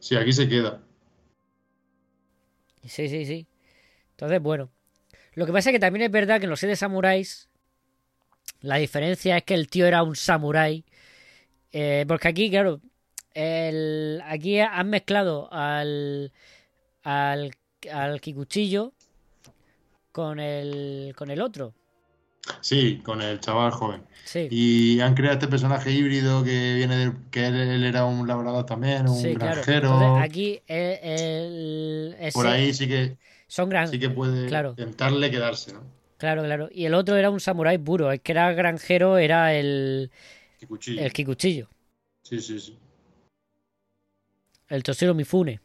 Sí, 0.00 0.16
aquí 0.16 0.32
se 0.32 0.48
queda. 0.48 0.80
Sí, 2.84 3.08
sí, 3.08 3.24
sí. 3.24 3.46
Entonces, 4.12 4.42
bueno. 4.42 4.70
Lo 5.34 5.46
que 5.46 5.52
pasa 5.52 5.70
es 5.70 5.74
que 5.74 5.80
también 5.80 6.04
es 6.04 6.10
verdad 6.10 6.40
que 6.40 6.44
en 6.44 6.50
los 6.50 6.58
siete 6.58 6.74
samuráis 6.74 7.48
la 8.60 8.76
diferencia 8.76 9.36
es 9.36 9.44
que 9.44 9.54
el 9.54 9.68
tío 9.68 9.86
era 9.86 10.02
un 10.02 10.16
samurái. 10.16 10.84
Eh, 11.72 12.04
porque 12.08 12.28
aquí, 12.28 12.50
claro, 12.50 12.80
el, 13.34 14.22
aquí 14.24 14.60
han 14.60 14.90
mezclado 14.90 15.48
al, 15.52 16.32
al, 17.02 17.52
al 17.92 18.20
Kikuchillo 18.20 18.92
con 20.12 20.40
el, 20.40 21.14
con 21.16 21.30
el 21.30 21.40
otro. 21.40 21.74
Sí, 22.60 23.00
con 23.04 23.20
el 23.22 23.38
chaval 23.40 23.70
joven. 23.70 24.02
Sí, 24.24 24.48
Y 24.50 25.00
han 25.00 25.14
creado 25.14 25.34
este 25.34 25.48
personaje 25.48 25.90
híbrido 25.90 26.42
que 26.42 26.74
viene 26.74 26.96
del, 26.96 27.12
que 27.30 27.46
él, 27.46 27.54
él 27.56 27.84
era 27.84 28.04
un 28.04 28.26
labrador 28.26 28.66
también, 28.66 29.08
un 29.08 29.16
sí, 29.16 29.34
claro. 29.34 29.52
granjero. 29.52 29.92
Entonces, 29.94 30.24
aquí 30.24 30.62
el, 30.66 32.16
Por 32.32 32.46
ahí 32.46 32.72
sí 32.74 32.88
que 32.88 33.16
son 33.46 33.68
gran, 33.68 33.88
sí 33.88 33.98
que 33.98 34.10
puede 34.10 34.48
claro. 34.48 34.70
intentarle 34.70 35.30
quedarse, 35.30 35.72
¿no? 35.72 35.82
claro, 36.18 36.42
claro. 36.42 36.68
Y 36.72 36.84
el 36.86 36.94
otro 36.94 37.16
era 37.16 37.30
un 37.30 37.40
samurái 37.40 37.78
puro. 37.78 38.10
El 38.10 38.20
que 38.20 38.32
era 38.32 38.52
granjero 38.52 39.18
era 39.18 39.54
el, 39.54 40.10
el 40.86 41.12
Kikuchillo. 41.12 41.68
Sí, 42.22 42.40
sí, 42.40 42.60
sí. 42.60 42.78
El 44.70 44.82
Toshiro 44.82 45.14
Mifune. 45.14 45.60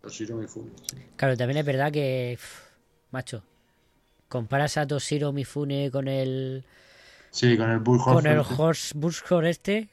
Toshiro 0.00 0.36
Mifune, 0.36 0.70
sí. 0.88 0.96
Claro, 1.16 1.36
también 1.36 1.58
es 1.58 1.64
verdad 1.66 1.90
que, 1.90 2.36
uf, 2.38 2.60
macho, 3.10 3.42
comparas 4.28 4.76
a 4.76 4.86
Toshiro 4.86 5.32
Mifune 5.32 5.90
con 5.90 6.06
el 6.08 6.64
Sí, 7.30 7.56
con 7.56 7.70
el 7.70 7.78
Bull 7.78 8.00
con 8.02 8.26
el 8.26 8.38
Horse. 8.40 8.92
Bushor 8.96 9.44
este 9.46 9.88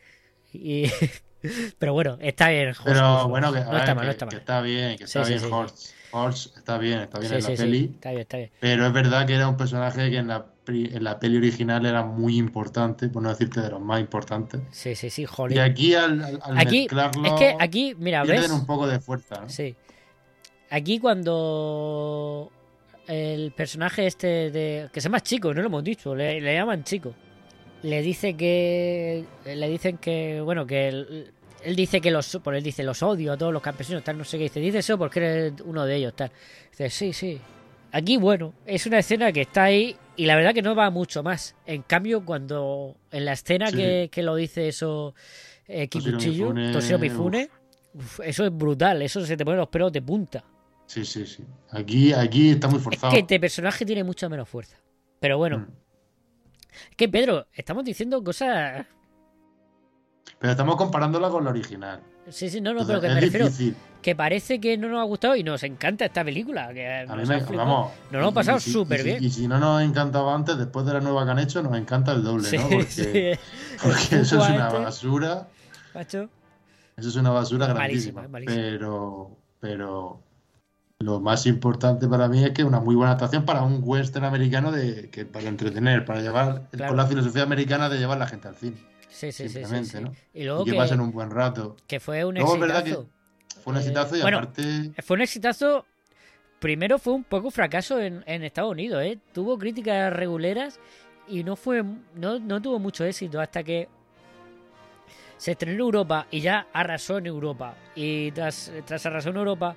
y 0.54 0.86
pero 1.80 1.94
bueno, 1.94 2.18
está 2.22 2.50
bien. 2.50 2.70
Horse 2.70 2.82
Pero 2.84 3.14
Bushor. 3.14 3.30
bueno, 3.30 3.54
que, 3.54 3.60
no 3.62 3.72
ver, 3.72 3.80
está 3.80 3.96
mal, 3.96 4.02
que- 4.04 4.06
no 4.06 4.12
está 4.12 4.26
que 4.28 4.32
mal. 4.36 4.40
está 4.40 4.62
bien, 4.62 4.98
que 4.98 5.04
está 5.06 5.24
sí, 5.26 5.30
bien 5.32 5.40
sí, 5.42 5.46
sí. 5.48 5.52
Horse. 5.54 5.94
Horse 6.12 6.50
está 6.58 6.78
bien, 6.78 7.00
está 7.00 7.20
bien 7.20 7.30
Sí, 7.32 7.38
en 7.38 7.44
la 7.44 7.50
sí, 7.50 7.56
peli. 7.58 7.92
está 7.96 8.10
bien, 8.12 8.22
está 8.22 8.38
bien. 8.38 8.52
Pero 8.60 8.88
es 8.88 8.94
verdad 8.94 9.26
que 9.28 9.34
era 9.36 9.48
un 9.48 9.58
personaje 9.58 10.10
que 10.10 10.18
en 10.18 10.28
la, 10.28 10.46
en 10.68 11.04
la 11.04 11.20
peli 11.20 11.38
original 11.38 11.86
era 11.86 12.04
muy 12.04 12.38
importante, 12.38 13.10
por 13.10 13.22
no 13.24 13.30
decirte 13.30 13.62
de 13.62 13.70
los 13.70 13.82
más 13.82 14.00
importantes. 14.00 14.62
Sí, 14.72 14.96
sí, 14.96 15.10
sí, 15.10 15.24
Y 15.24 15.26
jolín. 15.26 15.60
aquí 15.60 15.94
al, 15.96 16.22
al- 16.42 16.58
Aquí, 16.58 16.82
mezclarlo 16.82 17.26
es 17.28 17.34
que 17.34 17.56
aquí, 17.60 17.96
mira, 17.98 18.24
pierden 18.24 18.42
¿ves? 18.44 18.52
un 18.52 18.66
poco 18.66 18.88
de 18.88 19.00
fuerza, 19.00 19.42
¿no? 19.42 19.50
Sí. 19.50 19.76
Aquí 20.70 21.00
cuando 21.00 22.52
el 23.08 23.52
personaje 23.52 24.08
este 24.08 24.50
de 24.52 24.90
que 24.92 25.00
se 25.02 25.06
llama 25.10 25.22
chico, 25.22 25.54
no 25.54 25.62
lo 25.62 25.68
hemos 25.68 25.84
dicho, 25.84 26.16
le, 26.16 26.42
le 26.42 26.54
llaman 26.56 26.84
chico. 26.84 27.14
Le 27.84 28.02
dice 28.02 28.36
que 28.36 29.26
le 29.46 29.70
dicen 29.70 29.98
que 30.00 30.42
bueno, 30.42 30.66
que 30.66 30.88
él, 30.88 31.34
él 31.66 31.76
dice 31.76 32.00
que 32.02 32.12
los 32.12 32.38
por 32.44 32.56
él 32.56 32.64
dice 32.64 32.84
los 32.84 33.02
odio 33.04 33.34
a 33.34 33.38
todos 33.38 33.52
los 33.52 33.62
campesinos, 33.62 34.04
tal, 34.04 34.18
no 34.18 34.24
sé 34.24 34.38
qué, 34.38 34.44
dice, 34.46 34.60
dice 34.60 34.78
eso 34.80 34.98
porque 34.98 35.20
eres 35.20 35.54
uno 35.66 35.86
de 35.86 35.96
ellos, 35.96 36.16
tal. 36.16 36.32
Dice, 36.72 36.90
"Sí, 36.90 37.14
sí." 37.14 37.42
Aquí, 37.92 38.18
bueno, 38.18 38.54
es 38.66 38.86
una 38.86 39.00
escena 39.00 39.32
que 39.32 39.42
está 39.42 39.64
ahí 39.66 39.96
y 40.18 40.26
la 40.26 40.36
verdad 40.36 40.54
que 40.54 40.62
no 40.62 40.76
va 40.76 40.90
mucho 40.90 41.24
más. 41.24 41.56
En 41.66 41.82
cambio, 41.84 42.26
cuando 42.26 42.96
en 43.12 43.24
la 43.26 43.34
escena 43.34 43.68
Sí. 43.68 43.78
que, 43.78 44.10
que 44.12 44.22
lo 44.24 44.36
dice 44.36 44.68
eso 44.68 45.14
eh, 45.68 45.88
Kikuchiyo, 45.88 46.48
Mifune, 46.50 46.74
Toshiro 46.74 47.00
Mifune, 47.00 47.50
uf, 47.94 48.20
eso 48.20 48.46
es 48.46 48.52
brutal, 48.56 49.02
eso 49.02 49.26
se 49.26 49.36
te 49.38 49.44
ponen 49.46 49.60
los 49.60 49.70
pelos 49.70 49.92
de 49.94 50.02
punta. 50.02 50.44
Sí, 50.88 51.04
sí, 51.06 51.26
sí. 51.26 51.44
Aquí, 51.72 52.14
aquí 52.14 52.52
está 52.52 52.68
muy 52.68 52.78
Es 52.78 52.84
forzado. 52.84 53.12
que 53.14 53.20
este 53.20 53.40
personaje 53.40 53.86
tiene 53.86 54.04
mucha 54.04 54.30
menos 54.30 54.48
fuerza. 54.48 54.78
Pero 55.20 55.38
bueno, 55.38 55.60
Mm. 55.60 55.68
es 56.92 56.96
que 56.98 57.08
Pedro, 57.10 57.48
estamos 57.54 57.84
diciendo 57.86 58.22
cosas... 58.24 58.86
Pero 60.40 60.52
estamos 60.52 60.76
comparándola 60.76 61.30
con 61.30 61.44
la 61.44 61.50
original. 61.52 62.02
Sí, 62.30 62.50
sí, 62.50 62.60
no, 62.60 62.74
no, 62.74 62.82
Entonces, 62.82 62.88
pero 62.88 63.02
que 63.02 63.16
me 63.16 63.22
refiero 63.22 63.46
difícil. 63.46 63.76
que 64.02 64.16
parece 64.16 64.60
que 64.60 64.78
no 64.78 64.88
nos 64.90 65.00
ha 65.00 65.04
gustado 65.04 65.36
y 65.36 65.44
nos 65.44 65.62
encanta 65.64 66.06
esta 66.06 66.24
película. 66.24 66.74
Que 66.74 67.06
A 67.08 67.16
mí 67.16 67.24
me, 67.26 67.40
vamos. 67.56 67.92
Nos 68.06 68.12
lo 68.14 68.20
hemos 68.20 68.34
pasado 68.34 68.60
si- 68.60 68.72
súper 68.72 69.00
si- 69.00 69.04
bien. 69.06 69.24
Y 69.24 69.30
si 69.30 69.48
no 69.48 69.60
nos 69.60 69.82
encantaba 69.84 70.34
antes, 70.34 70.58
después 70.58 70.86
de 70.88 70.94
la 70.94 71.02
nueva 71.02 71.24
que 71.26 71.32
han 71.32 71.40
hecho, 71.40 71.62
nos 71.62 71.78
encanta 71.78 72.14
el 72.14 72.24
doble, 72.24 72.50
Sí, 72.50 72.58
¿no? 72.58 72.64
Porque, 72.70 72.86
sí. 73.38 73.40
porque 73.84 74.22
eso 74.22 74.44
es 74.44 74.50
una 74.50 74.70
basura. 74.70 75.48
macho. 75.94 76.30
Eso 76.98 77.10
es 77.10 77.16
una 77.16 77.30
basura 77.30 77.68
Malísima, 77.74 78.22
grandísima. 78.22 78.28
malísima. 78.28 78.56
Pero, 78.62 79.38
pero 79.60 80.22
lo 81.00 81.20
más 81.20 81.46
importante 81.46 82.08
para 82.08 82.28
mí 82.28 82.44
es 82.44 82.52
que 82.52 82.62
es 82.64 82.68
una 82.68 82.80
muy 82.80 82.96
buena 82.96 83.12
actuación 83.12 83.46
para 83.46 83.62
un 83.64 83.82
western 83.84 84.26
americano 84.26 84.72
de 84.72 85.10
que 85.12 85.26
para 85.26 85.48
entretener, 85.48 86.06
para 86.06 86.22
llevar 86.22 86.70
Claro. 86.72 86.90
con 86.92 86.98
la 86.98 87.06
filosofía 87.06 87.44
americana 87.44 87.90
de 87.90 88.00
llevar 88.00 88.18
la 88.18 88.28
gente 88.28 88.48
al 88.48 88.56
cine. 88.56 88.78
Sí, 89.16 89.32
sí, 89.32 89.48
sí, 89.48 89.64
sí. 89.64 89.98
Y 90.34 90.44
luego 90.44 90.64
y 90.64 90.66
que, 90.66 90.72
que, 90.72 90.78
pasen 90.78 91.00
un 91.00 91.12
buen 91.14 91.32
rato. 91.32 91.78
que 91.88 92.02
fue 92.02 92.26
un 92.26 92.36
Luego 92.36 92.56
es 92.56 92.60
verdad 92.60 92.84
que 92.84 92.90
exitazo. 92.92 93.10
fue 93.64 93.72
un 93.72 93.78
Eh, 93.78 93.80
exitazo 93.80 94.18
y 94.18 94.22
bueno, 94.22 94.38
aparte. 94.40 94.92
Fue 95.02 95.16
un 95.16 95.22
exitazo. 95.22 95.86
Primero 96.60 97.00
fue 97.00 97.14
un 97.14 97.24
poco 97.24 97.50
fracaso 97.50 98.00
en, 98.02 98.24
en 98.28 98.44
Estados 98.44 98.72
Unidos, 98.72 99.02
¿eh? 99.04 99.18
Tuvo 99.34 99.58
críticas 99.58 100.12
reguleras 100.12 100.80
y 101.30 101.44
no 101.46 101.56
fue 101.56 101.82
no, 102.16 102.40
no 102.40 102.62
tuvo 102.62 102.78
mucho 102.78 103.06
éxito 103.06 103.40
hasta 103.40 103.64
que 103.64 103.88
se 105.38 105.52
estrenó 105.52 105.74
en 105.76 105.80
Europa 105.80 106.28
y 106.30 106.42
ya 106.42 106.68
arrasó 106.74 107.18
en 107.18 107.28
Europa. 107.28 107.76
Y 107.96 108.32
tras, 108.32 108.72
tras 108.86 109.06
arrasar 109.06 109.32
en 109.32 109.38
Europa, 109.38 109.76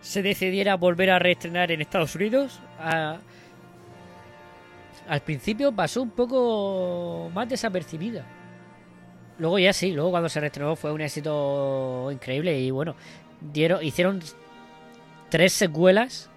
se 0.00 0.20
decidiera 0.22 0.74
volver 0.76 1.10
a 1.10 1.18
reestrenar 1.20 1.70
en 1.70 1.80
Estados 1.80 2.14
Unidos. 2.16 2.58
a- 2.80 3.18
al 5.08 5.20
principio 5.22 5.70
pasó 5.72 6.02
un 6.02 6.10
poco 6.10 7.30
más 7.34 7.48
desapercibida. 7.48 8.24
Luego 9.40 9.58
ya 9.58 9.72
sí, 9.72 9.92
luego 9.92 10.10
cuando 10.10 10.28
se 10.28 10.38
reestrenó 10.38 10.76
fue 10.76 10.92
un 10.92 11.00
éxito 11.00 12.10
increíble 12.12 12.60
y 12.60 12.70
bueno, 12.70 12.94
dieron, 13.40 13.82
hicieron 13.82 14.20
tres 15.30 15.54
secuelas 15.54 16.28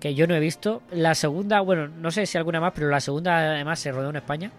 que 0.00 0.14
yo 0.14 0.26
no 0.26 0.34
he 0.34 0.40
visto. 0.40 0.80
La 0.90 1.14
segunda, 1.14 1.60
bueno, 1.60 1.88
no 1.88 2.10
sé 2.10 2.24
si 2.24 2.38
alguna 2.38 2.58
más, 2.58 2.72
pero 2.74 2.88
la 2.88 3.00
segunda 3.00 3.36
además 3.36 3.80
se 3.80 3.92
rodó 3.92 4.08
en 4.08 4.16
España. 4.16 4.50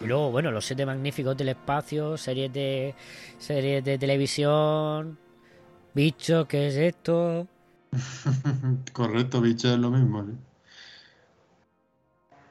Y 0.00 0.06
luego, 0.06 0.30
bueno, 0.30 0.52
los 0.52 0.64
siete 0.64 0.86
magníficos 0.86 1.36
del 1.36 1.48
espacio, 1.48 2.16
series 2.16 2.52
de 2.52 2.94
series 3.36 3.82
de 3.82 3.98
televisión, 3.98 5.18
bichos, 5.94 6.46
¿qué 6.46 6.68
es 6.68 6.76
esto? 6.76 7.48
Correcto, 8.92 9.40
bicho, 9.40 9.72
es 9.72 9.78
lo 9.78 9.90
mismo. 9.90 10.24
¿sí? 10.24 10.32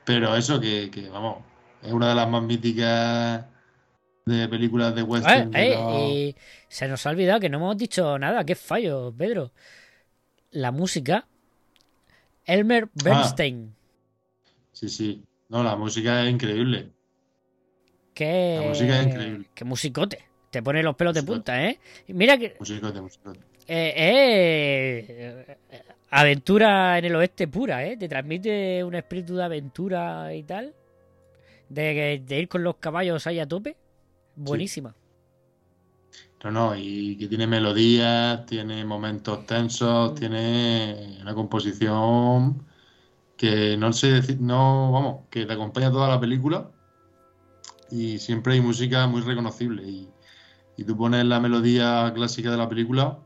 Pero 0.03 0.35
eso 0.35 0.59
que, 0.59 0.91
que, 0.91 1.07
vamos, 1.07 1.37
es 1.81 1.93
una 1.93 2.09
de 2.09 2.15
las 2.15 2.29
más 2.29 2.43
míticas 2.43 3.45
de 4.25 4.47
películas 4.47 4.93
de 4.95 5.03
western. 5.03 5.51
eh, 5.55 5.75
los- 5.75 6.11
y 6.11 6.35
se 6.67 6.87
nos 6.87 7.05
ha 7.05 7.09
olvidado 7.09 7.39
que 7.39 7.49
no 7.49 7.57
hemos 7.57 7.77
dicho 7.77 8.17
nada, 8.19 8.43
qué 8.45 8.55
fallo, 8.55 9.13
Pedro. 9.17 9.51
La 10.51 10.71
música, 10.71 11.27
Elmer 12.45 12.85
Ah. 12.85 13.01
Bernstein, 13.03 13.75
Sí, 14.73 14.89
sí. 14.89 15.23
No, 15.49 15.63
la 15.63 15.75
música 15.75 16.23
es 16.25 16.31
increíble. 16.31 16.89
La 18.17 18.61
música 18.67 18.99
es 19.01 19.07
increíble. 19.07 19.45
que 19.53 19.65
musicote, 19.65 20.19
te 20.49 20.61
pone 20.61 20.81
los 20.83 20.95
pelos 20.95 21.13
de 21.13 21.23
punta, 21.23 21.63
¿eh? 21.65 21.79
Mira 22.07 22.37
que 22.37 22.55
Musicote, 22.59 23.01
musicote. 23.01 23.39
Eh, 23.67 23.93
eh, 23.97 25.57
eh, 25.71 25.81
aventura 26.11 26.97
en 26.99 27.05
el 27.05 27.15
oeste 27.15 27.47
pura, 27.47 27.85
¿eh? 27.85 27.97
Te 27.97 28.07
transmite 28.07 28.83
un 28.83 28.95
espíritu 28.95 29.35
de 29.35 29.43
aventura 29.43 30.33
y 30.33 30.43
tal. 30.43 30.73
De, 31.69 32.21
de 32.25 32.39
ir 32.39 32.47
con 32.47 32.63
los 32.63 32.75
caballos 32.77 33.25
ahí 33.27 33.39
a 33.39 33.47
tope. 33.47 33.75
Buenísima. 34.45 34.95
No, 36.43 36.51
no, 36.51 36.75
y 36.75 37.17
que 37.17 37.27
tiene 37.27 37.45
melodías, 37.47 38.45
tiene 38.45 38.83
momentos 38.85 39.39
Mm. 39.39 39.45
tensos, 39.45 40.15
tiene 40.15 41.17
una 41.21 41.33
composición 41.35 42.65
que 43.37 43.77
no 43.77 43.93
sé 43.93 44.11
decir, 44.13 44.41
no, 44.41 44.91
vamos, 44.91 45.27
que 45.31 45.45
te 45.45 45.53
acompaña 45.53 45.91
toda 45.91 46.09
la 46.09 46.19
película 46.19 46.71
y 47.89 48.19
siempre 48.19 48.53
hay 48.53 48.61
música 48.61 49.07
muy 49.07 49.21
reconocible 49.21 49.83
y, 49.87 50.09
y 50.77 50.83
tú 50.83 50.97
pones 50.97 51.25
la 51.25 51.39
melodía 51.39 52.11
clásica 52.15 52.51
de 52.51 52.57
la 52.57 52.69
película 52.69 53.19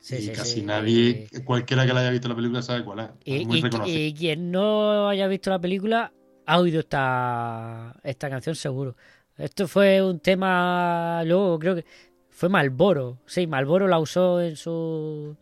Sí, 0.00 0.16
y 0.16 0.26
sí, 0.26 0.32
casi 0.32 0.60
sí. 0.60 0.66
nadie, 0.66 1.28
cualquiera 1.44 1.86
que 1.86 1.92
la 1.92 2.00
haya 2.00 2.10
visto 2.10 2.28
la 2.28 2.36
película 2.36 2.62
sabe 2.62 2.84
cuál 2.84 3.00
es, 3.00 3.10
Y, 3.24 3.36
muy 3.46 3.58
y 3.86 4.14
quien 4.14 4.50
no 4.50 5.08
haya 5.08 5.26
visto 5.26 5.50
la 5.50 5.60
película 5.60 6.12
ha 6.46 6.58
oído 6.58 6.80
esta, 6.80 7.94
esta 8.02 8.30
canción 8.30 8.54
seguro. 8.54 8.96
Esto 9.38 9.68
fue 9.68 10.02
un 10.02 10.18
tema, 10.20 11.22
luego 11.24 11.58
creo 11.58 11.76
que 11.76 11.84
fue 12.28 12.48
Malboro. 12.48 13.18
Sí, 13.26 13.46
Malboro 13.46 13.86
la 13.86 13.98
usó 13.98 14.40
en 14.40 14.56
su 14.56 15.36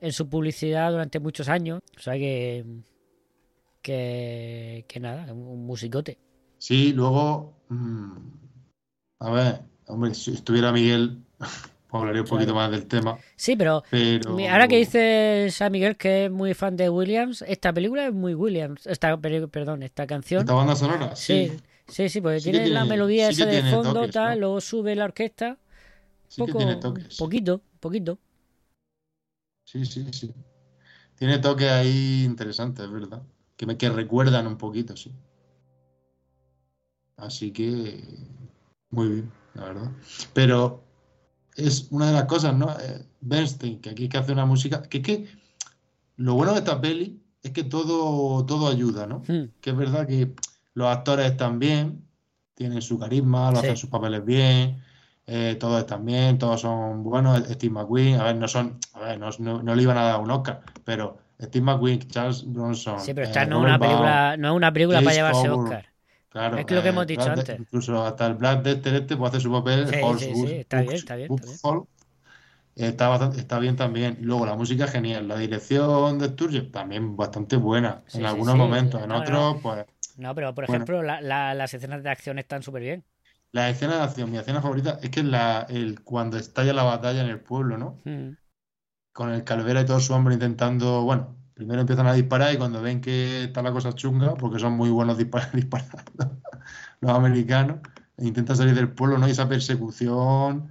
en 0.00 0.12
su 0.12 0.28
publicidad 0.28 0.90
durante 0.90 1.20
muchos 1.20 1.48
años. 1.48 1.80
O 1.96 2.00
sea 2.00 2.14
que 2.14 2.64
que, 3.82 4.84
que 4.88 5.00
nada, 5.00 5.32
un 5.32 5.64
musicote. 5.66 6.18
Sí, 6.58 6.92
luego, 6.92 7.54
mm, 7.68 8.16
a 9.20 9.30
ver, 9.30 9.60
hombre, 9.86 10.14
si 10.14 10.32
estuviera 10.32 10.72
Miguel, 10.72 11.22
hablaría 11.90 12.22
un 12.22 12.28
poquito 12.28 12.54
más 12.54 12.70
del 12.70 12.86
tema, 12.86 13.18
Sí, 13.36 13.56
pero 13.56 13.82
ahora 14.50 14.68
que 14.68 14.76
dices 14.76 15.62
a 15.62 15.70
Miguel 15.70 15.96
que 15.96 16.26
es 16.26 16.30
muy 16.30 16.54
fan 16.54 16.76
de 16.76 16.90
Williams, 16.90 17.42
esta 17.42 17.72
película 17.72 18.06
es 18.06 18.12
muy 18.12 18.34
Williams. 18.34 18.86
Esta, 18.86 19.16
perdón, 19.16 19.82
esta 19.82 20.06
canción. 20.06 20.40
¿Esta 20.40 20.54
banda 20.54 20.76
sonora? 20.76 21.14
Sí, 21.16 21.48
Sí, 21.48 21.56
sí, 21.88 22.08
sí, 22.08 22.20
porque 22.20 22.40
Sí 22.40 22.50
tiene 22.50 22.68
la 22.68 22.84
melodía 22.84 23.32
sí 23.32 23.42
esa 23.42 23.46
de 23.46 23.62
fondo, 23.62 23.92
toques, 23.94 24.12
tal, 24.12 24.34
¿no? 24.34 24.40
luego 24.40 24.60
sube 24.60 24.94
la 24.94 25.04
orquesta. 25.04 25.58
sí 26.28 26.40
Poco, 26.40 26.58
tiene 26.58 26.76
toques. 26.76 27.16
poquito, 27.16 27.60
poquito. 27.80 28.18
Sí, 29.64 29.84
sí, 29.84 30.06
sí. 30.12 30.32
Tiene 31.16 31.38
toques 31.38 31.70
ahí 31.70 32.24
interesantes, 32.24 32.84
es 32.84 32.90
verdad. 32.92 33.22
Que 33.56 33.66
me 33.66 33.76
que 33.76 33.88
recuerdan 33.90 34.46
un 34.46 34.56
poquito, 34.56 34.96
sí. 34.96 35.12
Así 37.16 37.52
que 37.52 38.04
muy 38.90 39.08
bien, 39.08 39.32
la 39.54 39.64
verdad. 39.64 39.92
Pero 40.32 40.84
es 41.56 41.88
una 41.90 42.06
de 42.06 42.12
las 42.12 42.24
cosas, 42.24 42.54
¿no? 42.54 42.70
Eh, 42.78 43.04
Bernstein, 43.20 43.80
que 43.80 43.90
aquí 43.90 44.04
hay 44.04 44.08
que 44.08 44.18
hacer 44.18 44.34
una 44.34 44.46
música. 44.46 44.82
Que 44.82 44.98
es 44.98 45.04
que 45.04 45.28
lo 46.16 46.34
bueno 46.34 46.52
de 46.52 46.58
esta 46.58 46.80
peli 46.80 47.20
es 47.42 47.50
que 47.52 47.64
todo, 47.64 48.44
todo 48.46 48.68
ayuda, 48.68 49.06
¿no? 49.06 49.22
Hmm. 49.26 49.50
Que 49.60 49.70
es 49.70 49.76
verdad 49.76 50.06
que 50.06 50.34
los 50.78 50.88
actores 50.88 51.26
están 51.26 51.58
bien, 51.58 52.06
tienen 52.54 52.80
su 52.82 52.98
carisma, 52.98 53.50
lo 53.50 53.56
Sí. 53.58 53.64
hacen 53.66 53.76
sus 53.76 53.90
papeles 53.90 54.24
bien, 54.24 54.80
eh, 55.26 55.56
todos 55.58 55.80
están 55.80 56.04
bien, 56.04 56.38
todos 56.38 56.60
son 56.60 57.02
buenos. 57.02 57.38
Steve 57.48 57.72
McQueen, 57.72 58.20
a 58.20 58.24
ver, 58.24 58.36
no 58.36 58.46
son, 58.48 58.78
a 58.94 59.00
ver, 59.00 59.18
no, 59.18 59.28
no- 59.40 59.62
no 59.62 59.74
le 59.74 59.82
iban 59.82 59.98
a 59.98 60.02
dar 60.04 60.20
un 60.20 60.30
Oscar, 60.30 60.60
pero 60.84 61.18
Steve 61.40 61.64
McQueen, 61.64 61.98
Charles 62.08 62.44
Bronson, 62.46 63.00
Sí, 63.00 63.12
pero 63.12 63.26
eh, 63.26 63.30
esta 63.30 63.44
no 63.44 63.58
es 63.58 63.64
una 63.64 63.78
película, 63.78 64.36
no 64.36 64.48
es 64.50 64.54
una 64.54 64.72
película 64.72 65.00
para 65.00 65.14
llevarse 65.14 65.48
Oscar. 65.50 65.86
claro, 66.28 66.56
Es 66.58 66.64
que 66.66 66.74
lo 66.74 66.82
que 66.82 66.88
hemos 66.90 67.06
dicho 67.06 67.24
De- 67.24 67.30
antes. 67.30 67.58
incluso 67.60 68.04
hasta 68.04 68.26
el 68.26 68.34
Black 68.34 68.62
Dexter 68.62 68.94
este 68.94 69.16
puede 69.16 69.28
hacer 69.30 69.40
su 69.40 69.50
papel, 69.52 69.88
Sí, 69.88 69.96
Paul 70.00 70.18
sí, 70.20 70.32
sí, 70.34 70.46
está 70.52 70.80
bien, 70.82 70.94
está 70.94 71.16
bien, 71.16 71.32
está 71.34 71.52
bien. 71.72 71.84
Está, 72.78 73.08
bastante- 73.08 73.40
está 73.40 73.58
bien 73.58 73.74
también. 73.74 74.18
Luego 74.20 74.46
la 74.46 74.54
música 74.54 74.86
genial. 74.86 75.26
La 75.26 75.36
dirección 75.36 76.16
de 76.20 76.28
Sturges 76.28 76.70
también 76.70 77.16
bastante 77.16 77.56
buena. 77.56 78.02
Sí, 78.06 78.18
en 78.18 78.26
algunos 78.26 78.54
momentos. 78.54 79.02
En 79.02 79.10
otros, 79.10 79.56
pues. 79.60 79.84
No, 80.18 80.34
pero 80.34 80.54
por 80.54 80.66
Bueno. 80.66 80.84
ejemplo, 80.84 81.02
la- 81.02 81.20
la- 81.22 81.54
las 81.54 81.72
escenas 81.74 82.02
de 82.02 82.10
acción 82.10 82.38
están 82.38 82.62
súper 82.62 82.82
bien. 82.82 83.04
La 83.52 83.68
escena 83.68 83.96
de 83.96 84.02
acción, 84.04 84.30
mi 84.30 84.38
escena 84.38 84.62
favorita 84.62 84.98
es 85.02 85.10
que 85.10 85.22
la, 85.22 85.66
el, 85.68 86.00
cuando 86.02 86.38
estalla 86.38 86.72
la 86.72 86.82
batalla 86.84 87.20
en 87.22 87.28
el 87.28 87.40
pueblo, 87.40 87.76
¿no? 87.76 87.98
Mm. 88.04 88.36
Con 89.12 89.30
el 89.30 89.42
Calvera 89.44 89.80
y 89.80 89.84
todo 89.86 89.98
su 90.00 90.14
hombre 90.14 90.34
intentando, 90.34 91.02
bueno, 91.02 91.36
primero 91.54 91.80
empiezan 91.80 92.06
a 92.06 92.12
disparar 92.14 92.54
y 92.54 92.58
cuando 92.58 92.80
ven 92.82 93.00
que 93.00 93.44
está 93.44 93.62
la 93.62 93.72
cosa 93.72 93.92
chunga, 93.94 94.34
porque 94.34 94.58
son 94.60 94.74
muy 94.74 94.90
buenos 94.90 95.18
dispar- 95.18 95.50
disparando 95.52 96.40
los 97.00 97.10
americanos, 97.12 97.78
e 98.16 98.26
intentan 98.26 98.56
salir 98.56 98.74
del 98.74 98.90
pueblo, 98.92 99.18
¿no? 99.18 99.28
Y 99.28 99.32
esa 99.32 99.48
persecución, 99.48 100.70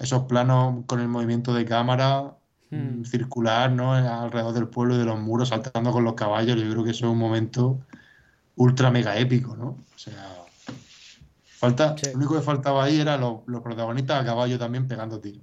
esos 0.00 0.24
planos 0.24 0.84
con 0.86 1.00
el 1.00 1.08
movimiento 1.08 1.54
de 1.54 1.64
cámara 1.66 2.36
Mm. 2.70 3.02
mm, 3.02 3.04
circular, 3.04 3.70
¿no? 3.72 3.92
Alrededor 3.94 4.54
del 4.54 4.68
pueblo 4.68 4.94
y 4.96 4.98
de 4.98 5.04
los 5.06 5.20
muros, 5.20 5.50
saltando 5.50 5.92
con 5.92 6.04
los 6.04 6.14
caballos, 6.14 6.56
yo 6.60 6.70
creo 6.70 6.84
que 6.84 6.90
eso 6.92 7.06
es 7.06 7.12
un 7.12 7.18
momento 7.18 7.80
ultra 8.56 8.90
mega 8.90 9.16
épico, 9.18 9.56
¿no? 9.56 9.68
O 9.94 9.98
sea, 9.98 10.44
falta, 11.44 11.96
Sí. 11.96 12.06
lo 12.12 12.18
único 12.18 12.34
que 12.34 12.42
faltaba 12.42 12.84
ahí 12.84 13.00
era 13.00 13.16
los, 13.16 13.40
los 13.46 13.62
protagonistas 13.62 14.20
a 14.22 14.24
caballo 14.24 14.58
también 14.58 14.86
pegando 14.88 15.20
tiros. 15.20 15.42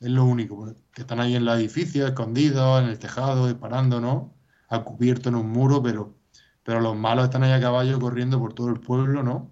Es 0.00 0.10
lo 0.10 0.24
único. 0.24 0.74
Que 0.92 1.02
están 1.02 1.20
ahí 1.20 1.34
en 1.34 1.44
los 1.44 1.58
edificios, 1.58 2.08
escondidos, 2.08 2.82
en 2.82 2.88
el 2.88 2.98
tejado, 2.98 3.46
disparando, 3.48 4.00
¿no? 4.00 4.34
A 4.68 4.84
cubierto 4.84 5.28
en 5.28 5.34
un 5.34 5.48
muro, 5.50 5.82
pero, 5.82 6.14
pero 6.62 6.80
los 6.80 6.96
malos 6.96 7.24
están 7.24 7.42
ahí 7.42 7.52
a 7.52 7.60
caballo 7.60 7.98
corriendo 7.98 8.38
por 8.38 8.52
todo 8.52 8.68
el 8.68 8.78
pueblo, 8.80 9.22
¿no? 9.22 9.50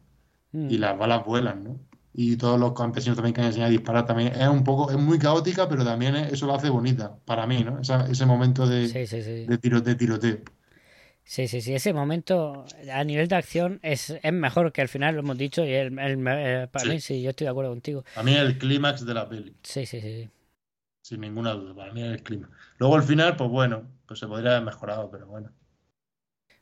Mm. 0.52 0.70
Y 0.70 0.78
las 0.78 0.96
balas 0.96 1.24
vuelan, 1.24 1.64
¿no? 1.64 1.80
Y 2.18 2.36
todos 2.36 2.58
los 2.58 2.72
campesinos 2.72 3.16
también 3.16 3.34
que 3.34 3.40
han 3.40 3.48
enseñado 3.48 3.68
a 3.68 3.72
disparar 3.72 4.06
también. 4.06 4.32
Es 4.34 4.48
un 4.48 4.64
poco, 4.64 4.90
es 4.90 4.96
muy 4.96 5.18
caótica, 5.18 5.68
pero 5.68 5.84
también 5.84 6.16
es- 6.16 6.32
eso 6.34 6.46
lo 6.46 6.54
hace 6.54 6.70
bonita, 6.70 7.16
para 7.24 7.46
mí, 7.46 7.62
¿no? 7.64 7.80
Esa- 7.80 8.06
ese 8.06 8.24
momento 8.24 8.66
de, 8.66 8.88
Sí, 8.88 9.06
sí, 9.06 9.22
sí. 9.22 9.46
de, 9.46 9.58
tiro, 9.58 9.80
de 9.80 9.94
tiroteo. 9.96 10.38
Sí, 11.28 11.48
sí, 11.48 11.60
sí. 11.60 11.74
Ese 11.74 11.92
momento 11.92 12.64
a 12.92 13.02
nivel 13.04 13.26
de 13.28 13.34
acción 13.36 13.80
es, 13.82 14.10
es 14.10 14.32
mejor 14.32 14.72
que 14.72 14.80
al 14.82 14.88
final 14.88 15.14
lo 15.14 15.20
hemos 15.22 15.36
dicho 15.36 15.64
y 15.64 15.72
el, 15.74 15.98
el- 15.98 16.24
eh, 16.28 16.68
para 16.70 16.84
Sí. 16.84 16.90
mí 16.92 17.00
sí, 17.00 17.20
yo 17.22 17.30
estoy 17.30 17.46
de 17.46 17.50
acuerdo 17.50 17.70
contigo. 17.72 18.04
A 18.14 18.22
mí 18.24 18.32
es 18.34 18.40
el 18.40 18.58
clímax 18.58 19.06
de 19.06 19.14
la 19.14 19.28
peli, 19.28 19.56
Sí, 19.62 19.86
sí, 19.86 20.00
sí. 20.00 20.24
sí. 20.24 20.30
sin 21.00 21.20
ninguna 21.22 21.52
duda. 21.54 21.74
Para 21.74 21.92
mí 21.94 22.02
es 22.02 22.08
el 22.12 22.22
clímax. 22.22 22.52
Luego 22.78 22.96
el 22.96 23.02
final, 23.02 23.34
pues 23.36 23.48
bueno, 23.50 23.88
pues 24.06 24.20
se 24.20 24.26
podría 24.26 24.50
haber 24.52 24.64
mejorado, 24.64 25.10
pero 25.10 25.26
bueno. 25.26 25.50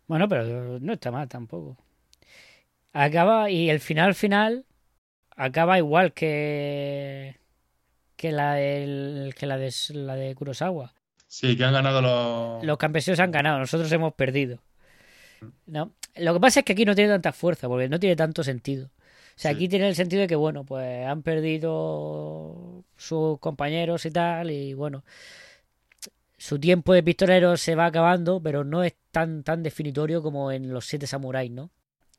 Bueno, 0.07 0.27
pero 0.31 0.79
no 0.81 0.93
está 0.95 1.11
mal 1.11 1.29
tampoco. 1.29 1.77
Acaba, 2.93 3.51
y 3.51 3.71
el 3.71 3.81
final 3.81 4.15
final 4.15 4.67
acaba 5.37 5.79
igual 5.79 6.13
que 6.15 7.39
que 8.17 8.33
la 8.33 8.55
del, 8.55 9.35
que 9.39 9.47
la 9.47 9.59
de 9.59 9.73
la 9.95 10.17
de 10.17 10.35
Kurosawa. 10.37 10.95
Sí, 11.35 11.57
que 11.57 11.65
han 11.65 11.73
ganado 11.73 12.01
los... 12.01 12.65
Los 12.65 12.79
campesinos 12.79 13.19
han 13.19 13.33
ganado, 13.33 13.59
nosotros 13.59 13.91
hemos 13.91 14.15
perdido. 14.15 14.61
¿No? 15.67 15.91
Lo 16.15 16.33
que 16.33 16.39
pasa 16.39 16.61
es 16.61 16.65
que 16.65 16.75
aquí 16.75 16.85
no 16.85 16.95
tiene 16.95 17.11
tanta 17.11 17.33
fuerza, 17.33 17.67
porque 17.67 17.89
no 17.89 17.99
tiene 17.99 18.15
tanto 18.15 18.45
sentido. 18.45 18.87
O 18.87 18.91
sea, 19.35 19.51
Sí. 19.51 19.57
aquí 19.57 19.69
tiene 19.69 19.89
el 19.89 19.97
sentido 19.97 20.23
de 20.23 20.29
que, 20.29 20.37
bueno, 20.37 20.63
pues 20.63 21.05
han 21.05 21.23
perdido 21.25 22.85
sus 22.97 23.41
compañeros 23.41 24.07
y 24.07 24.13
tal, 24.13 24.53
y 24.53 24.75
bueno, 24.75 25.03
su 26.39 26.61
tiempo 26.61 26.93
de 26.93 27.03
pistolero 27.03 27.57
se 27.57 27.75
va 27.75 27.87
acabando, 27.87 28.41
pero 28.41 28.63
no 28.63 28.85
es 28.85 28.95
tan, 29.11 29.43
tan 29.43 29.65
definitorio 29.65 30.23
como 30.23 30.53
en 30.53 30.73
los 30.73 30.87
siete 30.87 31.09
samuráis, 31.09 31.51
¿no? 31.51 31.69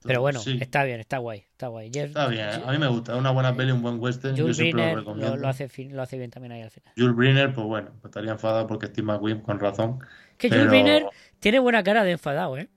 Pero 0.05 0.21
bueno, 0.21 0.39
Sí, 0.39 0.57
está 0.61 0.83
bien, 0.83 0.99
está 0.99 1.17
guay, 1.17 1.39
está 1.51 1.67
guay. 1.67 1.89
Jeff- 1.93 2.07
está 2.07 2.27
bien. 2.27 2.47
A 2.65 2.71
mí 2.71 2.77
me 2.77 2.87
gusta. 2.87 3.15
Una 3.15 3.31
buena 3.31 3.55
peli, 3.55 3.71
un 3.71 3.81
buen 3.81 3.99
western. 3.99 4.35
Yo 4.35 4.43
Jules 4.43 4.57
siempre 4.57 4.79
lo 4.81 4.85
Briner 4.85 4.99
recomiendo. 4.99 5.35
lo, 5.35 5.41
lo 5.41 5.47
hace, 5.47 5.69
lo 5.89 6.01
hace 6.01 6.17
bien 6.17 6.31
también 6.31 6.51
ahí 6.51 6.61
al 6.61 6.71
final. 6.71 6.93
Jules 6.97 7.15
Briner, 7.15 7.53
pues 7.53 7.67
bueno, 7.67 7.89
pues 8.01 8.05
estaría 8.11 8.31
enfadado 8.31 8.67
porque 8.67 8.87
Steve 8.87 9.07
McQueen, 9.07 9.41
con 9.41 9.59
razón. 9.59 9.99
Que 10.37 10.49
Pero- 10.49 10.65
Jules 10.65 10.71
Briner 10.83 11.05
tiene 11.39 11.59
buena 11.59 11.83
cara 11.83 12.03
de 12.03 12.11
enfadado, 12.11 12.57
¿eh? 12.57 12.69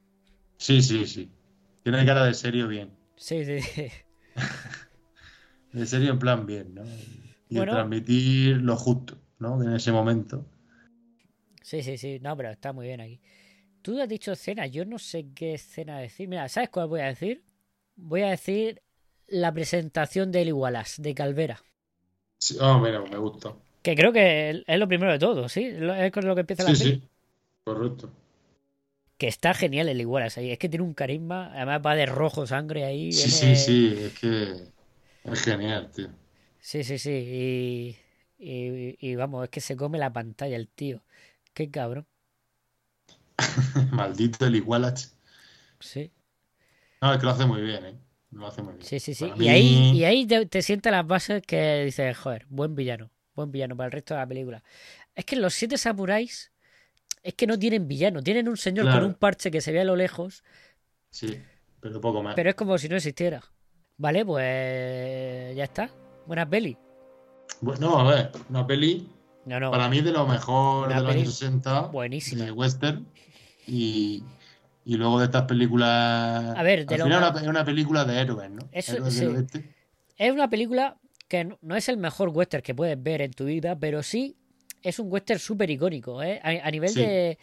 Sí, 0.56 0.82
sí, 0.82 1.06
sí. 1.06 1.30
Tiene 1.82 2.04
cara 2.06 2.24
de 2.24 2.34
serio 2.34 2.66
bien. 2.68 2.90
Sí, 3.16 3.44
sí, 3.44 3.60
sí. 3.60 3.88
De 5.72 5.86
serio 5.86 6.10
en 6.12 6.18
plan 6.18 6.46
bien, 6.46 6.74
¿no? 6.74 6.82
Y 7.50 7.56
de 7.56 7.62
transmitir 7.66 8.56
lo 8.58 8.76
justo, 8.76 9.18
¿no? 9.38 9.62
En 9.62 9.72
ese 9.74 9.92
momento. 9.92 10.46
Sí, 11.62 11.82
sí, 11.82 11.98
sí. 11.98 12.18
No, 12.20 12.36
pero 12.36 12.50
está 12.50 12.72
muy 12.72 12.86
bien 12.86 13.00
aquí. 13.00 13.20
Tú 13.82 14.00
has 14.00 14.08
dicho 14.08 14.32
escena, 14.32 14.66
yo 14.66 14.84
no 14.84 14.98
sé 14.98 15.26
qué 15.34 15.54
escena 15.54 15.98
decir. 15.98 16.28
Mira, 16.28 16.48
¿sabes 16.48 16.68
cuál 16.68 16.88
voy 16.88 17.00
a 17.00 17.06
decir? 17.06 17.42
Voy 17.96 18.22
a 18.22 18.30
decir 18.30 18.82
la 19.26 19.52
presentación 19.52 20.32
del 20.32 20.48
Igualas, 20.48 20.96
de 21.00 21.14
Calvera. 21.14 21.62
Sí, 22.38 22.56
oh, 22.60 22.78
mira, 22.78 23.00
me 23.00 23.16
gusta. 23.18 23.54
Que 23.82 23.94
creo 23.94 24.12
que 24.12 24.64
es 24.66 24.78
lo 24.78 24.88
primero 24.88 25.12
de 25.12 25.18
todo, 25.18 25.48
¿sí? 25.48 25.64
Es 25.64 26.12
con 26.12 26.26
lo 26.26 26.34
que 26.34 26.40
empieza 26.42 26.64
la 26.64 26.74
Sí, 26.74 26.76
sí. 26.76 27.02
Correcto. 27.64 28.10
Que 29.18 29.26
está 29.26 29.52
genial 29.52 29.88
el 29.88 30.00
Igualas 30.00 30.38
ahí. 30.38 30.50
Es 30.50 30.58
que 30.58 30.68
tiene 30.68 30.84
un 30.84 30.94
carisma. 30.94 31.52
Además 31.54 31.80
va 31.84 31.94
de 31.94 32.06
rojo 32.06 32.46
sangre 32.46 32.84
ahí. 32.84 33.12
Sí, 33.12 33.30
sí, 33.30 33.56
sí. 33.56 33.94
Es 33.98 34.18
que 34.18 34.52
es 35.24 35.42
genial, 35.42 35.90
tío. 35.90 36.08
Sí, 36.60 36.84
sí, 36.84 36.98
sí. 36.98 37.10
Y, 37.10 37.96
y, 38.38 38.96
y 39.00 39.16
vamos, 39.16 39.44
es 39.44 39.50
que 39.50 39.60
se 39.60 39.76
come 39.76 39.98
la 39.98 40.12
pantalla 40.12 40.56
el 40.56 40.68
tío. 40.68 41.02
Qué 41.54 41.70
cabrón. 41.70 42.06
Maldito 43.92 44.46
el 44.46 44.56
Igualach. 44.56 45.00
Sí, 45.80 46.10
No, 47.00 47.12
es 47.12 47.18
que 47.18 47.24
lo 47.26 47.32
hace 47.32 47.46
muy 47.46 47.60
bien, 47.62 47.84
¿eh? 47.86 47.98
Lo 48.32 48.46
hace 48.46 48.62
muy 48.62 48.74
bien. 48.74 48.86
sí, 48.86 49.00
sí. 49.00 49.14
sí. 49.14 49.24
Para 49.28 49.36
Y 49.36 49.38
mí- 49.40 49.48
ahí, 49.48 49.90
y 49.98 50.04
ahí 50.04 50.26
te, 50.26 50.46
te 50.46 50.62
sienta 50.62 50.90
las 50.90 51.06
bases 51.06 51.42
que 51.46 51.84
dices, 51.84 52.16
joder, 52.18 52.46
buen 52.48 52.74
villano. 52.74 53.10
Buen 53.34 53.52
villano 53.52 53.76
para 53.76 53.86
el 53.86 53.92
resto 53.92 54.14
de 54.14 54.20
la 54.20 54.26
película. 54.26 54.62
Es 55.14 55.24
que 55.24 55.36
los 55.36 55.54
siete 55.54 55.78
samuráis 55.78 56.52
es 57.22 57.34
que 57.34 57.46
no 57.46 57.58
tienen 57.58 57.86
villano. 57.88 58.22
Tienen 58.22 58.48
un 58.48 58.56
señor 58.56 58.86
Claro. 58.86 59.00
con 59.00 59.08
un 59.10 59.14
parche 59.14 59.50
que 59.50 59.60
se 59.60 59.72
ve 59.72 59.80
a 59.80 59.84
lo 59.84 59.96
lejos, 59.96 60.42
Sí, 61.10 61.40
pero 61.80 62.00
poco 62.00 62.22
más. 62.22 62.34
pero 62.34 62.50
es 62.50 62.56
como 62.56 62.76
si 62.78 62.88
no 62.88 62.96
existiera. 62.96 63.42
Vale, 63.96 64.24
pues 64.24 65.56
ya 65.56 65.64
está. 65.64 65.90
Buena 66.26 66.48
peli. 66.48 66.76
Bueno, 67.60 67.98
a 67.98 68.04
ver, 68.04 68.32
una 68.50 68.66
peli 68.66 69.08
No, 69.44 69.58
no. 69.60 69.70
para 69.70 69.88
mí 69.88 70.00
de 70.00 70.12
lo 70.12 70.26
mejor 70.26 70.88
de 70.88 70.94
los 71.00 71.14
años 71.14 71.34
60 71.34 71.82
buenísima. 71.88 72.44
de 72.44 72.52
western 72.52 73.06
y, 73.68 74.24
y 74.84 74.96
luego 74.96 75.18
de 75.18 75.26
estas 75.26 75.42
películas 75.42 76.56
A 76.56 76.62
ver, 76.62 76.86
de 76.86 76.94
al 76.94 76.98
lo 77.00 77.04
final 77.06 77.36
es 77.42 77.46
una 77.48 77.64
película 77.64 78.04
de 78.04 78.20
héroes, 78.20 78.50
¿no? 78.50 78.68
Eso, 78.72 78.96
héroes 78.96 79.14
sí. 79.14 79.20
del 79.24 79.36
oeste. 79.36 79.74
Es 80.16 80.32
una 80.32 80.48
película 80.50 80.96
que 81.28 81.44
no, 81.44 81.58
no 81.60 81.76
es 81.76 81.88
el 81.88 81.98
mejor 81.98 82.30
western 82.30 82.62
que 82.62 82.74
puedes 82.74 83.00
ver 83.02 83.20
en 83.22 83.32
tu 83.32 83.44
vida, 83.44 83.78
pero 83.78 84.02
sí 84.02 84.36
es 84.82 84.98
un 84.98 85.12
western 85.12 85.38
súper 85.38 85.70
icónico. 85.70 86.22
¿eh? 86.22 86.40
A, 86.42 86.66
a 86.66 86.70
nivel 86.70 86.88
Sí. 86.90 87.00
de, 87.00 87.38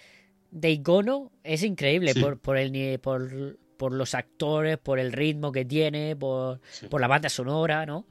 de 0.52 0.72
icono 0.72 1.32
es 1.44 1.64
increíble 1.64 2.14
Sí. 2.14 2.20
por, 2.22 2.40
por, 2.40 2.58
el, 2.58 3.00
por, 3.00 3.58
por 3.78 3.94
los 3.94 4.16
actores, 4.16 4.78
por 4.78 5.00
el 5.00 5.12
ritmo 5.14 5.52
que 5.52 5.66
tiene, 5.66 6.16
por, 6.16 6.60
Sí, 6.72 6.88
por 6.88 7.00
la 7.02 7.08
banda 7.08 7.30
sonora, 7.30 7.86
¿no? 7.86 8.08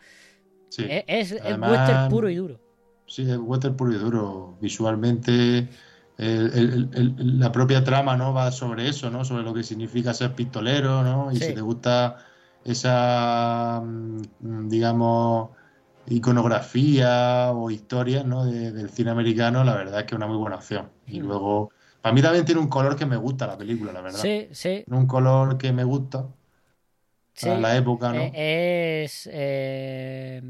sí. 0.69 0.85
Es, 0.89 1.05
es, 1.07 1.33
es 1.33 1.43
Además- 1.43 1.71
western 1.73 2.09
puro 2.11 2.29
y 2.31 2.35
duro. 2.37 2.61
Sí, 3.07 3.23
es 3.31 3.37
western 3.37 3.77
puro 3.77 3.93
y 3.93 3.97
duro. 3.99 4.57
Visualmente, 4.61 5.69
el- 6.19 6.53
el- 6.55 6.91
el- 6.95 7.15
el- 7.19 7.39
la 7.41 7.51
propia 7.53 7.83
trama, 7.85 8.17
¿no? 8.17 8.33
Va 8.33 8.51
sobre 8.53 8.89
eso, 8.89 9.11
¿no? 9.11 9.25
Sobre 9.25 9.43
lo 9.43 9.53
que 9.55 9.63
significa 9.63 10.15
ser 10.15 10.35
pistolero, 10.35 11.03
¿no? 11.03 11.33
Y 11.33 11.37
Sí. 11.37 11.47
si 11.47 11.55
te 11.55 11.61
gusta 11.61 12.17
esa, 12.65 13.83
mm, 13.85 14.69
digamos, 14.69 15.51
iconografía 16.07 17.51
o 17.53 17.71
historia, 17.71 18.25
¿no? 18.25 18.45
de- 18.45 18.73
del 18.73 18.91
cine 18.91 19.11
americano, 19.11 19.65
la 19.65 19.75
verdad 19.75 20.01
es 20.01 20.07
que 20.07 20.15
es 20.15 20.17
una 20.17 20.27
muy 20.27 20.37
buena 20.37 20.57
opción. 20.57 20.91
Y 21.07 21.21
Mm. 21.21 21.27
luego, 21.27 21.71
para 22.01 22.13
mí 22.15 22.23
también 22.23 22.45
tiene 22.45 22.61
un 22.61 22.69
color 22.69 22.97
que 22.97 23.07
me 23.07 23.17
gusta 23.17 23.47
la 23.47 23.57
película, 23.57 23.93
la 23.93 24.01
verdad. 24.03 24.21
Sí, 24.21 24.49
sí, 24.53 24.83
Tiene 24.87 25.01
un 25.01 25.07
color 25.07 25.57
que 25.59 25.73
me 25.73 25.85
gusta 25.85 26.27
sí. 27.35 27.47
para 27.49 27.59
la 27.61 27.77
época, 27.77 28.13
¿no? 28.13 28.21
Eh, 28.35 29.03
es. 29.05 29.29
Eh, 29.33 30.43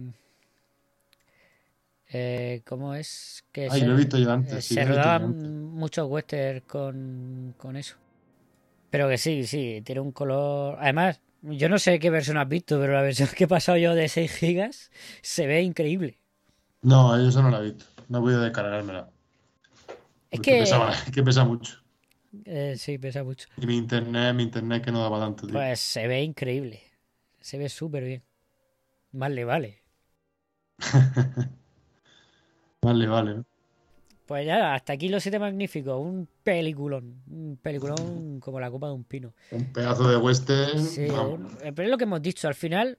eh, 2.15 2.63
¿Cómo 2.67 2.95
es? 2.95 3.45
Que 3.53 3.71
Ay, 3.71 3.81
se, 3.81 3.87
lo 3.87 3.93
he 3.95 3.97
visto 3.97 4.19
yo 4.19 4.31
eh, 4.31 4.33
antes. 4.33 4.65
sí, 4.65 4.75
se 4.75 4.81
yo 4.81 4.87
rodaban 4.87 5.65
muchos 5.75 6.09
westerns 6.09 6.63
con, 6.67 7.55
con 7.59 7.77
eso. 7.77 7.97
Pero 8.91 9.09
que 9.09 9.19
sí, 9.19 9.47
sí, 9.47 9.83
tiene 9.85 10.01
un 10.01 10.13
color. 10.13 10.77
Además, 10.81 11.21
yo 11.43 11.69
no 11.69 11.79
sé 11.79 11.99
qué 11.99 12.11
versión 12.11 12.37
has 12.39 12.49
visto, 12.49 12.79
pero 12.81 12.93
la 12.95 13.03
versión 13.03 13.29
que 13.37 13.45
he 13.45 13.49
pasado 13.49 13.79
yo 13.79 13.95
de 13.95 14.09
6 14.09 14.33
gigas 14.37 14.91
se 15.23 15.47
ve 15.47 15.63
increíble. 15.63 16.19
No, 16.83 17.17
eso 17.17 17.43
no 17.43 17.51
lo 17.51 17.59
he 17.59 17.65
visto. 17.73 17.85
No 18.09 18.19
he 18.19 18.21
podido 18.23 18.41
descargármela. 18.43 19.11
Es 20.31 20.41
que. 20.41 20.65
que 21.13 21.23
pesa 21.23 21.45
mucho. 21.45 21.79
eh, 22.45 22.75
sí, 22.79 22.99
pesa 22.99 23.25
mucho. 23.25 23.49
Y 23.57 23.67
mi 23.67 23.77
internet, 23.77 24.35
mi 24.35 24.43
internet 24.45 24.85
que 24.85 24.93
no 24.93 25.01
daba 25.01 25.19
tanto, 25.21 25.47
tío. 25.47 25.55
Pues 25.55 25.81
se 25.81 26.07
ve 26.07 26.23
increíble. 26.23 26.83
Se 27.41 27.59
ve 27.59 27.69
súper 27.69 28.05
bien. 28.05 28.23
Más 29.13 29.31
le 29.33 29.45
vale. 29.45 29.83
Vale, 32.85 33.07
vale. 33.07 33.43
Pues 34.27 34.47
ya, 34.47 34.75
hasta 34.75 34.95
aquí 34.95 35.09
los 35.09 35.23
siete 35.23 35.39
magníficos. 35.39 36.01
Un 36.01 36.27
peliculón. 36.43 37.23
Un 37.31 37.59
peliculón 37.61 38.41
como 38.41 38.59
la 38.61 38.71
copa 38.71 38.87
de 38.89 38.93
un 38.95 39.05
pino. 39.05 39.33
Un 39.51 39.65
pedazo 39.73 40.09
de 40.09 40.17
western. 40.17 40.81
Sí, 40.83 41.03
un- 41.09 41.49
pero 41.61 41.83
es 41.83 41.89
lo 41.91 41.99
que 41.99 42.05
hemos 42.05 42.23
dicho. 42.23 42.49
Al 42.49 42.55
final, 42.55 42.99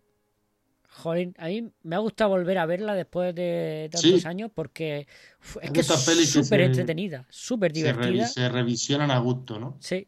jolín, 0.88 1.34
a 1.40 1.48
mí 1.48 1.68
me 1.84 1.96
ha 1.96 2.00
gustado 2.00 2.30
volver 2.30 2.58
a 2.60 2.66
verla 2.68 2.94
después 2.94 3.34
de 3.34 3.90
tantos 3.92 4.22
Sí. 4.22 4.28
años 4.28 4.52
porque 4.54 5.08
uf, 5.42 5.58
es 5.58 5.64
Es 5.64 5.72
que 5.72 5.80
es 5.82 6.30
súper 6.32 6.62
entretenida, 6.62 7.26
súper 7.30 7.74
Se, 7.76 7.80
revi- 7.80 7.96
divertida. 7.96 8.28
se 8.28 8.50
revisionan 8.50 9.12
a 9.12 9.18
gusto, 9.20 9.60
¿no? 9.60 9.78
Sí, 9.80 10.08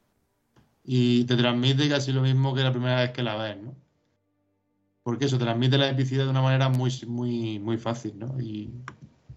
Y 0.90 1.26
te 1.26 1.36
transmite 1.36 1.90
casi 1.90 2.14
lo 2.14 2.22
mismo 2.22 2.56
que 2.56 2.62
la 2.62 2.72
primera 2.72 3.02
vez 3.02 3.12
que 3.12 3.22
la 3.22 3.36
ves, 3.36 3.58
¿no? 3.62 3.76
Porque 5.04 5.26
eso 5.26 5.38
transmite 5.38 5.78
la 5.78 5.90
epicidad 5.90 6.24
de 6.24 6.30
una 6.30 6.42
manera 6.42 6.70
muy, 6.70 6.92
muy, 7.06 7.60
muy 7.60 7.78
fácil, 7.78 8.18
¿no? 8.18 8.40
Y, 8.40 8.70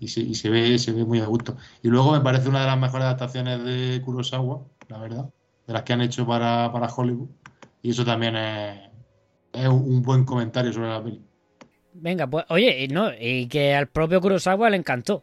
y 0.00 0.08
se, 0.08 0.20
y 0.20 0.34
se 0.34 0.48
ve, 0.50 0.78
se 0.78 0.92
ve 0.92 1.04
muy 1.04 1.20
a 1.20 1.26
gusto. 1.26 1.56
Y 1.82 1.88
luego 1.88 2.12
me 2.12 2.20
parece 2.20 2.48
una 2.48 2.60
de 2.62 2.66
las 2.66 2.78
mejores 2.78 3.04
adaptaciones 3.04 3.62
de 3.64 4.02
Kurosawa, 4.04 4.62
la 4.88 4.98
verdad, 4.98 5.30
de 5.66 5.72
las 5.74 5.82
que 5.84 5.92
han 5.92 6.00
hecho 6.00 6.26
para, 6.26 6.72
para 6.72 6.88
Hollywood. 6.88 7.28
Y 7.82 7.90
eso 7.90 8.04
también 8.04 8.36
es, 8.36 8.80
es 9.52 9.68
un 9.68 10.02
buen 10.02 10.24
comentario 10.24 10.72
sobre 10.72 10.88
la 10.88 11.02
peli. 11.04 11.22
venga, 11.92 12.26
pues 12.26 12.44
oye, 12.48 12.84
y 12.84 12.88
no, 12.88 13.10
y 13.18 13.46
que 13.48 13.74
al 13.74 13.88
propio 13.88 14.20
Kurosawa 14.20 14.70
le 14.70 14.76
encantó. 14.78 15.22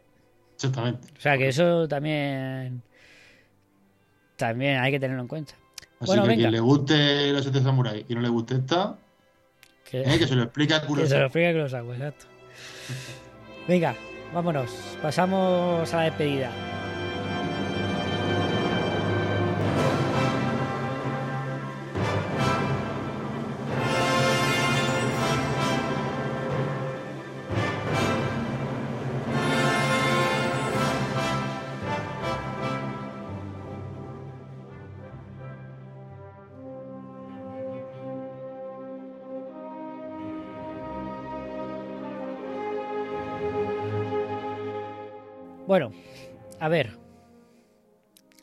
Exactamente. 0.54 1.08
O 1.16 1.20
sea 1.20 1.36
que 1.38 1.48
eso 1.48 1.86
también 1.88 2.82
también 4.36 4.78
hay 4.78 4.92
que 4.92 5.00
tenerlo 5.00 5.22
en 5.22 5.28
cuenta. 5.28 5.54
Así 6.00 6.06
Bueno, 6.06 6.22
que 6.22 6.28
a 6.28 6.30
venga. 6.30 6.42
quien 6.42 6.52
le 6.52 6.60
guste 6.60 7.32
los 7.32 7.42
siete 7.42 7.60
samuráis 7.60 8.04
y 8.08 8.14
no 8.14 8.20
le 8.20 8.28
guste 8.28 8.54
esta, 8.56 8.96
Que, 9.84 10.02
eh, 10.02 10.18
que 10.18 10.26
se 10.26 10.34
lo 10.36 10.44
explique 10.44 10.74
a 10.74 10.80
que 10.80 10.86
se 10.86 10.88
lo 10.90 10.94
Kurosawa. 10.94 11.24
explique 11.26 11.52
Kurosawa, 11.52 11.94
exacto. 11.96 12.26
Venga, 13.66 13.94
vámonos. 14.32 14.98
Pasamos 15.02 15.92
a 15.92 15.96
la 15.96 16.02
despedida. 16.04 16.50
Bueno, 45.68 45.92
a 46.60 46.68
ver. 46.70 46.96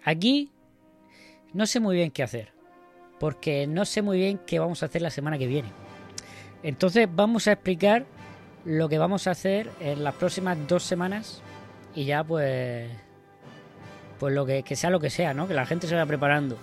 Aquí 0.04 0.52
no 1.54 1.66
sé 1.66 1.80
muy 1.80 1.96
bien 1.96 2.12
qué 2.12 2.22
hacer. 2.22 2.54
Porque 3.20 3.66
no 3.66 3.84
sé 3.86 4.04
muy 4.04 4.20
bien 4.20 4.40
qué 4.46 4.60
vamos 4.60 4.84
a 4.84 4.86
hacer 4.86 5.02
la 5.02 5.10
semana 5.10 5.40
que 5.40 5.48
viene. 5.48 5.70
Entonces 6.62 7.10
vamos 7.12 7.48
a 7.48 7.54
explicar 7.54 8.06
lo 8.64 8.88
que 8.90 9.00
vamos 9.00 9.26
a 9.26 9.32
hacer 9.32 9.72
en 9.80 10.04
las 10.04 10.14
próximas 10.14 10.56
dos 10.68 10.84
semanas. 10.84 11.42
Y 11.96 12.06
ya 12.06 12.24
pues... 12.24 12.92
Pues 14.20 14.36
lo 14.36 14.46
que, 14.46 14.62
que 14.62 14.76
sea 14.76 14.92
lo 14.92 15.00
que 15.00 15.10
sea, 15.10 15.34
¿no? 15.34 15.48
Que 15.48 15.56
la 15.56 15.66
gente 15.66 15.88
se 15.88 15.96
vaya 15.96 16.06
preparando. 16.06 16.60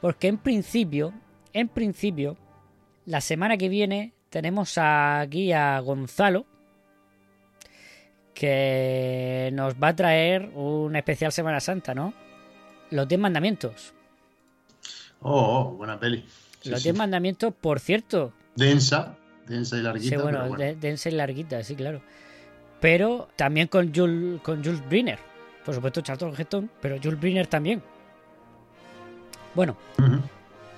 Porque 0.00 0.28
en 0.28 0.38
principio, 0.38 1.12
en 1.52 1.68
principio, 1.68 2.38
la 3.04 3.20
semana 3.20 3.58
que 3.58 3.68
viene 3.68 4.14
tenemos 4.30 4.78
aquí 4.78 5.52
a 5.52 5.78
Gonzalo, 5.80 6.46
que 8.38 9.48
nos 9.54 9.74
va 9.74 9.88
a 9.88 9.96
traer 9.96 10.50
un 10.54 10.94
especial 10.94 11.32
Semana 11.32 11.58
Santa, 11.58 11.94
¿no? 11.94 12.12
Los 12.90 13.08
10 13.08 13.18
mandamientos. 13.18 13.94
Oh, 15.22 15.32
oh, 15.70 15.70
buena 15.76 15.98
peli. 15.98 16.22
Sí, 16.60 16.68
Los 16.68 16.82
sí. 16.82 16.88
10 16.90 16.98
mandamientos, 16.98 17.54
por 17.58 17.80
cierto. 17.80 18.34
Densa, 18.54 19.16
densa 19.46 19.78
y 19.78 19.80
larguita. 19.82 20.16
Sí, 20.16 20.22
bueno, 20.22 20.38
pero 20.38 20.48
bueno. 20.50 20.64
de- 20.64 20.74
densa 20.76 21.08
y 21.08 21.12
larguita, 21.12 21.62
sí, 21.64 21.74
claro. 21.74 22.02
Pero 22.80 23.28
también 23.36 23.68
con 23.68 23.92
Jules, 23.94 24.40
con 24.42 24.62
Jules 24.62 24.86
Briner. 24.86 25.18
Por 25.64 25.74
supuesto, 25.74 26.02
Charlton 26.02 26.34
Heston, 26.36 26.70
pero 26.82 26.96
Jules 27.02 27.18
Briner 27.18 27.46
también. 27.46 27.82
Bueno, 29.54 29.78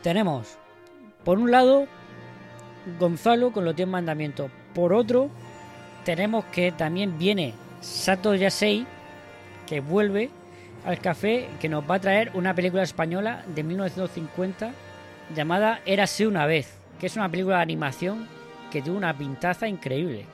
tenemos, 0.02 0.56
por 1.24 1.38
un 1.38 1.50
lado, 1.50 1.86
Gonzalo 3.00 3.50
con 3.52 3.64
los 3.64 3.74
10 3.74 3.88
mandamientos. 3.88 4.48
Por 4.72 4.92
otro, 4.92 5.28
tenemos 6.04 6.44
que 6.46 6.72
también 6.72 7.18
viene 7.18 7.54
Sato 7.80 8.34
Yasei, 8.34 8.86
que 9.66 9.80
vuelve 9.80 10.30
al 10.84 10.98
café, 11.00 11.48
que 11.60 11.68
nos 11.68 11.88
va 11.88 11.96
a 11.96 12.00
traer 12.00 12.30
una 12.34 12.54
película 12.54 12.82
española 12.82 13.44
de 13.54 13.62
1950 13.62 14.72
llamada 15.34 15.80
Érase 15.84 16.26
una 16.26 16.46
vez, 16.46 16.78
que 16.98 17.06
es 17.06 17.16
una 17.16 17.28
película 17.28 17.56
de 17.56 17.62
animación 17.62 18.26
que 18.70 18.82
tuvo 18.82 18.96
una 18.96 19.16
pintaza 19.16 19.68
increíble, 19.68 20.24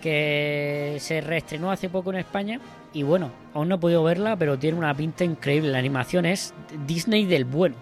que 0.00 0.96
se 1.00 1.20
reestrenó 1.20 1.70
hace 1.70 1.88
poco 1.88 2.10
en 2.10 2.16
España 2.16 2.60
y 2.92 3.02
bueno, 3.02 3.30
aún 3.54 3.68
no 3.68 3.76
he 3.76 3.78
podido 3.78 4.02
verla, 4.02 4.36
pero 4.36 4.58
tiene 4.58 4.78
una 4.78 4.94
pinta 4.94 5.24
increíble. 5.24 5.70
La 5.70 5.78
animación 5.78 6.24
es 6.24 6.54
Disney 6.86 7.26
del 7.26 7.44
bueno, 7.44 7.76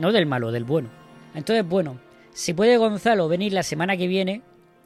no 0.00 0.12
del 0.12 0.26
malo, 0.26 0.50
del 0.50 0.64
bueno. 0.64 0.88
Entonces, 1.34 1.66
bueno, 1.66 1.98
si 2.32 2.52
puede 2.52 2.76
Gonzalo 2.76 3.28
venir 3.28 3.52
la 3.52 3.62
semana 3.62 3.96
que 3.96 4.08
viene, 4.08 4.42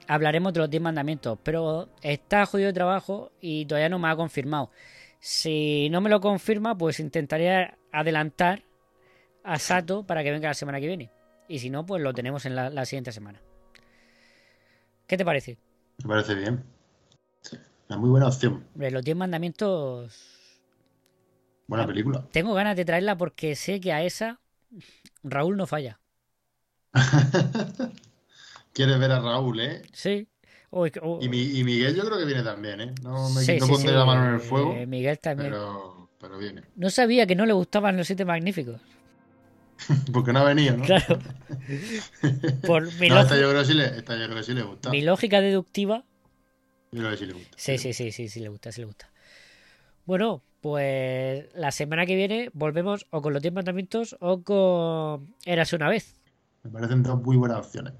hablaremos 0.06 0.52
de 0.52 0.60
los 0.60 0.70
10 0.70 0.82
mandamientos, 0.82 1.38
pero 1.42 1.88
está 2.02 2.46
jodido 2.46 2.68
de 2.68 2.72
trabajo 2.72 3.32
y 3.40 3.66
todavía 3.66 3.88
no 3.88 3.98
me 3.98 4.08
ha 4.08 4.16
confirmado. 4.16 4.70
Si 5.20 5.88
no 5.90 6.00
me 6.00 6.10
lo 6.10 6.20
confirma, 6.20 6.76
pues 6.76 7.00
intentaré 7.00 7.74
adelantar 7.92 8.62
a 9.42 9.58
Sato 9.58 10.04
para 10.04 10.22
que 10.22 10.30
venga 10.30 10.48
la 10.48 10.54
semana 10.54 10.80
que 10.80 10.86
viene. 10.86 11.10
Y 11.48 11.58
si 11.58 11.70
no, 11.70 11.84
pues 11.84 12.02
lo 12.02 12.12
tenemos 12.12 12.46
en 12.46 12.54
la, 12.54 12.70
la 12.70 12.84
siguiente 12.84 13.12
semana. 13.12 13.40
¿Qué 15.06 15.16
te 15.16 15.24
parece? 15.24 15.58
Me 16.02 16.08
parece 16.08 16.34
bien. 16.34 16.64
Una 17.88 17.98
muy 17.98 18.10
buena 18.10 18.28
opción. 18.28 18.66
Hombre, 18.74 18.90
los 18.90 19.04
10 19.04 19.16
mandamientos. 19.16 20.60
Buena 21.66 21.86
película. 21.86 22.26
Tengo 22.32 22.54
ganas 22.54 22.76
de 22.76 22.84
traerla 22.84 23.16
porque 23.16 23.56
sé 23.56 23.80
que 23.80 23.92
a 23.92 24.02
esa 24.02 24.40
Raúl 25.22 25.56
no 25.56 25.66
falla. 25.66 26.00
Quieres 28.74 28.98
ver 28.98 29.12
a 29.12 29.20
Raúl, 29.20 29.60
¿eh? 29.60 29.82
Sí. 29.92 30.28
Y, 31.20 31.28
mi- 31.28 31.58
y 31.58 31.64
Miguel 31.64 31.94
yo 31.94 32.04
creo 32.04 32.18
que 32.18 32.24
viene 32.24 32.42
también, 32.42 32.80
¿eh? 32.80 32.94
No, 33.04 33.30
me, 33.30 33.42
Sí, 33.42 33.52
no 33.60 33.66
sí, 33.66 33.74
pondré 33.74 33.92
sí, 33.92 33.98
la 33.98 34.04
mano 34.04 34.26
en 34.28 34.34
el 34.34 34.40
fuego, 34.40 34.72
eh, 34.72 34.86
Miguel 34.86 35.18
también. 35.20 35.52
pero, 35.52 36.10
pero 36.18 36.38
viene. 36.38 36.62
No 36.76 36.90
sabía 36.90 37.26
que 37.26 37.36
no 37.36 37.46
le 37.46 37.52
gustaban 37.52 37.96
los 37.96 38.06
siete 38.06 38.24
magníficos. 38.24 38.80
Porque 40.12 40.32
no 40.32 40.40
ha 40.40 40.44
venido, 40.44 40.76
¿no? 40.76 40.84
Claro. 40.86 41.18
Por 42.66 42.92
mi, 43.00 43.08
No, 43.08 43.20
esta 43.20 43.36
yo, 43.36 43.48
creo 43.50 43.60
que 43.60 43.66
sí 43.66 43.74
le, 43.74 43.84
esta 43.98 44.16
yo 44.16 44.24
creo 44.26 44.36
que 44.38 44.42
sí 44.42 44.54
le 44.54 44.62
gusta. 44.62 44.90
mi 44.90 45.02
lógica 45.02 45.40
deductiva. 45.40 46.04
Yo 46.92 46.98
creo 47.00 47.10
que 47.10 47.16
sí 47.16 47.26
le 47.26 47.32
gusta. 47.34 47.56
Sí, 47.56 47.78
sí, 47.78 47.92
sí, 47.92 48.12
sí, 48.12 48.28
sí 48.28 48.40
le 48.40 48.48
gusta, 48.48 48.72
sí 48.72 48.80
le 48.80 48.86
gusta. 48.86 49.10
Bueno, 50.06 50.42
pues 50.60 51.46
la 51.54 51.70
semana 51.70 52.06
que 52.06 52.16
viene 52.16 52.50
volvemos 52.52 53.06
o 53.10 53.22
con 53.22 53.32
los 53.32 53.42
10 53.42 53.54
mandamientos 53.54 54.16
o 54.20 54.42
con 54.42 55.34
Érase 55.44 55.76
una 55.76 55.88
vez. 55.88 56.14
Me 56.64 56.70
parecen 56.70 57.02
dos 57.04 57.22
muy 57.22 57.36
buenas 57.36 57.58
opciones. 57.58 57.92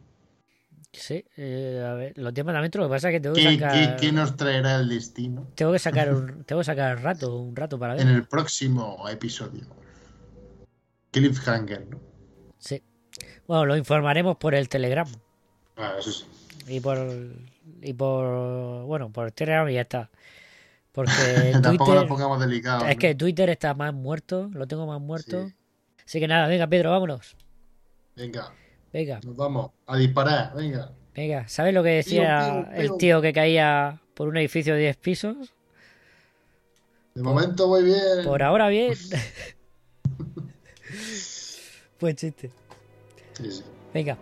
Sí, 0.96 1.24
eh, 1.36 1.84
a 1.86 1.94
ver, 1.94 2.16
los 2.16 2.32
10 2.32 2.44
mandamientos 2.46 2.80
lo 2.80 2.86
que 2.88 2.92
pasa 2.94 3.08
es 3.10 3.14
que 3.14 3.20
tengo 3.20 3.34
que 3.34 3.42
¿Qué, 3.42 3.58
sacar. 3.58 3.96
qué- 3.96 4.06
qué 4.06 4.12
nos 4.12 4.36
traerá 4.36 4.76
el 4.76 4.88
destino 4.88 5.48
Tengo 5.54 5.72
que 5.72 5.78
sacar 5.78 6.14
un, 6.14 6.44
tengo 6.46 6.60
que 6.60 6.64
sacar 6.64 7.02
rato, 7.02 7.36
un 7.36 7.54
rato 7.56 7.78
para 7.78 7.96
en 7.96 8.06
ver. 8.06 8.16
el 8.16 8.24
próximo 8.28 9.08
episodio? 9.08 9.66
Cliffhanger, 11.10 11.86
¿no? 11.88 12.00
Sí. 12.58 12.82
Bueno, 13.46 13.66
lo 13.66 13.76
informaremos 13.76 14.36
por 14.36 14.54
el 14.54 14.68
Telegram. 14.68 15.06
Ah, 15.76 15.94
eso 15.98 16.10
sí. 16.10 16.24
Y 16.66 16.80
por. 16.80 16.98
Y 17.82 17.92
por. 17.92 18.84
Bueno, 18.86 19.10
por 19.12 19.30
Telegram 19.32 19.68
y 19.68 19.74
ya 19.74 19.82
está. 19.82 20.10
Porque 20.92 21.10
Tampoco 21.62 21.94
nos 21.94 22.04
pongamos 22.06 22.40
delicados. 22.40 22.84
Es 22.88 22.96
¿no? 22.96 23.00
que 23.00 23.14
Twitter 23.14 23.50
está 23.50 23.74
más 23.74 23.92
muerto, 23.94 24.50
lo 24.52 24.66
tengo 24.66 24.86
más 24.86 25.00
muerto. 25.00 25.46
Sí. 25.48 25.54
Así 26.06 26.20
que 26.20 26.28
nada, 26.28 26.46
venga, 26.48 26.66
Pedro, 26.66 26.90
vámonos. 26.90 27.36
Venga, 28.16 28.52
Venga, 28.94 29.18
nos 29.24 29.36
vamos 29.36 29.72
a 29.88 29.96
disparar. 29.96 30.54
Venga. 30.54 30.92
venga. 31.16 31.48
¿Sabes 31.48 31.74
lo 31.74 31.82
que 31.82 31.88
decía 31.88 32.70
el 32.76 32.96
tío 32.96 33.20
que 33.20 33.32
caía 33.32 34.00
por 34.14 34.28
un 34.28 34.36
edificio 34.36 34.74
de 34.74 34.82
10 34.82 34.96
pisos? 34.98 35.52
De 37.12 37.20
momento 37.20 37.66
voy 37.66 37.82
bien. 37.82 38.24
Por 38.24 38.44
ahora 38.44 38.68
bien. 38.68 38.94
pues 41.98 42.14
chiste. 42.16 42.52
Sí, 43.32 43.50
sí. 43.50 43.64
Venga, 43.92 44.16